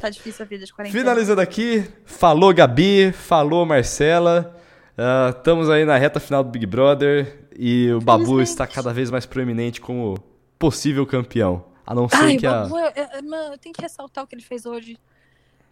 [0.00, 1.00] Tá difícil a vida de quarentena.
[1.00, 4.54] Finalizando aqui, falou Gabi, falou Marcela.
[4.98, 9.10] Ah, estamos aí na reta final do Big Brother e o Babu está cada vez
[9.10, 10.16] mais proeminente como
[10.58, 11.64] possível campeão.
[11.86, 12.62] A não ser Ai, que a.
[12.62, 12.92] Babu, eu,
[13.50, 14.96] eu- tenho que ressaltar o que ele fez hoje.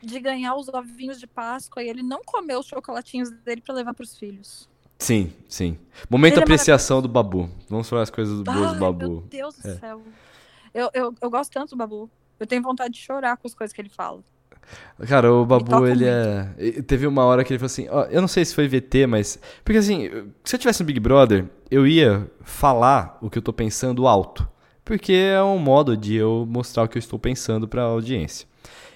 [0.00, 3.92] De ganhar os ovinhos de Páscoa e ele não comeu os chocolatinhos dele pra levar
[3.94, 4.68] pros filhos.
[4.96, 5.76] Sim, sim.
[6.09, 7.50] Momento Ele é apreciação do Babu.
[7.68, 9.24] Vamos falar as coisas boas do Ai, meu Babu.
[9.28, 9.74] Deus do É.
[9.76, 10.00] céu.
[10.72, 12.09] Eu, eu, eu gosto tanto do Babu.
[12.38, 14.22] Eu tenho vontade de chorar com as coisas que ele fala.
[15.07, 16.78] Cara, o Babu, ele muito.
[16.78, 16.82] é.
[16.82, 19.39] Teve uma hora que ele falou assim: ó, eu não sei se foi VT, mas.
[19.65, 20.11] Porque assim,
[20.45, 24.49] se eu tivesse no Big Brother, eu ia falar o que eu tô pensando alto.
[24.85, 28.49] Porque é um modo de eu mostrar o que eu estou pensando pra audiência.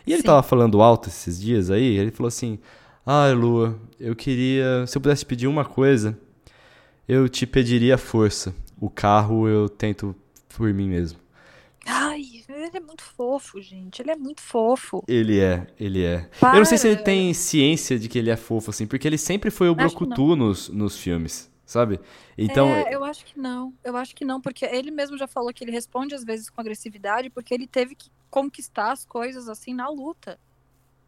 [0.06, 0.26] E ele Sim.
[0.26, 2.58] tava falando alto esses dias aí, ele falou assim:
[3.06, 4.84] Ai, Lua, eu queria.
[4.86, 6.18] Se eu pudesse pedir uma coisa,
[7.08, 8.54] eu te pediria força.
[8.80, 10.14] O carro eu tento
[10.56, 11.18] por mim mesmo.
[11.86, 12.22] Ai,
[12.62, 14.00] ele é muito fofo, gente.
[14.02, 15.02] Ele é muito fofo.
[15.06, 16.28] Ele é, ele é.
[16.40, 16.56] Para.
[16.56, 19.18] Eu não sei se ele tem ciência de que ele é fofo, assim, porque ele
[19.18, 22.00] sempre foi o Brocutu nos, nos filmes, sabe?
[22.36, 23.74] Então, É, eu acho que não.
[23.84, 26.60] Eu acho que não, porque ele mesmo já falou que ele responde às vezes com
[26.60, 30.38] agressividade, porque ele teve que conquistar as coisas assim na luta.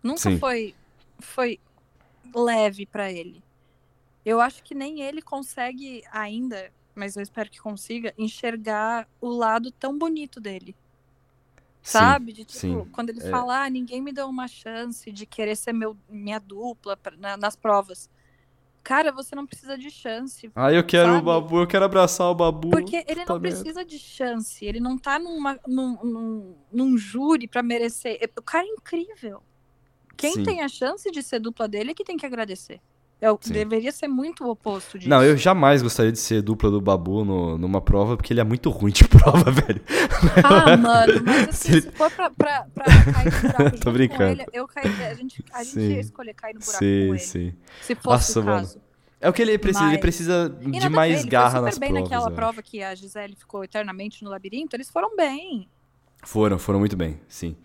[0.03, 0.39] Nunca Sim.
[0.39, 0.75] foi
[1.19, 1.59] foi
[2.35, 3.43] leve pra ele.
[4.25, 9.71] Eu acho que nem ele consegue ainda, mas eu espero que consiga enxergar o lado
[9.71, 10.75] tão bonito dele.
[11.85, 12.33] Sim, Sabe?
[12.33, 12.85] De tipo, sim.
[12.91, 13.31] quando ele É.
[13.31, 17.37] fala, ah, ninguém me deu uma chance de querer ser meu, minha dupla pra- na-
[17.37, 18.11] nas provas.
[18.83, 20.51] Cara, você não precisa de chance.
[20.55, 21.25] Ah, eu quero o sabe?
[21.25, 22.71] Babu, eu quero abraçar o Babu.
[22.71, 24.63] Porque ele não precisa de chance.
[24.65, 28.19] Ele não tá numa, num, num, num júri pra merecer.
[28.37, 29.43] O cara é incrível.
[30.17, 30.43] Quem Sim.
[30.43, 32.81] tem a chance de ser dupla dele é que tem que agradecer.
[33.25, 33.53] Eu, Sim.
[33.55, 35.09] deveria ser muito o oposto disso.
[35.09, 38.45] Não, eu jamais gostaria de ser dupla do Babu no- numa prova, porque ele é
[38.45, 39.81] muito ruim de prova, velho.
[40.45, 43.93] Ah, mano, mas assim, Se ele- se for pra, pra, pra cair no buraco Tô
[43.93, 44.19] brincando.
[44.37, 45.93] com ele, eu cairia, a gente, a gente Sim.
[45.93, 47.19] ia escolher cair no buraco Sim, com ele.
[47.19, 47.53] sim.
[47.81, 48.59] Se fosse Nossa, o mano.
[48.59, 48.79] caso.
[49.21, 51.75] É o que ele precisa, ele Mas- precisa E de mais ele garra foi nas
[51.75, 52.11] super bem provas.
[52.11, 55.67] naquela eu prova que a Gisele ficou eternamente no labirinto, eles foram bem.
[56.23, 57.57] Foram, foram muito bem, sim.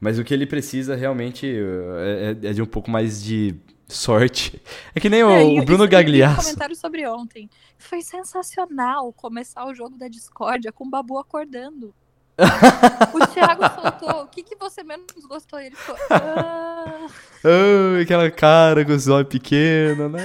[0.00, 3.54] Mas o que ele precisa realmente é, é- é de um pouco mais de
[3.88, 4.60] sorte.
[4.94, 6.42] É que nem o, É, e- o Bruno Gagliasso.
[6.42, 7.48] comentário sobre ontem.
[7.78, 11.94] Foi sensacional começar o jogo da discórdia com o Babu acordando.
[12.36, 14.22] o Thiago soltou.
[14.24, 15.60] O que, que você menos gostou?
[15.60, 15.94] Ele ficou.
[16.10, 17.06] "Ah."
[17.44, 20.20] Ai, aquela cara com os olhos pequenos, né?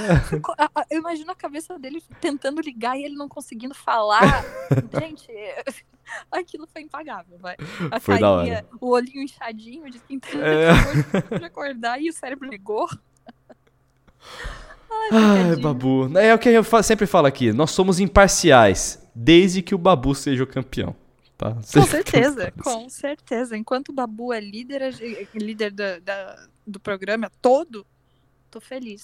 [0.89, 4.43] Eu imagino a cabeça dele tentando ligar e ele não consegundo falar.
[4.99, 5.27] Gente,
[6.31, 7.55] aquilo foi impagável, vai.
[7.91, 11.37] A Foi da carinha, o olhinho inchadinho de quem É.
[11.37, 12.87] de acordar e o cérebro ligou.
[15.11, 15.55] Ai.
[15.55, 16.09] Babu.
[16.17, 17.51] É o que eu sempre falo aqui.
[17.51, 20.95] Nós somos imparciais, desde que o Babu seja o campeão.
[21.37, 21.53] Tá?
[21.55, 22.63] Com certeza, isso.
[22.63, 23.57] com certeza.
[23.57, 26.35] Enquanto o Babu é líder, ge- líder da, da-
[26.67, 27.85] do programa todo,
[28.51, 29.03] tô feliz.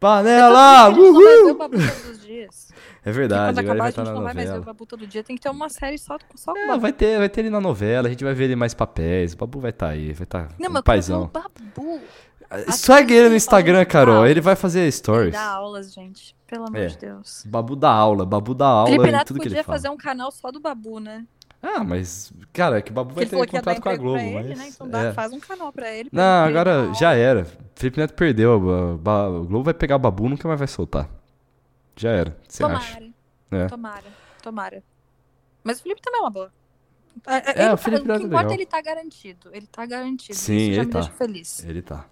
[0.00, 0.90] Panela!
[0.90, 1.54] Não vai ver o Uhul!
[1.58, 2.68] Babu todos os dias.
[3.04, 4.62] É verdade, quando agora ele acabar, vai a gente não vai mais ver o.
[4.62, 5.24] Babu todo dia.
[5.24, 6.80] Tem que ter uma série só, só com o É, Babu.
[6.80, 9.32] vai ter, vai ter ele na novela, a gente vai ver ele mais papéis.
[9.32, 11.24] O Babu vai estar aí, vai estar Não, um mas paizão.
[11.24, 12.00] o Babu
[12.72, 14.26] Segue ele no Instagram, Carol.
[14.26, 15.32] Ele vai fazer stories.
[15.34, 16.34] dá aulas, gente.
[16.46, 16.86] Pelo amor É.
[16.86, 17.42] de Deus.
[17.46, 19.76] Babu dá aula, Babu dá aula Felipe Neto tudo que ele podia fala.
[19.78, 21.26] fazer um canal só do Babu, né?
[21.62, 24.34] Ah, mas, cara, é que o Babu vai ele ter contrato com a Globo, ele,
[24.48, 24.58] mas...
[24.58, 24.68] né?
[24.68, 25.12] Então dá, é.
[25.12, 26.08] faz um canal pra ele.
[26.08, 27.44] pra Não, ele agora já era.
[27.74, 28.54] Felipe Neto perdeu.
[28.56, 28.98] O
[29.44, 31.10] Globo vai pegar o Babu, nunca mais vai soltar.
[31.96, 32.36] Já era.
[32.48, 32.94] Você acha?
[32.94, 33.12] Tomara,
[33.50, 33.66] É.
[33.66, 34.04] tomara,
[34.42, 34.82] tomara.
[35.64, 36.50] Mas o Felipe também é uma boa.
[37.26, 38.50] É, É, ele o tá- Felipe o Neto que é importa legal.
[38.52, 39.50] é ele tá garantido.
[39.52, 40.38] Ele tá garantido.
[40.38, 41.00] Sim, Isso já ele me tá.
[41.00, 41.64] deixa feliz.
[41.64, 42.06] Ele tá.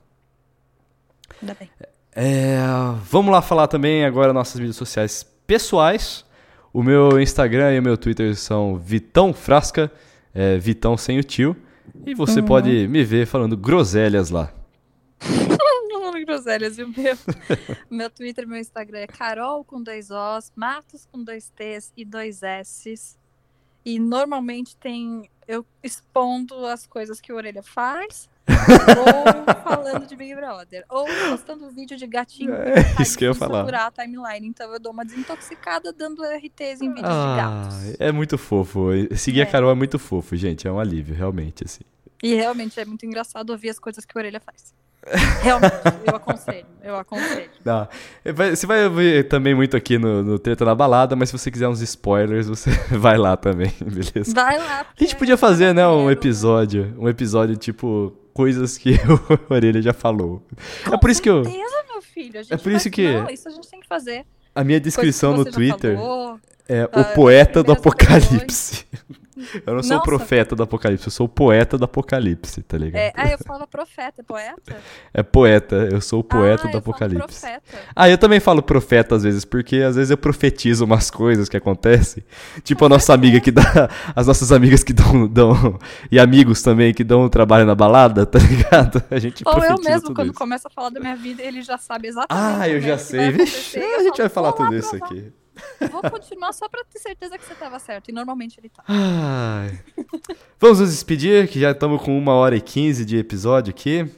[1.41, 1.71] Ainda bem.
[2.15, 2.57] É,
[3.05, 6.25] vamos lá falar também agora nossas mídias sociais pessoais.
[6.73, 9.91] O meu Instagram e o meu Twitter são Vitão Frasca,
[10.35, 11.57] é, Vitão sem o tio.
[12.05, 12.47] E você Uhum.
[12.47, 14.53] pode me ver falando groselhas lá.
[15.89, 17.17] Não, groselhas, o meu,
[17.91, 22.05] meu Twitter e meu Instagram é Carol com dois Os, Matos com dois T's e
[22.05, 23.17] dois S's.
[23.85, 30.35] E normalmente tem eu expondo as coisas que o Orelha faz, ou falando de Big
[30.35, 32.53] Brother, ou postando vídeo de gatinho.
[32.55, 33.61] É, isso que eu ia falar.
[33.61, 38.01] saturar a timeline, então eu dou uma desintoxicada dando RTs em vídeos de Ah, gatos.
[38.01, 38.89] é muito fofo.
[39.17, 39.47] Seguir a É.
[39.47, 40.67] Carol é muito fofo, gente.
[40.67, 41.81] É um alívio, realmente, assim.
[42.23, 44.75] E realmente é muito engraçado ouvir as coisas que o Orelha faz.
[45.41, 45.73] Realmente,
[46.05, 47.51] eu aconselho, eu aconselho.
[47.65, 47.87] Não,
[48.35, 51.49] vai- você vai ver também muito aqui no, no Treta na Balada, mas se você
[51.49, 54.35] quiser uns spoilers, você vai lá também, beleza?
[54.35, 54.81] Vai lá.
[54.81, 58.91] A gente podia fazer, né, um episódio, um episódio tipo coisas que
[59.49, 60.43] o Orelha já falou.
[60.93, 62.39] é por isso que eu, certeza, meu filho.
[62.39, 64.25] A gente É por isso que- Não, isso a gente tem que fazer.
[64.55, 66.39] a minha descrição no Twitter falou.
[66.69, 68.85] é ah, o poeta do apocalipse.
[69.65, 70.05] Eu não sou o Nossa.
[70.05, 73.01] profeta do apocalipse, eu sou o poeta do apocalipse, tá ligado?
[73.01, 74.77] É, ah, eu falava profeta, é poeta?
[75.15, 77.41] É poeta, eu sou o poeta ah, do eu falo apocalipse.
[77.41, 77.63] profeta.
[77.95, 81.57] Ah, eu também falo profeta às vezes, porque às vezes eu profetizo umas coisas que
[81.57, 82.25] acontecem.
[82.63, 83.89] Tipo a nossa amiga que dá.
[84.15, 85.79] As nossas amigas que dão, dão.
[86.11, 89.03] E amigos também que dão trabalho na balada, tá ligado?
[89.11, 90.39] A gente Ou eu mesmo, quando isso.
[90.39, 92.61] começa a falar da minha vida, ele já sabe exatamente.
[92.61, 93.31] Ah, eu já é que sei.
[93.31, 95.33] Vixe, a gente vai falo, falar "Vou lá tudo isso provar." aqui.
[95.91, 98.09] Vou continuar só pra ter certeza que você tava certo.
[98.11, 98.83] E normalmente ele tá.
[98.87, 99.79] Ai.
[100.59, 104.09] Vamos nos despedir, que já estamos com uma hora e quinze de episódio aqui.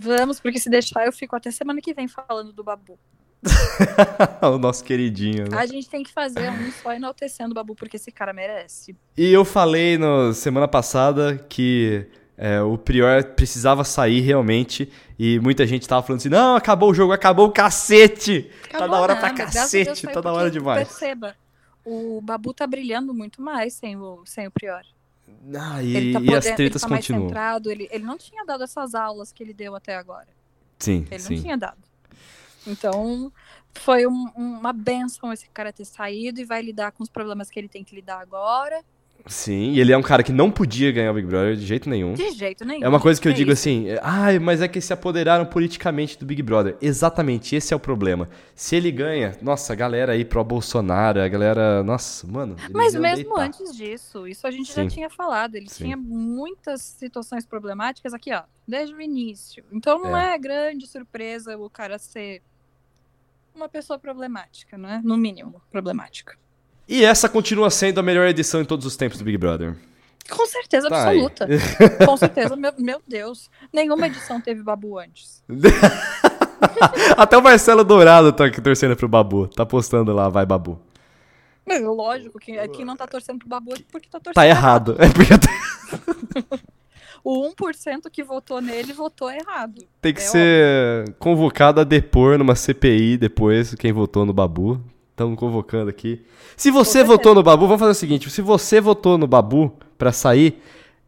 [0.00, 2.98] Vamos, porque se deixar, eu fico até semana que vem falando do Babu.
[4.42, 5.58] o nosso queridinho, né?
[5.58, 8.96] A gente tem que fazer um só enaltecendo o Babu, porque esse cara merece.
[9.16, 14.90] E eu falei no semana passada que é, o Prior precisava sair realmente.
[15.18, 18.50] E muita gente tava falando assim: não, acabou o jogo, acabou o cacete!
[18.70, 20.88] tá Acabou da hora pra nada, graças a Deus cacete, tá da hora demais.
[20.88, 21.36] Perceba,
[21.84, 24.82] o Babu tá brilhando muito mais sem o, sem o Prior.
[25.56, 27.28] Ah, e, Ele tá, e podendo, as ele tretas tá mais continuam.
[27.28, 30.28] centrado, ele, ele não tinha dado essas aulas que ele deu até agora.
[30.78, 31.34] Sim, Ele sim.
[31.36, 31.78] não tinha dado.
[32.66, 33.30] Então,
[33.74, 37.58] foi um- uma benção esse cara ter saído e vai lidar com os problemas que
[37.58, 38.82] ele tem que lidar agora.
[39.26, 41.88] Sim, e ele é um cara que não podia ganhar o Big Brother de jeito
[41.88, 42.12] nenhum.
[42.12, 42.84] De jeito nenhum.
[42.84, 43.60] É uma coisa que eu É digo isso.
[43.62, 46.76] assim, é, ai, mas é que se apoderaram politicamente do Big Brother.
[46.80, 48.28] Exatamente, esse é o problema.
[48.54, 52.54] Se ele ganha, nossa, a galera aí pro Bolsonaro, a galera, nossa, mano.
[52.70, 53.46] Mas mesmo deitar.
[53.46, 54.82] antes disso, isso a gente Sim.
[54.84, 55.54] já tinha falado.
[55.54, 55.84] Ele Sim.
[55.84, 59.64] tinha muitas situações problemáticas aqui, ó, desde o início.
[59.72, 62.42] Então não é, grande surpresa o cara ser
[63.54, 65.00] uma pessoa problemática, né?
[65.02, 66.36] No mínimo, problemática.
[66.88, 69.74] E essa continua sendo a melhor edição em todos os tempos do Big Brother.
[70.30, 71.20] Com certeza Tá aí.
[71.24, 71.46] absoluta.
[72.06, 73.50] Com certeza, meu, meu Deus.
[73.72, 75.42] Nenhuma edição teve babu antes.
[77.16, 79.46] Até o Marcelo Dourado tá aqui torcendo pro Babu.
[79.48, 80.80] Tá postando lá, vai Babu.
[81.66, 84.34] Mas, Lógico que quem não tá torcendo pro babu é porque tá torcendo.
[84.34, 84.96] Tá errado.
[84.98, 85.32] É porque
[87.24, 89.82] O 1% que votou nele votou errado.
[90.02, 94.78] tem que É ser convocado a depor numa CPI depois, quem votou no Babu.
[95.14, 96.20] Estamos convocando aqui.
[96.56, 97.12] Se você certeza.
[97.12, 100.60] votou no Babu, vamos fazer o seguinte: se você votou no Babu pra sair,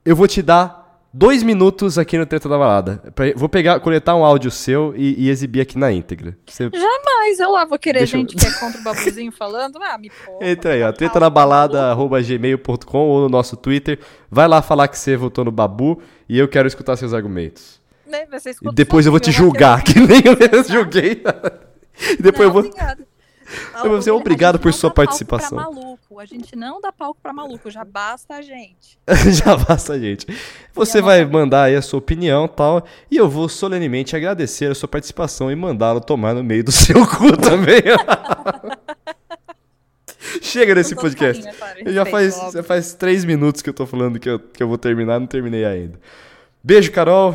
[0.05, 3.03] eu vou te dar dois minutos aqui no Treta da Balada.
[3.16, 6.37] Pra- Vou pegar, coletar um áudio seu e, e exibir aqui na íntegra.
[6.47, 9.77] Você Mas eu lá vou querer Deixa eu- gente que é contra o babuzinho falando.
[9.83, 10.49] Ah, me porra.
[10.49, 13.99] Entra aí, ó, treta na balada, arroba gmail.com ou no nosso Twitter.
[14.31, 17.81] Vai lá falar que você votou no Babu e eu quero escutar seus argumentos.
[18.07, 21.24] Né, você E depois eu vou te sozinho, julgar, que nem eu mesmo julguei.
[22.16, 22.62] E depois eu vou.
[23.82, 25.59] Vou dizer obrigado por sua participação.
[25.59, 26.20] A gente não dá palco pra maluco.
[26.20, 27.70] A gente não dá palco pra maluco.
[27.70, 28.98] Já basta a gente.
[29.44, 30.27] Já basta, gente.
[30.74, 32.86] Você a vai mandar aí a sua opinião e tal.
[33.10, 37.06] E eu vou solenemente agradecer a sua participação e mandá-lo tomar no meio do seu
[37.06, 37.82] cu também.
[40.43, 41.44] Chega desse podcast.
[41.85, 44.68] Eu já faz, já faz três minutos que eu tô falando que eu, que eu
[44.68, 45.98] vou terminar, não terminei ainda.
[46.62, 47.35] Beijo, Carol.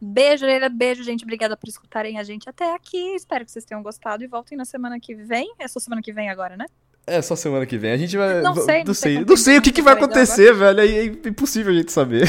[0.00, 0.68] Beijo, Leila.
[0.68, 1.24] Beijo, gente.
[1.24, 3.14] Obrigada por escutarem a gente até aqui.
[3.14, 5.52] Espero que vocês tenham gostado e voltem na semana que vem.
[5.58, 6.66] É só semana que vem agora, né?
[7.08, 7.92] É só semana que vem.
[7.92, 8.40] A gente vai.
[8.42, 10.80] Não sei, não não sei Não sei o que, a que gente vai acontecer, velho.
[10.80, 12.24] É, é impossível a gente saber.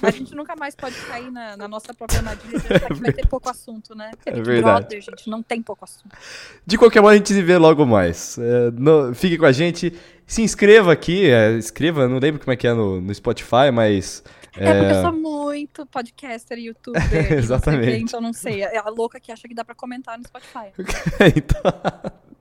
[0.00, 3.12] A gente nunca mais pode cair na, na nossa própria armadilha de achar que vai
[3.12, 4.12] ter pouco assunto, né?
[4.12, 4.80] Porque É verdade.
[4.82, 6.16] Brother, gente, não tem pouco assunto.
[6.64, 8.38] De qualquer modo, a gente se vê logo mais.
[8.38, 9.92] É, no- fique com a gente.
[10.24, 11.28] Se inscreva aqui.
[11.28, 14.22] é, inscreva, não lembro como é que é no, no Spotify, mas.
[14.56, 17.00] É, porque eu sou muito podcaster, youtuber.
[17.10, 18.02] e não sei o quê, Exatamente.
[18.02, 18.62] então não sei.
[18.62, 20.72] É a louca que acha que dá pra comentar no Spotify.
[21.36, 21.72] então,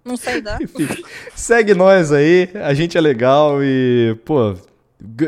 [0.03, 0.57] Não sei, dá?
[0.61, 0.88] enfim,
[1.35, 2.49] segue nós aí.
[2.63, 4.55] A gente é legal e, pô,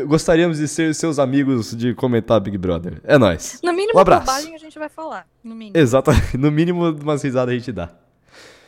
[0.06, 3.00] gostaríamos de ser seus amigos de comentar Big Brother.
[3.04, 3.60] É nóis.
[3.62, 4.26] No mínimo, Um abraço.
[4.26, 5.26] bobagem a gente vai falar.
[5.42, 5.76] No mínimo.
[5.76, 6.36] Exatamente.
[6.38, 7.90] No mínimo, umas risadas a gente dá.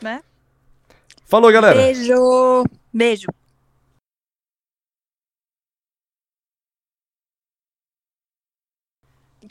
[0.00, 0.20] Né?
[1.26, 1.80] Falou, galera.
[1.82, 2.64] Beijo!
[2.92, 3.26] Beijo.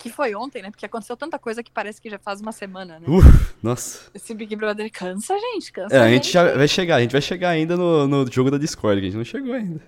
[0.05, 0.69] Que foi ontem, né?
[0.69, 3.07] Porque aconteceu tanta coisa que parece que já faz uma semana, né?
[3.09, 4.11] Uf, nossa.
[4.13, 5.95] Esse Big Brother cansa, gente, cansa.
[5.95, 8.59] É, a gente já vai chegar, a gente vai chegar ainda no, no jogo da
[8.59, 9.81] Discord, que a gente não chegou ainda.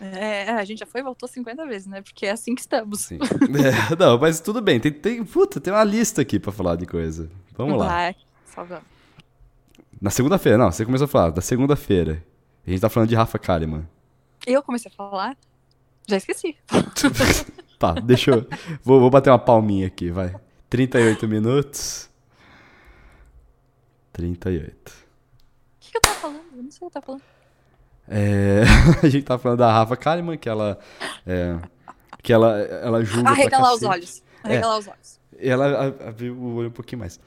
[0.00, 2.00] É, a gente já foi e voltou 50 vezes, né?
[2.00, 3.00] Porque é assim que estamos.
[3.00, 3.18] Sim.
[3.18, 6.86] É, não, mas tudo bem, tem, tem, puta, tem uma lista aqui pra falar de
[6.86, 7.28] coisa.
[7.56, 7.88] Vamos lá.
[7.88, 8.16] Vai,
[8.54, 8.84] só vamos.
[10.00, 12.22] Na segunda-feira, não, você começou a falar, da segunda-feira.
[12.64, 13.84] A gente tá falando de Rafa Kalimann.
[14.46, 15.36] Eu comecei a falar,
[16.06, 16.56] já esqueci.
[17.78, 18.46] Tá, deixa eu.
[18.82, 20.34] Vou, vou bater uma palminha aqui, vai.
[20.70, 22.10] 38 minutos.
[24.12, 24.90] 38.
[24.90, 24.94] O
[25.78, 26.40] que, que eu tava falando?
[26.56, 27.22] Eu não sei o que eu tava falando.
[28.08, 28.62] É,
[29.02, 30.78] a gente tá falando da Rafa Kalimann, que ela.
[31.26, 31.58] é,
[32.22, 33.30] que ela, ela julga.
[33.30, 34.22] Arregalar os olhos.
[34.42, 35.20] Arregalar os olhos.
[35.38, 37.20] Ela abriu o olho um pouquinho mais.